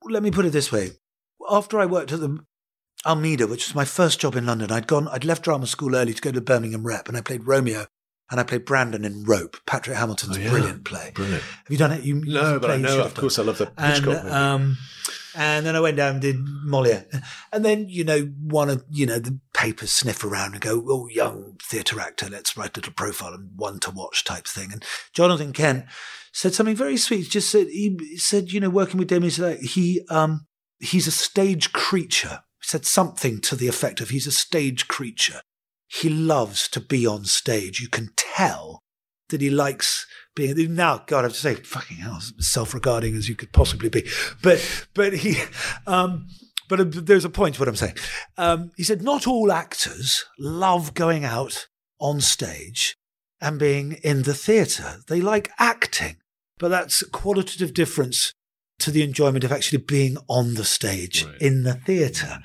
let 0.05 0.23
me 0.23 0.31
put 0.31 0.45
it 0.45 0.51
this 0.53 0.71
way. 0.71 0.93
After 1.51 1.81
I 1.81 1.87
worked 1.87 2.13
at 2.13 2.21
the 2.21 2.39
Almeida, 3.05 3.47
which 3.49 3.67
was 3.67 3.75
my 3.75 3.85
first 3.85 4.21
job 4.21 4.37
in 4.37 4.47
London, 4.47 4.71
I'd 4.71 4.87
gone, 4.87 5.09
I'd 5.09 5.25
left 5.25 5.43
drama 5.43 5.67
school 5.67 5.97
early 5.97 6.15
to 6.15 6.23
go 6.23 6.31
to 6.31 6.41
Birmingham 6.41 6.87
Rep, 6.87 7.09
and 7.09 7.17
I 7.17 7.21
played 7.23 7.47
Romeo, 7.49 7.87
and 8.31 8.39
I 8.39 8.45
played 8.45 8.65
Brandon 8.65 9.05
in 9.05 9.25
Rope, 9.25 9.57
Patrick 9.67 9.97
Hamilton's 9.97 10.37
Oh, 10.37 10.41
yeah. 10.41 10.51
brilliant 10.51 10.85
play. 10.85 11.11
Brilliant. 11.15 11.43
Have 11.43 11.67
you 11.71 11.79
done 11.79 11.91
it? 11.93 12.05
You, 12.05 12.23
No, 12.25 12.61
but 12.61 12.71
I 12.71 12.77
know. 12.77 13.01
Of 13.01 13.15
done. 13.15 13.21
course, 13.21 13.39
I 13.41 13.43
love 13.43 13.59
the 13.59 13.73
And 13.77 14.05
movie. 14.07 14.19
um, 14.31 14.77
and 15.35 15.65
then 15.65 15.77
I 15.77 15.81
went 15.81 15.97
down 15.97 16.15
and 16.15 16.23
did 16.23 16.37
Moliere, 16.39 17.07
and 17.53 17.65
then 17.65 17.89
you 17.89 18.05
know 18.05 18.23
one 18.41 18.69
of 18.69 18.85
you 18.91 19.07
know 19.07 19.19
the 19.19 19.39
papers 19.55 19.93
sniff 19.93 20.25
around 20.25 20.53
and 20.53 20.61
go, 20.61 20.85
"Oh, 20.89 21.09
young 21.09 21.57
theatre 21.63 22.01
actor, 22.01 22.29
let's 22.29 22.57
write 22.57 22.77
a 22.77 22.81
little 22.81 22.93
profile 22.93 23.35
and 23.35 23.51
one 23.57 23.79
to 23.81 23.91
watch 23.91 24.25
type 24.25 24.47
thing." 24.47 24.73
And 24.73 24.85
Jonathan 25.13 25.53
Kent 25.53 25.87
said 26.33 26.55
something 26.55 26.77
very 26.77 26.97
sweet. 26.97 27.29
Just 27.29 27.51
said 27.51 27.69
he 27.69 28.17
said, 28.17 28.53
you 28.53 28.61
know, 28.61 28.71
working 28.71 28.99
with 28.99 29.09
Demi, 29.09 29.31
he 29.61 30.03
um 30.09 30.47
he's 30.81 31.07
a 31.07 31.13
stage 31.13 31.73
creature. 31.73 32.41
He 32.61 32.69
said 32.69 32.87
something 32.87 33.41
to 33.43 33.57
the 33.57 33.69
effect 33.69 34.01
of 34.01 34.11
he's 34.11 34.27
a 34.27 34.33
stage 34.33 34.89
creature. 34.89 35.41
He 35.87 36.09
loves 36.09 36.69
to 36.69 36.81
be 36.81 37.07
on 37.07 37.25
stage. 37.25 37.81
You 37.81 37.89
can 37.89 38.11
tell 38.17 38.82
that 39.33 39.41
he 39.41 39.51
likes 39.51 40.07
being 40.37 40.75
now 40.75 41.03
god 41.07 41.21
i 41.21 41.23
have 41.25 41.33
to 41.33 41.39
say 41.39 41.55
fucking 41.57 41.99
hell 41.99 42.19
self-regarding 42.39 43.15
as 43.17 43.29
you 43.29 43.35
could 43.35 43.53
possibly 43.53 43.89
be. 43.91 44.09
But 44.43 44.87
but 44.95 45.13
he 45.15 45.37
um 45.87 46.27
but 46.69 46.81
uh, 46.81 46.85
there's 46.89 47.25
a 47.27 47.31
point 47.31 47.57
to 47.57 47.61
what 47.61 47.69
i'm 47.69 47.77
saying. 47.77 47.97
Um 48.39 48.71
he 48.77 48.85
said 48.85 49.03
not 49.03 49.27
all 49.27 49.53
actors 49.53 50.25
love 50.39 50.95
going 50.95 51.25
out 51.25 51.67
on 51.99 52.21
stage 52.21 52.97
and 53.41 53.59
being 53.59 53.93
in 54.05 54.23
the 54.23 54.35
theatre 54.35 55.01
they 55.09 55.21
like 55.21 55.51
acting. 55.59 56.17
But 56.59 56.69
that's 56.69 57.03
a 57.03 57.11
qualitative 57.11 57.75
difference 57.75 58.33
to 58.79 58.91
the 58.91 59.03
enjoyment 59.03 59.45
of 59.45 59.53
actually 59.53 59.79
being 59.79 60.17
on 60.29 60.55
the 60.55 60.65
stage 60.65 61.25
Right. 61.25 61.41
in 61.41 61.63
the 61.63 61.75
theatre. 61.75 62.41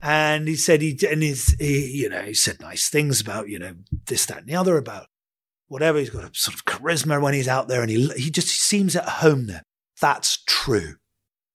And 0.00 0.48
he 0.48 0.56
said 0.56 0.80
he 0.80 0.96
and 1.10 1.22
he's 1.22 1.54
he, 1.58 1.86
you 2.02 2.08
know 2.08 2.22
he 2.22 2.34
said 2.34 2.60
nice 2.60 2.88
things 2.88 3.20
about 3.20 3.48
you 3.48 3.58
know 3.58 3.74
this 4.06 4.26
that 4.26 4.38
and 4.38 4.46
the 4.46 4.54
other 4.54 4.76
about 4.78 5.06
whatever. 5.72 5.98
He's 5.98 6.10
got 6.10 6.24
a 6.24 6.30
sort 6.34 6.54
of 6.54 6.64
charisma 6.64 7.20
when 7.20 7.34
he's 7.34 7.48
out 7.48 7.68
there, 7.68 7.80
and 7.80 7.90
he 7.90 8.08
he 8.16 8.30
just 8.30 8.48
seems 8.48 8.94
at 8.94 9.08
home 9.08 9.46
there. 9.46 9.62
That's 10.00 10.42
true. 10.46 10.96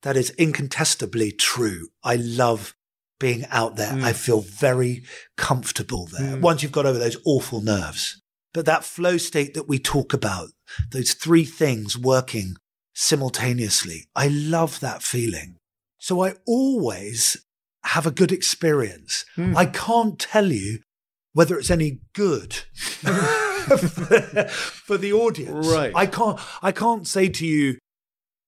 That 0.01 0.17
is 0.17 0.31
incontestably 0.31 1.31
true. 1.31 1.89
I 2.03 2.15
love 2.15 2.75
being 3.19 3.45
out 3.49 3.75
there. 3.77 3.93
I 3.93 4.13
mm. 4.13 4.15
feel 4.15 4.41
very 4.41 5.03
comfortable 5.37 6.07
there. 6.07 6.37
Mm. 6.37 6.41
Once 6.41 6.61
you've 6.61 6.71
got 6.71 6.85
over 6.85 6.99
those 6.99 7.17
awful 7.25 7.61
nerves. 7.61 8.21
But 8.53 8.65
that 8.65 8.83
flow 8.83 9.17
state 9.17 9.53
that 9.53 9.67
we 9.67 9.79
talk 9.79 10.13
about, 10.13 10.49
those 10.91 11.13
three 11.13 11.45
things 11.45 11.97
working 11.97 12.55
simultaneously, 12.95 14.07
I 14.15 14.27
love 14.29 14.79
that 14.79 15.03
feeling. 15.03 15.57
So 15.99 16.23
I 16.23 16.35
always 16.47 17.37
have 17.83 18.05
a 18.05 18.11
good 18.11 18.31
experience. 18.31 19.25
Hmm. 19.35 19.57
I 19.57 19.65
can't 19.65 20.17
tell 20.17 20.51
you 20.51 20.79
whether 21.33 21.57
it's 21.57 21.71
any 21.71 21.99
good 22.13 22.63
for 24.49 24.97
the 24.97 25.13
audience. 25.13 25.67
Right. 25.67 25.91
I 25.95 26.05
can't 26.05 26.39
I 26.61 26.71
can't 26.71 27.07
say 27.07 27.29
to 27.29 27.45
you, 27.45 27.77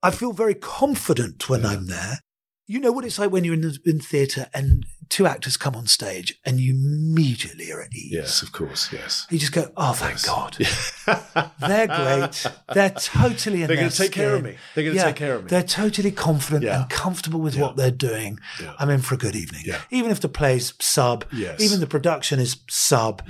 I 0.02 0.12
feel 0.12 0.32
very 0.34 0.56
confident 0.56 1.50
when 1.50 1.66
I'm 1.66 1.88
there. 1.88 2.20
You 2.68 2.80
know 2.80 2.92
what 2.92 3.04
it's 3.06 3.18
like 3.20 3.32
when 3.32 3.44
you're 3.44 3.56
in, 3.56 3.62
the- 3.62 3.80
in 3.86 4.00
theatre 4.00 4.48
and 4.54 4.86
two 5.10 5.26
actors 5.26 5.58
come 5.58 5.76
on 5.76 5.88
stage 5.88 6.40
and 6.46 6.60
you 6.60 6.74
immediately 6.74 7.72
are 7.72 7.82
at 7.82 7.94
ease. 7.96 8.12
Yes, 8.12 8.42
of 8.42 8.52
course. 8.52 8.94
Yes. 8.94 9.26
You 9.30 9.40
just 9.40 9.52
go, 9.52 9.72
oh, 9.76 9.94
thank 9.94 10.24
God. 10.24 10.56
They're 11.60 11.88
great. 11.88 12.46
They're 12.74 12.90
totally 12.92 13.64
in 13.64 13.68
They're 13.68 13.76
their 13.76 13.86
gonna 13.86 13.90
take 13.92 14.12
care 14.12 14.36
of 14.36 14.44
me. 14.44 14.56
They're 14.76 14.84
gonna 14.84 14.96
Yeah, 14.96 15.06
take 15.06 15.16
care 15.16 15.36
of 15.36 15.44
me. 15.44 15.50
They're 15.50 15.64
totally 15.64 16.12
confident 16.12 16.64
Yeah. 16.64 16.82
and 16.82 16.90
comfortable 16.90 17.40
with 17.40 17.58
what 17.58 17.76
they're 17.76 17.92
doing. 17.92 18.40
I'm 18.78 18.90
in 18.90 19.02
for 19.02 19.16
a 19.16 19.18
good 19.18 19.36
evening. 19.36 19.66
Even 19.90 20.12
if 20.12 20.20
the 20.22 20.30
play's 20.30 20.74
sub, 20.80 21.26
Yes. 21.34 21.60
even 21.62 21.80
the 21.80 21.88
production 21.88 22.40
is 22.40 22.58
sub, 22.70 23.22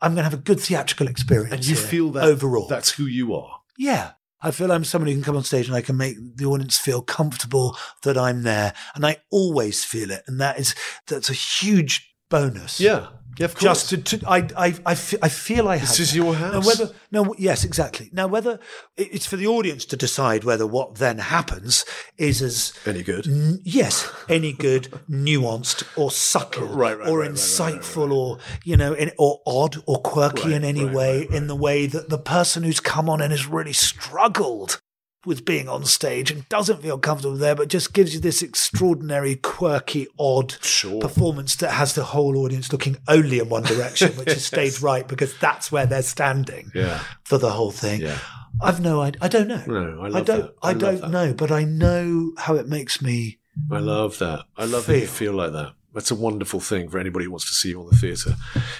I'm 0.00 0.12
going 0.14 0.24
to 0.24 0.30
have 0.30 0.34
a 0.34 0.36
good 0.42 0.60
theatrical 0.60 1.08
experience. 1.08 1.52
And 1.52 1.66
you 1.66 1.74
feel 1.76 2.10
that 2.10 2.24
overall. 2.24 2.68
that's 2.68 2.90
who 2.92 3.04
you 3.06 3.34
are. 3.34 3.60
Yeah. 3.76 4.12
I 4.44 4.50
feel 4.50 4.70
I'm 4.70 4.84
somebody 4.84 5.12
who 5.12 5.16
can 5.16 5.24
come 5.24 5.36
on 5.36 5.42
stage 5.42 5.68
and 5.68 5.74
I 5.74 5.80
can 5.80 5.96
make 5.96 6.16
the 6.36 6.44
audience 6.44 6.76
feel 6.76 7.00
comfortable 7.00 7.78
that 8.02 8.18
I'm 8.18 8.42
there. 8.42 8.74
And 8.94 9.06
I 9.06 9.16
always 9.30 9.84
feel 9.84 10.10
it. 10.10 10.22
And 10.26 10.38
that 10.38 10.58
is, 10.60 10.74
that's 11.06 11.30
a 11.30 11.32
huge 11.32 12.14
bonus. 12.28 12.78
Yeah. 12.78 13.06
Yeah, 13.38 13.46
of 13.46 13.54
course. 13.54 13.62
Just 13.90 13.90
to, 13.90 14.18
to 14.18 14.28
I, 14.28 14.48
I, 14.56 14.74
I, 14.86 14.94
fe- 14.94 15.18
I 15.22 15.28
feel 15.28 15.68
I 15.68 15.76
have. 15.76 15.88
This 15.88 16.00
is 16.00 16.14
your 16.16 16.32
Now, 16.34 16.52
house. 16.52 16.66
whether, 16.66 16.92
no, 17.10 17.34
yes, 17.38 17.64
exactly. 17.64 18.10
Now, 18.12 18.26
whether 18.28 18.60
it's 18.96 19.26
for 19.26 19.36
the 19.36 19.46
audience 19.46 19.84
to 19.86 19.96
decide 19.96 20.44
whether 20.44 20.66
what 20.66 20.96
then 20.96 21.18
happens 21.18 21.84
is 22.16 22.40
as 22.42 22.72
Any 22.86 23.02
good? 23.02 23.26
N- 23.26 23.60
yes, 23.64 24.10
any 24.28 24.52
good, 24.52 24.84
nuanced, 25.10 25.82
or 25.96 26.10
subtle, 26.10 26.68
Right, 26.68 26.98
right, 26.98 27.08
or 27.08 27.20
right, 27.20 27.30
insightful, 27.30 28.12
or 28.12 28.38
you 28.64 28.76
know, 28.76 28.92
in, 28.92 29.10
or 29.18 29.40
odd, 29.46 29.76
or 29.86 30.00
quirky 30.00 30.52
in 30.54 30.64
any 30.64 30.84
way, 30.84 31.26
in 31.30 31.46
the 31.48 31.56
way 31.56 31.86
that 31.86 32.08
the 32.08 32.18
person 32.18 32.62
who's 32.62 32.80
come 32.80 33.08
on 33.10 33.20
and 33.20 33.32
has 33.32 33.46
really 33.46 33.72
struggled 33.72 34.80
with 35.26 35.44
being 35.44 35.68
on 35.68 35.84
stage 35.84 36.30
and 36.30 36.48
doesn't 36.48 36.82
feel 36.82 36.98
comfortable 36.98 37.36
there, 37.36 37.54
but 37.54 37.68
just 37.68 37.92
gives 37.94 38.14
you 38.14 38.20
this 38.20 38.42
extraordinary, 38.42 39.36
quirky, 39.36 40.06
odd 40.18 40.56
Sure. 40.62 41.00
performance 41.00 41.56
that 41.56 41.72
has 41.72 41.94
the 41.94 42.04
whole 42.04 42.36
audience 42.38 42.72
looking 42.72 42.96
only 43.08 43.38
in 43.38 43.48
one 43.48 43.62
direction, 43.62 44.12
which 44.16 44.28
is 44.28 44.44
stage 44.44 44.80
right 44.82 45.06
because 45.08 45.36
that's 45.38 45.70
where 45.72 45.86
they're 45.86 46.02
standing 46.02 46.70
Yeah. 46.74 47.00
for 47.24 47.38
the 47.38 47.50
whole 47.50 47.70
thing. 47.70 48.00
Yeah. 48.00 48.18
I've 48.62 48.80
no 48.80 49.00
idea. 49.00 49.18
I 49.22 49.28
don't 49.28 49.48
know. 49.48 49.62
No, 49.66 50.00
I 50.02 50.08
love 50.08 50.26
don't. 50.26 50.52
I 50.62 50.70
I, 50.70 50.74
don't 50.74 51.00
that. 51.00 51.10
know, 51.10 51.34
but 51.34 51.50
I 51.50 51.64
know 51.64 52.32
how 52.38 52.54
it 52.54 52.68
makes 52.68 53.02
me. 53.02 53.38
I 53.70 53.78
love 53.78 54.18
that. 54.18 54.44
I 54.56 54.64
love 54.64 54.86
that 54.86 54.94
you 54.94 55.06
Feel. 55.06 55.32
feel 55.32 55.32
like 55.32 55.52
that. 55.52 55.72
That's 55.92 56.10
a 56.10 56.14
wonderful 56.16 56.60
thing 56.60 56.88
for 56.88 56.98
anybody 56.98 57.24
who 57.24 57.30
wants 57.32 57.46
to 57.48 57.54
see 57.54 57.70
you 57.70 57.80
on 57.80 57.88
the 57.88 57.96
theatre, 57.96 58.36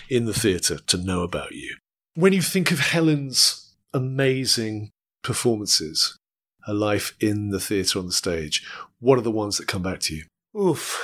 in 0.09 0.25
the 0.27 0.35
theatre, 0.35 0.79
to 0.79 0.97
know 0.97 1.23
about 1.23 1.53
you. 1.53 1.77
When 2.15 2.33
you 2.33 2.43
think 2.43 2.71
of 2.71 2.79
Helen's 2.81 3.75
amazing 3.93 4.91
performances, 5.23 6.19
her 6.67 6.75
life 6.75 7.15
in 7.21 7.51
the 7.51 7.61
theatre 7.61 7.99
on 7.99 8.07
the 8.07 8.13
stage, 8.13 8.67
what 9.01 9.19
are 9.19 9.23
the 9.23 9.31
ones 9.31 9.59
that 9.59 9.69
come 9.69 9.83
back 9.83 10.01
to 10.01 10.15
you? 10.17 10.25
Oof. 10.59 11.01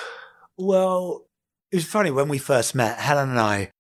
Well, 0.57 1.27
it 1.73 1.77
was 1.77 1.85
funny 1.87 2.11
when 2.11 2.29
we 2.29 2.39
first 2.39 2.75
met. 2.75 2.99
Helen 2.99 3.31
and 3.31 3.41
I, 3.41 3.71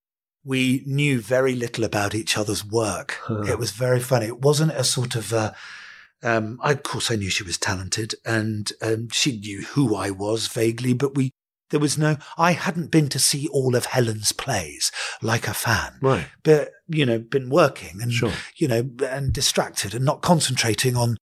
we 0.45 0.83
knew 0.87 1.20
very 1.20 1.55
little 1.55 1.85
about 1.85 2.14
each 2.14 2.37
other's 2.39 2.64
work. 2.64 3.18
Huh. 3.24 3.43
It 3.43 3.59
was 3.59 3.70
very 3.72 4.01
funny. 4.01 4.26
It 4.26 4.41
wasn't 4.41 4.72
a 4.72 4.85
sort 4.85 5.14
of. 5.16 5.33
Uh, 5.33 5.53
um, 6.22 6.59
I, 6.62 6.72
of 6.72 6.83
course, 6.83 7.11
I 7.11 7.16
knew 7.16 7.31
she 7.31 7.45
was 7.45 7.59
talented, 7.59 8.14
and 8.24 8.70
um, 8.83 9.09
she 9.11 9.39
knew 9.39 9.62
who 9.62 9.95
I 9.95 10.11
was 10.11 10.49
vaguely, 10.49 10.93
but 10.95 11.14
we. 11.14 11.31
There 11.70 11.78
was 11.81 11.97
no. 11.97 12.16
I 12.37 12.53
hadn't 12.53 12.91
been 12.91 13.09
to 13.11 13.18
see 13.20 13.47
all 13.49 13.76
of 13.76 13.87
Helen's 13.87 14.33
plays 14.33 14.91
like 15.22 15.47
a 15.47 15.55
fan. 15.55 15.99
Right. 16.03 16.26
but 16.43 16.72
you 16.89 17.07
know 17.07 17.20
been 17.20 17.49
working 17.49 18.03
and 18.03 18.11
Sure. 18.12 18.33
you 18.57 18.66
know 18.66 18.91
and 19.09 19.33
distracted 19.33 19.95
and 19.95 20.05
not 20.05 20.20
concentrating 20.20 20.97
on 20.97 21.16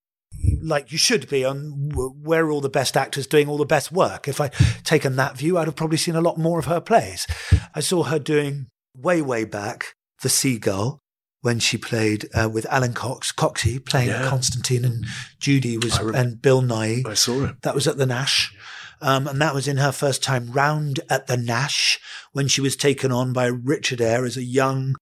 like 0.63 0.93
you 0.93 0.99
should 0.99 1.29
be 1.29 1.45
on 1.45 1.91
where 1.95 2.47
are 2.47 2.51
all 2.51 2.61
the 2.61 2.69
best 2.69 2.97
actors 2.97 3.27
doing 3.27 3.49
all 3.49 3.57
the 3.57 3.65
best 3.67 3.91
work 3.93 4.29
if 4.29 4.41
i'd 4.41 4.53
taken 4.85 5.17
that 5.17 5.37
view 5.37 5.57
i'd 5.59 5.67
have 5.67 5.77
probably 5.77 5.97
seen 5.97 6.15
a 6.17 6.21
lot 6.21 6.37
more 6.39 6.59
of 6.59 6.67
her 6.67 6.81
plays 6.81 7.27
i 7.75 7.81
saw 7.81 8.03
her 8.05 8.19
doing 8.19 8.67
way 8.97 9.21
way 9.23 9.45
back 9.45 9.95
the 10.23 10.29
seagull 10.29 11.01
when 11.41 11.59
she 11.59 11.79
played 11.79 12.29
uh, 12.35 12.49
with 12.49 12.67
alan 12.71 12.93
cox 12.93 13.33
coxey 13.33 13.79
playing 13.79 14.09
Yeah. 14.09 14.29
constantine 14.29 14.85
and 14.85 15.05
Judi 15.41 15.83
was 15.83 15.99
I 15.99 16.03
rem- 16.03 16.15
and 16.15 16.43
Bill 16.43 16.63
Nighy 16.63 17.07
I 17.07 17.15
saw 17.15 17.45
it. 17.45 17.63
that 17.63 17.75
was 17.75 17.87
at 17.87 17.97
the 17.97 18.07
Nash. 18.07 18.53
Um, 19.01 19.29
and 19.29 19.41
that 19.41 19.55
was 19.55 19.69
in 19.69 19.77
her 19.77 19.93
first 19.93 20.25
time 20.25 20.51
round 20.51 20.99
at 21.09 21.29
the 21.29 21.37
Nash 21.37 22.01
when 22.33 22.49
she 22.49 22.61
was 22.61 22.75
taken 22.75 23.13
on 23.13 23.33
by 23.33 23.47
Richard 23.47 24.01
Eyre 24.01 24.25
as 24.25 24.37
a 24.37 24.43
young 24.43 24.97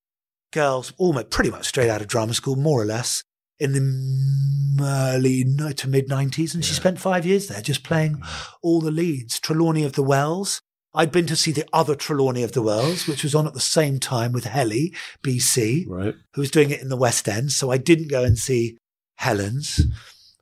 girl, 0.52 0.84
almost 0.98 1.30
pretty 1.30 1.50
much 1.50 1.66
straight 1.68 1.88
out 1.88 2.02
of 2.02 2.06
drama 2.06 2.34
school, 2.34 2.56
more 2.56 2.82
or 2.82 2.84
less, 2.84 3.22
in 3.58 3.72
the 3.72 4.82
early 4.82 5.44
to 5.44 5.88
mid 5.88 6.08
90s. 6.08 6.54
And 6.54 6.64
she 6.64 6.74
spent 6.74 7.00
five 7.00 7.24
years 7.26 7.48
there 7.48 7.60
just 7.62 7.82
playing 7.82 8.22
all 8.62 8.80
the 8.80 8.90
leads. 8.90 9.40
Trelawny 9.40 9.84
of 9.84 9.92
the 9.94 10.02
Wells. 10.02 10.60
I'd 10.94 11.12
been 11.12 11.26
to 11.26 11.36
see 11.36 11.52
the 11.52 11.68
other 11.74 11.94
Trelawny 11.94 12.42
of 12.42 12.52
the 12.52 12.62
Wells, 12.62 13.06
which 13.06 13.22
was 13.22 13.34
on 13.34 13.46
at 13.46 13.52
the 13.52 13.60
same 13.60 13.98
time 14.00 14.32
with 14.32 14.44
Helly, 14.44 14.94
BC 15.22 15.84
Right. 15.86 16.14
who 16.32 16.40
was 16.40 16.50
doing 16.50 16.70
it 16.70 16.80
in 16.80 16.88
the 16.88 16.96
West 16.96 17.28
End. 17.28 17.52
So 17.52 17.70
I 17.70 17.76
didn't 17.76 18.08
go 18.08 18.24
and 18.24 18.38
see 18.38 18.78
Helen's. 19.16 19.82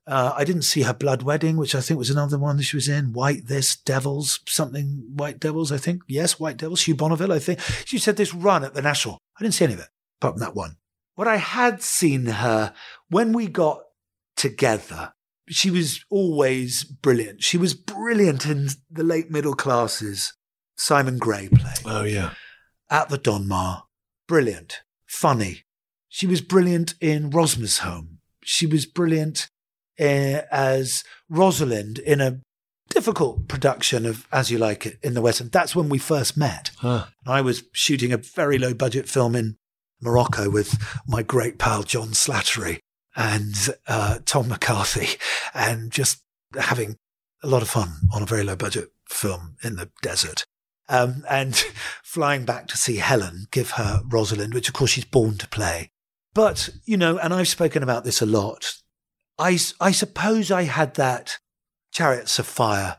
Uh, 0.07 0.33
I 0.37 0.45
didn't 0.45 0.63
see 0.63 0.83
her 0.83 0.93
Blood 0.95 1.23
Wedding, 1.23 1.57
which 1.57 1.75
I 1.75 1.81
think 1.81 1.99
was 1.99 2.11
another 2.11 2.39
one 2.39 2.57
that 2.59 2.65
she 2.65 2.77
was 2.77 2.89
in. 2.89 3.13
White 3.15 3.47
This, 3.47 3.75
Devils, 3.75 4.41
something, 4.47 5.03
White 5.15 5.41
Devils, 5.41 5.73
I 5.73 5.79
think. 5.79 6.03
Yes, 6.07 6.39
White 6.39 6.59
Devils, 6.59 6.83
Hugh 6.83 6.95
Bonneville, 6.95 7.33
I 7.33 7.39
think. 7.39 7.59
She 7.87 7.99
said 7.99 8.17
this 8.17 8.35
run 8.35 8.65
at 8.65 8.75
the 8.75 8.83
National. 8.83 9.19
I 9.39 9.43
didn't 9.43 9.55
see 9.55 9.65
any 9.65 9.75
of 9.75 9.81
it, 9.81 9.89
apart 10.21 10.35
from 10.35 10.41
that 10.41 10.55
one. 10.55 10.77
What 11.15 11.29
I 11.29 11.37
had 11.37 11.83
seen 11.83 12.27
her 12.27 12.75
when 13.09 13.33
we 13.33 13.47
got 13.47 13.81
together, 14.37 15.13
she 15.49 15.71
was 15.71 16.05
always 16.11 16.85
brilliant. 16.85 17.43
She 17.43 17.57
was 17.59 17.75
brilliant 17.75 18.47
in 18.47 18.69
the 18.91 19.05
late 19.05 19.31
middle 19.31 19.55
classes. 19.55 20.33
Simon 20.77 21.19
Gray 21.19 21.49
play 21.49 21.73
Oh, 21.85 22.03
yeah. 22.03 22.31
at 22.91 23.09
the 23.09 23.19
Donmar. 23.19 23.83
Brilliant. 24.27 24.81
Funny. 25.07 25.63
She 26.09 26.27
was 26.27 26.41
brilliant 26.41 26.95
in 27.01 27.31
Rosmersholm. 27.31 28.17
She 28.43 28.67
was 28.67 28.87
brilliant 28.87 29.49
uh, 30.01 30.43
as 30.51 31.05
Rosalind 31.29 31.99
in 32.01 32.21
a 32.21 32.41
difficult 32.91 33.49
production 33.49 34.05
of 34.07 34.27
As 34.33 34.51
You 34.51 34.59
Like 34.59 34.85
It 34.87 34.99
in 35.03 35.15
the 35.15 35.21
West 35.23 35.41
End. 35.41 35.53
That's 35.53 35.77
when 35.77 35.89
we 35.89 35.99
first 35.99 36.37
met. 36.37 36.71
Huh. 36.79 37.07
I 37.27 37.41
was 37.41 37.63
shooting 37.73 38.13
a 38.13 38.17
very 38.17 38.59
low 38.59 38.75
budget 38.75 39.09
film 39.09 39.35
in 39.37 39.57
Morocco 40.05 40.51
with 40.51 40.79
my 41.07 41.23
great 41.23 41.59
pal 41.59 41.83
John 41.83 42.09
Slattery 42.09 42.79
and 43.17 43.55
uh, 43.89 44.19
Tom 44.25 44.49
McCarthy 44.49 45.19
and 45.55 45.91
just 45.91 46.23
having 46.59 46.97
a 47.43 47.49
lot 47.49 47.63
of 47.63 47.69
fun 47.69 47.95
on 48.13 48.23
a 48.23 48.27
very 48.27 48.43
low 48.43 48.57
budget 48.57 48.91
film 49.09 49.57
in 49.63 49.77
the 49.77 49.91
desert. 50.03 50.45
Um, 50.89 51.25
and 51.29 51.55
flying 52.03 52.45
back 52.45 52.69
to 52.69 52.77
see 52.77 52.97
Helen 52.97 53.47
give 53.51 53.73
her 53.73 54.03
Rosalind, 54.07 54.55
which 54.55 54.69
of 54.69 54.75
course 54.75 54.93
she's 54.93 55.05
born 55.05 55.39
to 55.39 55.49
play. 55.49 55.91
But, 56.35 56.71
you 56.85 56.97
know, 56.97 57.19
and 57.19 57.33
I've 57.33 57.49
spoken 57.49 57.83
about 57.83 58.05
this 58.05 58.21
a 58.21 58.27
lot. 58.27 58.75
I, 59.39 59.59
I 59.81 59.93
suppose 59.93 60.51
I 60.51 60.63
had 60.63 60.95
that 60.95 61.39
Chariots 61.93 62.39
of 62.39 62.47
Fire 62.47 62.99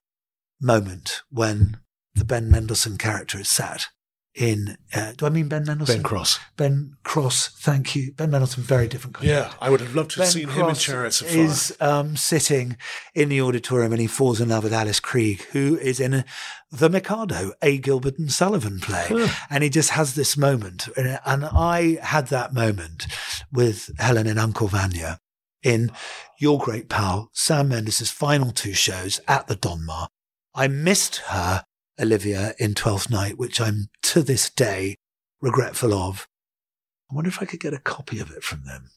moment 0.61 1.21
when 1.29 1.77
the 2.13 2.23
Ben 2.23 2.49
Mendelsohn 2.49 2.97
character 2.97 3.39
is 3.39 3.49
sat 3.49 3.87
in, 4.35 4.77
uh, 4.93 5.13
do 5.13 5.25
I 5.25 5.29
mean 5.29 5.47
Ben 5.47 5.63
Mendelsohn? 5.65 5.97
Ben 5.97 6.03
Cross. 6.03 6.39
Ben 6.57 6.95
Cross, 7.03 7.49
thank 7.59 7.95
you. 7.95 8.11
Ben 8.13 8.29
Mendelsohn, 8.29 8.63
very 8.63 8.87
different. 8.87 9.15
kind 9.15 9.27
Yeah, 9.27 9.53
I 9.61 9.69
would 9.69 9.79
have 9.79 9.95
loved 9.95 10.11
to 10.11 10.21
have 10.21 10.25
Ben 10.25 10.31
seen 10.33 10.49
him 10.49 10.59
in 10.59 10.65
Cross 10.65 10.83
Chariots 10.83 11.21
of 11.21 11.27
Fire. 11.27 11.37
is 11.39 11.77
um, 11.79 12.17
sitting 12.17 12.77
in 13.13 13.29
the 13.29 13.41
auditorium 13.41 13.93
and 13.93 14.01
he 14.01 14.07
falls 14.07 14.41
in 14.41 14.49
love 14.49 14.63
with 14.63 14.73
Alice 14.73 14.99
Krige, 14.99 15.41
who 15.51 15.77
is 15.77 15.99
in 15.99 16.13
a, 16.13 16.25
The 16.71 16.89
Mikado, 16.89 17.53
a 17.61 17.77
Gilbert 17.77 18.19
and 18.19 18.31
Sullivan 18.31 18.79
play. 18.79 19.27
And 19.49 19.63
he 19.63 19.69
just 19.69 19.91
has 19.91 20.15
this 20.15 20.35
moment. 20.35 20.89
And 20.97 21.19
and 21.25 21.45
I 21.45 21.97
had 22.01 22.27
that 22.27 22.53
moment 22.53 23.07
with 23.51 23.89
Helen 23.99 24.27
and 24.27 24.39
Uncle 24.39 24.67
Vanya 24.67 25.19
in 25.63 25.91
your 26.39 26.59
great 26.59 26.89
pal, 26.89 27.29
Sam 27.33 27.69
Mendes' 27.69 28.11
final 28.11 28.51
two 28.51 28.73
shows 28.73 29.19
at 29.27 29.47
the 29.47 29.55
Donmar. 29.55 30.07
I 30.53 30.67
missed 30.67 31.17
her, 31.27 31.63
Olivia, 31.99 32.53
in 32.59 32.73
Twelfth 32.73 33.09
Night, 33.09 33.37
which 33.37 33.61
I'm 33.61 33.87
to 34.03 34.21
this 34.21 34.49
day 34.49 34.95
regretful 35.41 35.93
of. 35.93 36.27
I 37.11 37.15
wonder 37.15 37.29
if 37.29 37.41
I 37.41 37.45
could 37.45 37.59
get 37.59 37.73
a 37.73 37.79
copy 37.79 38.19
of 38.19 38.31
it 38.31 38.43
from 38.43 38.65
them. 38.65 38.89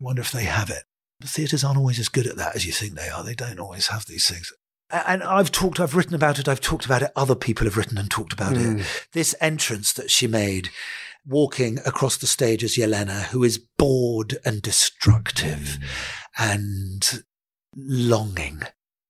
I 0.00 0.04
wonder 0.04 0.22
if 0.22 0.32
they 0.32 0.44
have 0.44 0.70
it. 0.70 0.84
The 1.20 1.28
theatres 1.28 1.64
aren't 1.64 1.78
always 1.78 1.98
as 1.98 2.08
good 2.08 2.26
at 2.26 2.36
that 2.36 2.54
as 2.54 2.64
you 2.64 2.72
think 2.72 2.94
they 2.94 3.08
are. 3.08 3.24
They 3.24 3.34
don't 3.34 3.58
always 3.58 3.88
have 3.88 4.06
these 4.06 4.30
things. 4.30 4.52
And 4.90 5.22
I've 5.22 5.52
talked, 5.52 5.80
I've 5.80 5.94
written 5.94 6.14
about 6.14 6.38
it, 6.38 6.48
I've 6.48 6.60
talked 6.60 6.86
about 6.86 7.02
it, 7.02 7.10
other 7.14 7.34
people 7.34 7.66
have 7.66 7.76
written 7.76 7.98
and 7.98 8.10
talked 8.10 8.32
about 8.32 8.56
it. 8.56 8.78
Hmm. 8.78 8.82
This 9.12 9.34
entrance 9.40 9.92
that 9.92 10.10
she 10.10 10.26
made, 10.26 10.70
walking 11.26 11.78
across 11.84 12.16
the 12.16 12.26
stage 12.26 12.64
as 12.64 12.76
Yelena, 12.76 13.24
who 13.24 13.44
is 13.44 13.58
bored 13.76 14.38
and 14.46 14.62
destructive 14.62 15.76
hmm. 15.76 15.84
and 16.38 17.22
longing 17.76 18.62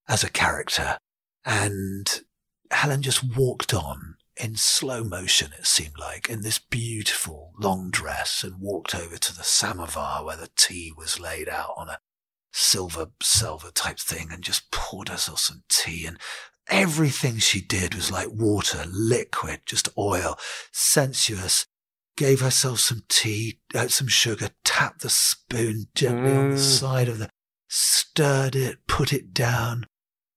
as 0.09 0.25
a 0.25 0.31
character. 0.31 0.99
And 1.45 2.23
Helen 2.71 3.03
just 3.03 3.25
walked 3.25 3.73
on 3.75 4.17
in 4.37 4.57
slow 4.57 5.03
motion, 5.03 5.53
it 5.59 5.67
seemed 5.67 5.99
like, 5.99 6.29
in 6.29 6.43
this 6.43 6.59
beautiful 6.59 7.53
long 7.59 7.91
dress 7.91 8.45
and 8.45 8.61
walked 8.61 8.95
over 8.95 9.17
to 9.17 9.37
the 9.37 9.43
samovar 9.43 10.25
where 10.25 10.37
the 10.37 10.51
tea 10.57 10.93
was 10.97 11.19
laid 11.19 11.49
out 11.49 11.75
on 11.77 11.89
a 11.89 11.99
silver, 12.53 13.09
silver 13.21 13.71
type 13.71 13.99
thing 13.99 14.29
and 14.31 14.43
just 14.45 14.71
poured 14.71 15.09
herself 15.09 15.41
some 15.41 15.63
tea. 15.69 16.07
And 16.07 16.19
everything 16.69 17.39
she 17.39 17.61
did 17.61 17.95
was 17.95 18.13
like 18.13 18.29
water, 18.31 18.85
liquid, 18.89 19.63
just 19.67 19.89
oil, 19.99 20.39
sensuous. 20.73 21.67
Gave 22.17 22.41
herself 22.41 22.81
some 22.81 23.03
tea, 23.09 23.61
uh, 23.75 23.89
some 23.89 24.09
sugar, 24.09 24.51
tapped 24.65 25.03
the 25.03 25.11
spoon 25.11 25.87
gently 25.95 26.35
on 26.35 26.51
the 26.51 26.57
Mm. 26.57 26.79
side 26.79 27.09
of 27.09 27.19
the, 27.19 27.31
stirred 27.69 28.57
it, 28.57 28.87
put 28.89 29.13
it 29.13 29.33
down, 29.33 29.87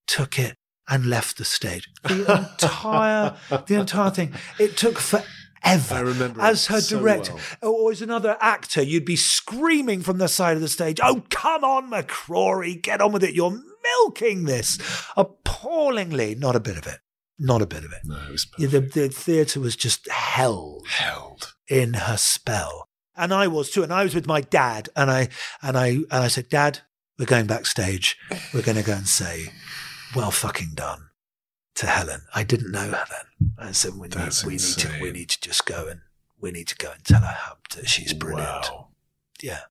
took 0.05 0.37
it, 0.37 0.55
and 0.91 1.05
left 1.07 1.37
the 1.37 1.45
stage. 1.45 1.89
The 2.03 2.49
entire, 2.51 3.35
the 3.65 3.75
entire 3.79 4.11
thing. 4.11 4.33
It 4.59 4.77
took 4.77 4.99
forever. 4.99 5.25
I 5.63 5.99
remember 6.01 6.41
as 6.41 6.67
her 6.67 6.81
so 6.81 6.99
director, 6.99 7.33
well. 7.61 7.71
or 7.73 7.91
as 7.91 8.01
another 8.01 8.35
actor, 8.41 8.81
you'd 8.81 9.05
be 9.05 9.15
screaming 9.15 10.01
from 10.01 10.17
the 10.17 10.27
side 10.27 10.55
of 10.55 10.61
the 10.61 10.67
stage, 10.67 10.99
"Oh, 11.01 11.23
come 11.29 11.63
on, 11.63 11.89
McCrory, 11.89 12.81
get 12.81 12.99
on 13.01 13.11
with 13.11 13.23
it! 13.23 13.33
You're 13.33 13.59
milking 13.83 14.43
this 14.45 14.77
appallingly." 15.15 16.35
Not 16.35 16.55
a 16.55 16.59
bit 16.59 16.77
of 16.77 16.85
it. 16.87 16.99
Not 17.39 17.61
a 17.61 17.65
bit 17.67 17.83
of 17.83 17.91
it. 17.91 18.01
No, 18.03 18.17
it 18.27 18.31
was 18.31 18.47
Yeah, 18.57 18.67
the, 18.67 18.81
the 18.81 19.09
theatre 19.09 19.59
was 19.59 19.75
just 19.75 20.07
held 20.09 20.87
held. 20.87 21.53
in 21.67 21.93
her 21.93 22.17
spell, 22.17 22.87
and 23.15 23.33
I 23.33 23.47
was 23.47 23.69
too. 23.71 23.83
And 23.83 23.93
I 23.93 24.03
was 24.03 24.13
with 24.15 24.27
my 24.27 24.41
dad, 24.41 24.89
and 24.95 25.09
I 25.09 25.29
and 25.61 25.77
I 25.77 25.87
and 25.87 26.05
I 26.11 26.27
said, 26.27 26.49
"Dad, 26.49 26.79
we're 27.17 27.25
going 27.25 27.45
backstage. 27.47 28.17
We're 28.53 28.61
going 28.63 28.77
to 28.77 28.83
go 28.83 28.93
and 28.93 29.07
say, 29.07 29.51
well, 30.15 30.31
fucking 30.31 30.71
done." 30.75 31.07
To 31.75 31.87
Helen, 31.87 32.21
I 32.35 32.43
didn't 32.43 32.71
know 32.71 32.91
Helen. 32.91 33.27
I 33.57 33.71
said, 33.71 33.93
"We 33.95 34.07
need, 34.09 34.33
we 34.45 34.53
need 34.53 34.59
to, 34.59 34.99
we 35.01 35.11
need 35.11 35.29
to 35.29 35.39
just 35.41 35.65
go 35.65 35.87
and 35.87 36.01
we 36.39 36.51
need 36.51 36.67
to 36.67 36.75
go 36.75 36.91
and 36.91 37.03
tell 37.03 37.21
her 37.21 37.27
how 37.27 37.57
that 37.75 37.87
she's 37.87 38.13
brilliant." 38.13 38.69
Wow. 38.69 38.89
Yeah, 39.41 39.61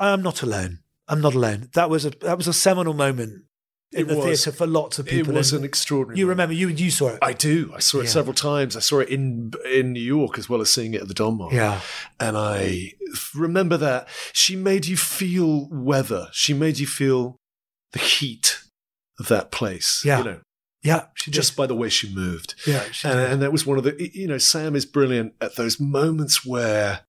I'm 0.00 0.22
not 0.22 0.42
alone. 0.42 0.80
I'm 1.06 1.20
not 1.20 1.34
alone. 1.34 1.68
That 1.74 1.90
was 1.90 2.04
a 2.06 2.10
that 2.20 2.38
was 2.38 2.48
a 2.48 2.52
seminal 2.54 2.94
moment 2.94 3.44
in 3.92 4.00
It 4.00 4.08
the 4.08 4.20
theatre 4.22 4.50
for 4.52 4.66
lots 4.66 4.98
of 4.98 5.04
people. 5.06 5.34
It 5.34 5.36
was 5.36 5.52
and 5.52 5.60
an 5.60 5.64
extraordinary. 5.66 6.18
You 6.18 6.24
moment. 6.26 6.38
remember 6.38 6.54
you 6.54 6.68
you 6.68 6.90
saw 6.90 7.08
it. 7.10 7.18
I 7.20 7.34
do. 7.34 7.70
I 7.76 7.78
saw 7.80 7.98
it 8.00 8.04
Yeah. 8.04 8.10
several 8.10 8.34
times. 8.34 8.74
I 8.76 8.80
saw 8.80 9.00
it 9.00 9.10
in 9.10 9.52
in 9.70 9.92
New 9.92 10.00
York 10.00 10.38
as 10.38 10.48
well 10.48 10.62
as 10.62 10.72
seeing 10.72 10.94
it 10.94 11.02
at 11.02 11.08
the 11.08 11.14
Donmar. 11.14 11.52
yeah, 11.52 11.82
And 12.18 12.36
I 12.38 12.94
remember 13.34 13.76
that 13.76 14.08
she 14.32 14.56
made 14.56 14.86
you 14.86 14.96
feel 14.96 15.68
weather. 15.70 16.28
She 16.32 16.54
made 16.54 16.78
you 16.78 16.86
feel 16.86 17.38
the 17.92 17.98
heat 18.00 18.63
of 19.18 19.28
that 19.28 19.50
place. 19.50 20.02
Yeah. 20.04 20.18
You 20.18 20.24
know, 20.24 20.40
yeah. 20.82 21.04
She 21.14 21.30
did. 21.30 21.36
just 21.36 21.56
by 21.56 21.66
the 21.66 21.74
way 21.74 21.88
she 21.88 22.12
moved. 22.14 22.54
yeah, 22.66 22.82
she 22.92 23.08
And, 23.08 23.18
and 23.18 23.42
that 23.42 23.52
was 23.52 23.64
one 23.66 23.78
of 23.78 23.84
the, 23.84 24.10
you 24.12 24.26
know, 24.28 24.38
Sam 24.38 24.74
is 24.76 24.84
brilliant 24.86 25.34
at 25.40 25.56
those 25.56 25.80
moments 25.80 26.44
where 26.44 27.00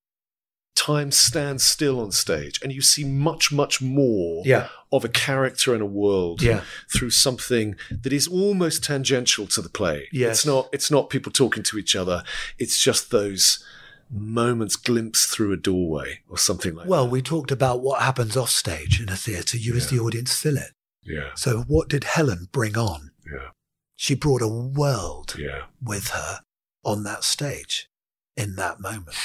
time 0.76 1.10
stands 1.12 1.64
still 1.64 2.00
on 2.02 2.12
stage 2.12 2.60
and 2.62 2.72
you 2.72 2.82
see 2.82 3.04
much, 3.06 3.52
much 3.52 3.82
more 3.82 4.44
yeah, 4.46 4.68
of 4.92 5.06
a 5.06 5.10
character 5.10 5.74
and 5.74 5.82
a 5.82 5.86
world 5.86 6.42
Yeah. 6.42 6.62
through 6.94 7.12
something 7.12 7.76
that 7.90 8.12
is 8.14 8.28
almost 8.28 8.84
tangential 8.84 9.48
to 9.48 9.62
the 9.62 9.70
play. 9.70 10.08
Yes. 10.12 10.40
It's 10.40 10.46
not 10.46 10.70
it's 10.74 10.92
not 10.92 11.10
people 11.10 11.32
talking 11.32 11.64
to 11.64 11.78
each 11.78 11.96
other. 11.96 12.24
It's 12.60 12.78
just 12.82 13.10
those 13.10 13.64
moments 14.12 14.76
glimpsed 14.76 15.30
through 15.30 15.52
a 15.54 15.58
doorway 15.58 16.20
or 16.30 16.38
something 16.38 16.76
like 16.76 16.88
Well, 16.88 17.06
that. 17.06 17.12
we 17.12 17.22
talked 17.22 17.52
about 17.52 17.82
what 17.82 18.02
happens 18.02 18.38
off 18.38 18.50
stage 18.50 19.02
in 19.02 19.10
a 19.10 19.16
theatre. 19.16 19.58
You, 19.58 19.76
as 19.76 19.90
the 19.90 20.00
audience, 20.00 20.38
fill 20.38 20.58
it. 20.58 20.72
Yeah. 21.06 21.30
So, 21.36 21.64
what 21.68 21.88
did 21.90 22.04
Helen 22.04 22.48
bring 22.52 22.78
on? 22.78 23.12
Yeah. 23.32 23.50
She 23.96 24.16
brought 24.16 24.42
a 24.42 24.48
world 24.48 25.36
Yeah. 25.38 25.66
with 25.82 26.10
her 26.10 26.42
on 26.84 27.04
that 27.04 27.24
stage 27.24 27.88
in 28.36 28.56
that 28.56 28.80
moment. 28.80 29.16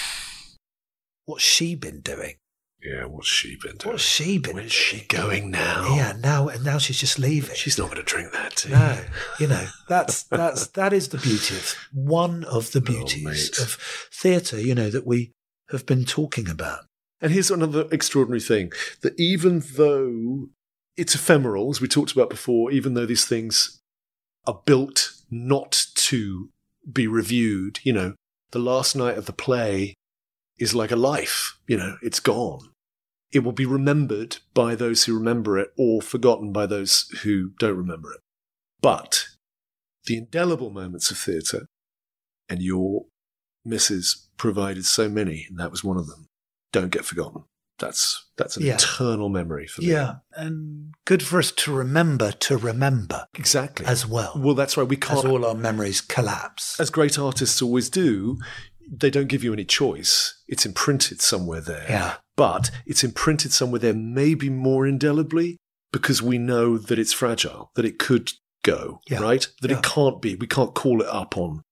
What's 1.26 1.42
she 1.44 1.74
been 1.74 2.00
doing? 2.00 2.34
Yeah. 2.82 3.04
What's 3.04 3.28
she 3.28 3.56
been 3.56 3.76
doing? 3.76 3.92
What's 3.92 4.02
she 4.04 4.38
been 4.38 4.54
Where's 4.56 4.72
doing? 4.72 5.00
she 5.00 5.06
going 5.06 5.50
now? 5.50 5.94
Yeah, 5.96 6.12
now 6.18 6.48
and 6.48 6.64
now 6.64 6.78
she's 6.78 6.98
just 6.98 7.18
leaving. 7.18 7.54
She's 7.54 7.76
not 7.78 7.86
going 7.90 7.98
to 7.98 8.02
drink 8.02 8.32
that 8.32 8.56
tea. 8.56 8.70
No, 8.70 9.04
you 9.38 9.46
know 9.48 9.66
that's 9.88 10.22
that's 10.24 10.68
that 10.68 10.92
is 10.92 11.08
the 11.08 11.18
beauty 11.18 11.56
of 11.56 11.74
one 11.92 12.44
of 12.44 12.72
the 12.72 12.78
Oh, 12.78 12.82
beauties 12.82 13.24
mate. 13.24 13.58
of 13.58 13.72
theatre. 14.12 14.58
You 14.60 14.74
know 14.74 14.88
that 14.90 15.06
we 15.06 15.32
have 15.70 15.84
been 15.86 16.04
talking 16.04 16.48
about. 16.48 16.86
And 17.20 17.32
here's 17.32 17.50
another 17.50 17.86
extraordinary 17.92 18.40
thing 18.40 18.72
that 19.02 19.18
even 19.20 19.62
though 19.76 20.48
it's 21.01 21.14
ephemeral, 21.14 21.70
as 21.70 21.80
we 21.80 21.88
talked 21.88 22.12
about 22.12 22.28
before, 22.28 22.70
even 22.70 22.92
though 22.92 23.07
these 23.07 23.24
things 23.24 23.80
are 24.46 24.61
built 24.66 25.12
not 25.30 25.86
to 25.94 26.51
be 26.92 27.07
reviewed, 27.07 27.80
you 27.82 27.92
know, 27.92 28.14
the 28.51 28.59
last 28.59 28.94
night 28.94 29.16
of 29.16 29.24
the 29.24 29.32
play 29.32 29.94
is 30.59 30.74
like 30.74 30.90
a 30.90 30.96
life, 30.96 31.59
you 31.66 31.78
know, 31.78 31.96
it's 32.03 32.20
gone. 32.20 32.68
It 33.32 33.38
will 33.38 33.53
be 33.53 33.64
remembered 33.64 34.38
by 34.53 34.74
those 34.74 35.05
who 35.05 35.14
remember 35.16 35.59
it 35.59 35.72
or 35.78 36.03
forgotten 36.03 36.53
by 36.53 36.66
those 36.66 37.09
who 37.22 37.53
don't 37.59 37.78
remember 37.78 38.12
it. 38.12 38.20
But 38.82 39.24
the 40.05 40.18
indelible 40.18 40.68
moments 40.68 41.11
of 41.11 41.16
theatre, 41.16 41.66
and 42.46 42.61
your 42.61 43.07
missus 43.64 44.28
provided 44.36 44.84
so 44.84 45.09
many, 45.09 45.46
and 45.48 45.59
that 45.59 45.70
was 45.70 45.82
one 45.82 45.96
of 45.96 46.09
them 46.09 46.26
don't 46.72 46.92
get 46.92 47.07
forgotten. 47.07 47.44
That's 47.80 48.24
that's 48.36 48.56
an 48.56 48.64
Yeah. 48.64 48.74
eternal 48.74 49.28
memory 49.28 49.66
for 49.66 49.80
me. 49.82 49.88
Yeah, 49.88 50.16
and 50.36 50.94
good 51.06 51.22
for 51.22 51.38
us 51.38 51.50
to 51.52 51.72
remember 51.74 52.30
to 52.32 52.56
remember 52.56 53.26
exactly. 53.34 53.86
as 53.86 54.06
well. 54.06 54.32
well, 54.36 54.54
that's 54.54 54.76
right. 54.76 54.86
We 54.88 54.96
can't. 54.96 55.24
all 55.24 55.44
our 55.44 55.54
memories 55.54 56.00
collapse. 56.00 56.78
As 56.78 56.90
great 56.90 57.18
artists 57.18 57.60
always 57.60 57.90
do, 57.90 58.38
they 58.90 59.10
don't 59.10 59.28
give 59.28 59.42
you 59.42 59.52
any 59.52 59.64
choice. 59.64 60.40
It's 60.46 60.64
imprinted 60.66 61.20
somewhere 61.20 61.60
there. 61.60 61.86
Yeah. 61.88 62.14
But 62.36 62.70
it's 62.86 63.02
imprinted 63.04 63.52
somewhere 63.52 63.78
there, 63.80 63.94
maybe 63.94 64.48
more 64.48 64.86
indelibly, 64.86 65.56
because 65.92 66.22
we 66.22 66.38
know 66.38 66.78
that 66.78 66.98
it's 66.98 67.12
fragile, 67.12 67.70
that 67.74 67.84
it 67.84 67.98
could 67.98 68.32
go, 68.62 69.00
Yeah. 69.08 69.20
right? 69.20 69.46
That 69.62 69.70
Yeah. 69.70 69.78
it 69.78 69.82
can't 69.84 70.20
be. 70.22 70.34
We 70.36 70.46
can't 70.46 70.74
call 70.74 71.00
it 71.02 71.08
up 71.08 71.36
on 71.36 71.62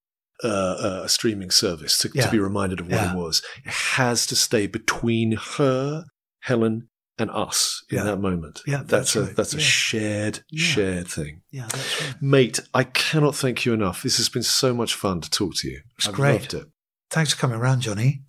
uh, 0.44 1.00
a 1.04 1.08
streaming 1.08 1.50
service 1.50 1.98
to, 1.98 2.10
Yeah. 2.14 2.26
to 2.26 2.30
be 2.30 2.38
reminded 2.38 2.80
of 2.80 2.86
what 2.86 2.94
Yeah. 2.94 3.12
it 3.12 3.16
was. 3.16 3.42
It 3.64 3.70
has 3.72 4.26
to 4.26 4.36
stay 4.36 4.66
between 4.66 5.32
her, 5.56 6.04
Helen, 6.40 6.88
and 7.18 7.30
us 7.32 7.82
in 7.90 7.98
Yeah. 7.98 8.04
that 8.04 8.20
moment. 8.20 8.60
Yeah, 8.66 8.78
that's, 8.78 9.14
that's 9.14 9.16
a 9.16 9.22
right. 9.22 9.36
that's 9.36 9.54
a 9.54 9.60
shared 9.60 10.40
shared 10.54 11.08
thing. 11.08 11.42
yeah, 11.50 11.66
that's 11.68 12.02
right. 12.02 12.14
Mate, 12.22 12.60
I 12.72 12.84
cannot 12.84 13.34
thank 13.34 13.64
you 13.66 13.72
enough. 13.72 14.02
This 14.04 14.18
has 14.18 14.28
been 14.28 14.44
so 14.44 14.72
much 14.72 14.94
fun 14.94 15.20
to 15.22 15.28
talk 15.30 15.54
to 15.56 15.68
you. 15.68 15.80
It's 15.98 16.06
I've 16.08 16.14
great. 16.14 16.40
loved 16.40 16.54
it. 16.54 16.66
Thanks 17.10 17.32
for 17.32 17.40
coming 17.40 17.58
around, 17.58 17.80
Johnny. 17.80 18.22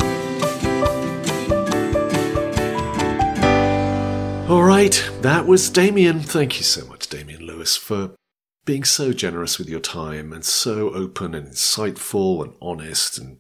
All 4.50 4.64
right, 4.64 5.08
that 5.22 5.46
was 5.46 5.70
Damian. 5.70 6.22
Thank 6.22 6.58
you 6.58 6.64
so 6.64 6.84
much, 6.88 7.08
Damian 7.08 7.46
Lewis, 7.46 7.76
for 7.78 8.16
being 8.70 8.84
so 8.84 9.12
generous 9.12 9.58
with 9.58 9.68
your 9.68 9.80
time 9.80 10.32
and 10.32 10.46
so 10.46 10.92
open 10.92 11.34
and 11.34 11.48
insightful 11.48 12.44
and 12.44 12.54
honest 12.62 13.18
and 13.18 13.40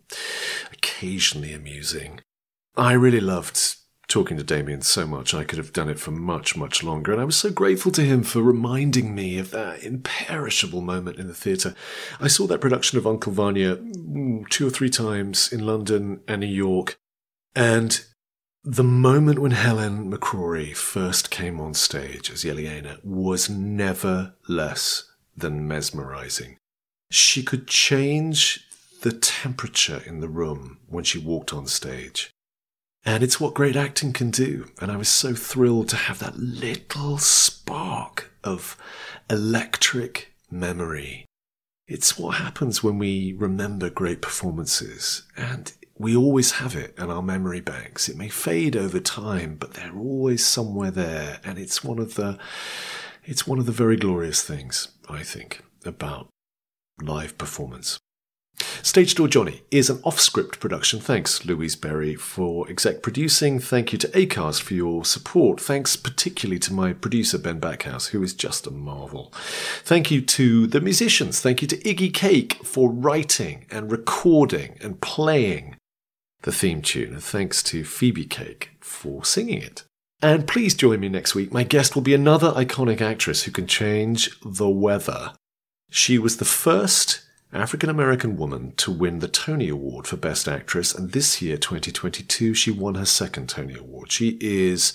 occasionally 0.73 1.53
amusing. 1.53 2.19
I 2.75 2.93
really 2.93 3.19
loved 3.19 3.75
talking 4.07 4.38
to 4.38 4.43
Damian 4.43 4.82
so 4.82 5.05
much. 5.05 5.36
I 5.36 5.43
could 5.43 5.59
have 5.59 5.71
done 5.71 5.88
it 5.88 5.99
for 5.99 6.09
much, 6.09 6.57
much 6.57 6.84
longer. 6.84 7.11
And 7.11 7.21
I 7.21 7.25
was 7.25 7.36
so 7.36 7.51
grateful 7.51 7.91
to 7.91 8.01
him 8.01 8.23
for 8.23 8.41
reminding 8.41 9.13
me 9.13 9.38
of 9.38 9.51
that 9.51 9.84
imperishable 9.84 10.82
moment 10.82 11.19
in 11.19 11.27
the 11.27 11.36
theatre. 11.36 11.75
I 12.19 12.27
saw 12.27 12.47
that 12.47 12.59
production 12.59 12.97
of 12.97 13.05
Uncle 13.05 13.32
Vanya 13.32 13.75
mm, 13.75 14.49
two 14.49 14.65
or 14.65 14.71
three 14.71 14.89
times 14.89 15.53
in 15.53 15.63
London 15.63 16.21
and 16.27 16.41
New 16.41 16.47
York. 16.47 16.97
And 17.55 18.03
the 18.63 18.84
moment 18.84 19.38
when 19.38 19.51
Helen 19.51 20.11
McCrory 20.11 20.75
first 20.75 21.30
came 21.30 21.59
on 21.59 21.75
stage 21.75 22.32
as 22.32 22.43
Yelena 22.43 22.97
was 23.05 23.47
never 23.47 24.34
less 24.47 25.03
than 25.39 25.67
mesmerizing. 25.67 26.57
She 27.11 27.43
could 27.43 27.67
change 27.67 28.65
the 29.01 29.11
temperature 29.11 30.01
in 30.05 30.19
the 30.19 30.27
room 30.27 30.79
when 30.87 31.03
she 31.03 31.17
walked 31.17 31.53
on 31.53 31.67
stage. 31.67 32.31
And 33.05 33.23
it's 33.23 33.39
what 33.39 33.53
great 33.53 33.75
acting 33.75 34.13
can 34.13 34.29
do. 34.29 34.67
And 34.81 34.91
I 34.91 34.97
was 34.97 35.09
so 35.09 35.33
thrilled 35.33 35.89
to 35.89 35.95
have 35.95 36.19
that 36.19 36.37
little 36.37 37.17
spark 37.17 38.31
of 38.43 38.77
electric 39.29 40.33
memory. 40.51 41.25
It's 41.87 42.19
what 42.19 42.35
happens 42.35 42.83
when 42.83 42.99
we 42.99 43.33
remember 43.33 43.89
great 43.89 44.21
performances. 44.21 45.23
And 45.37 45.71
we 45.97 46.15
always 46.15 46.51
have 46.53 46.75
it 46.75 46.93
in 46.97 47.09
our 47.09 47.21
memory 47.21 47.61
banks. 47.61 48.09
It 48.09 48.17
may 48.17 48.29
fade 48.29 48.75
over 48.75 48.99
time, 48.99 49.55
but 49.59 49.73
they're 49.73 49.97
always 49.97 50.45
somewhere 50.45 50.91
there. 50.91 51.39
And 51.43 51.57
it's 51.57 51.83
one 51.83 51.99
of 51.99 52.15
the, 52.15 52.37
it's 53.26 53.47
one 53.47 53.59
of 53.59 53.65
the 53.65 53.72
very 53.72 53.97
glorious 53.97 54.41
things, 54.41 54.89
I 55.09 55.24
think, 55.24 55.63
about 55.86 56.28
live 57.01 57.38
performance. 57.38 57.99
Stage 58.82 59.15
Door 59.15 59.30
Johnny 59.30 59.61
is 59.72 59.89
an 59.89 59.99
off 60.03 60.20
script 60.20 60.59
production. 60.59 60.99
Thanks, 60.99 61.45
Louise 61.45 61.76
Berry, 61.76 62.15
for 62.15 62.70
exec 62.70 63.01
producing. 63.01 63.59
Thank 63.59 63.93
you 63.93 63.99
to 63.99 64.07
ACAST 64.09 64.61
for 64.61 64.74
your 64.74 65.05
support. 65.05 65.59
Thanks 65.61 65.95
particularly 65.95 66.59
to 66.59 66.74
my 66.74 66.93
producer, 66.93 67.38
Ben 67.38 67.59
Backhouse, 67.59 68.09
who 68.09 68.22
is 68.24 68.34
just 68.34 68.67
a 68.67 68.72
marvel. 68.72 69.34
Thank 69.84 70.11
you 70.11 70.22
to 70.22 70.67
the 70.67 70.82
musicians. 70.82 71.39
Thank 71.39 71.61
you 71.61 71.67
to 71.70 71.78
Iggy 71.78 72.13
Cake 72.13 72.55
for 72.65 72.89
writing 72.89 73.65
and 73.70 73.91
recording 73.91 74.78
and 74.82 75.01
playing 75.01 75.78
the 76.41 76.51
theme 76.51 76.82
tune. 76.82 77.13
And 77.13 77.24
thanks 77.24 77.61
to 77.63 77.84
Phoebe 77.84 78.26
Cake 78.26 78.72
for 78.80 79.24
singing 79.24 79.61
it. 79.61 79.84
And 80.22 80.47
please 80.47 80.76
join 80.76 80.99
me 80.99 81.09
next 81.09 81.34
week. 81.34 81.53
My 81.53 81.63
guest 81.63 81.95
will 81.95 82.01
be 82.01 82.13
another 82.13 82.51
iconic 82.51 82.99
actress 83.01 83.43
who 83.43 83.51
can 83.51 83.67
change 83.67 84.30
the 84.43 84.70
weather 84.70 85.34
She 85.89 86.20
was 86.20 86.38
the 86.38 86.45
first 86.45 87.24
African 87.51 87.89
American 87.89 88.38
woman 88.38 88.74
to 88.78 88.91
win 88.91 89.20
the 89.20 89.28
Tony 89.28 89.70
Award 89.70 90.05
for 90.05 90.17
Best 90.17 90.47
Actress, 90.47 90.93
and 90.93 91.11
this 91.11 91.41
year, 91.41 91.57
2022, 91.57 92.53
she 92.53 92.70
won 92.70 92.95
her 92.95 93.05
second 93.05 93.49
Tony 93.49 93.74
Award. 93.76 94.11
She 94.11 94.38
is 94.39 94.93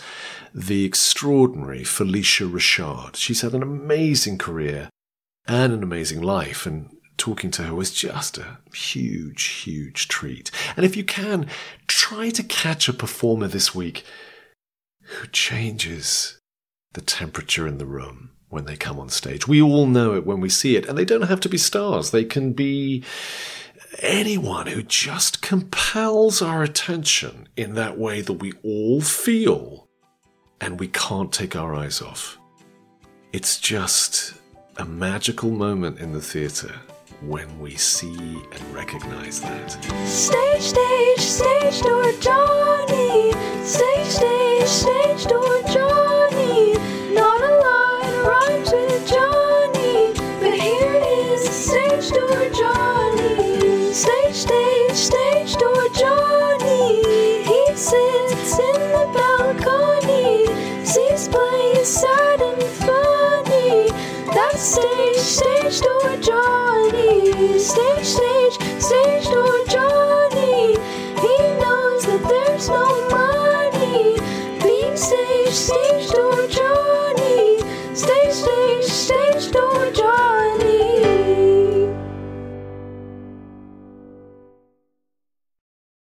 the 0.55 0.85
extraordinary 0.85 1.81
Phylicia 1.81 2.49
Rashad. 2.49 3.16
She's 3.16 3.41
had 3.41 3.55
an 3.55 3.62
amazing 3.62 4.39
career 4.39 4.89
and 5.49 5.72
an 5.72 5.83
amazing 5.83 6.22
life, 6.22 6.64
and 6.64 6.91
talking 7.16 7.51
to 7.53 7.64
her 7.64 7.75
was 7.75 7.93
just 7.93 8.39
a 8.39 8.59
huge, 8.72 9.45
huge 9.45 10.07
treat. 10.07 10.53
And 10.77 10.87
if 10.87 10.97
you 10.97 11.03
can, 11.05 11.49
try 11.89 12.31
to 12.31 12.43
catch 12.45 12.89
a 12.89 12.93
performer 12.93 13.49
this 13.49 13.75
week 13.75 14.05
who 15.05 15.27
changes 15.29 16.39
the 16.93 17.01
temperature 17.01 17.67
in 17.67 17.79
the 17.79 17.87
room 17.87 18.31
when 18.49 18.65
they 18.65 18.77
come 18.77 18.99
on 18.99 19.09
stage. 19.09 19.49
We 19.49 19.61
all 19.61 19.87
know 19.87 20.15
it 20.15 20.27
when 20.27 20.41
we 20.41 20.49
see 20.49 20.77
it, 20.77 20.87
and 20.87 20.97
they 20.97 21.05
don't 21.05 21.23
have 21.23 21.41
to 21.41 21.49
be 21.49 21.59
stars. 21.59 22.11
They 22.11 22.25
can 22.25 22.53
be 22.53 23.05
anyone 24.01 24.67
who 24.67 24.83
just 24.83 25.43
compels 25.43 26.43
our 26.43 26.63
attention 26.63 27.49
in 27.57 27.75
that 27.75 27.99
way 27.99 28.21
that 28.21 28.35
we 28.35 28.53
all 28.63 29.01
feel 29.01 29.89
and 30.61 30.81
we 30.81 30.89
can't 30.89 31.33
take 31.33 31.55
our 31.57 31.75
eyes 31.75 32.01
off. 32.01 32.39
It's 33.33 33.59
just 33.59 34.35
a 34.77 34.85
magical 34.85 35.51
moment 35.51 35.99
in 35.99 36.13
the 36.13 36.21
theatre 36.21 36.75
when 37.27 37.59
we 37.59 37.75
see 37.77 38.37
and 38.53 38.75
recognize 38.75 39.41
that. 39.41 39.70
Stage, 40.07 40.62
stage, 40.62 41.20
stage 41.20 41.81
door 41.83 42.12
Johnny. 42.20 43.33
Stage, 43.64 44.07
stage, 44.07 44.68
stage 44.68 45.25
door 45.27 45.62
Johnny. 45.72 46.75
Not 47.14 47.41
a 47.41 47.53
line 47.64 48.27
rhymes 48.27 48.70
with 48.72 49.09
Johnny, 49.09 50.12
but 50.41 50.53
here 50.59 51.03
is 51.07 51.49
stage 51.49 52.11
door 52.11 52.49
Johnny. 52.51 53.93
Stage, 53.95 54.35
stage, 54.35 54.93
stage 54.93 55.57
door 55.57 55.89
Johnny. 55.95 57.03
He 57.45 57.77
sits 57.77 58.59
in 58.59 58.81
the 58.93 59.09
balcony, 59.14 60.47
sees 60.85 61.29
plays 61.29 61.89
sad 61.89 62.41
and 62.43 62.62
funny. 62.85 63.89
That's 64.35 64.61
stage, 64.61 65.14
stage 65.35 65.80
door 65.80 66.16
Johnny. 66.20 67.59
Stage, 67.59 68.07
stage, 68.07 68.57
stage 68.80 69.24
door 69.24 69.59
Johnny. 69.66 70.76
He 71.24 71.37
knows 71.62 72.07
that 72.07 72.22
there's 72.28 72.68
no 72.68 72.87
money. 73.11 74.16
Being 74.62 74.97
stage, 74.97 75.53
stage. 75.53 76.14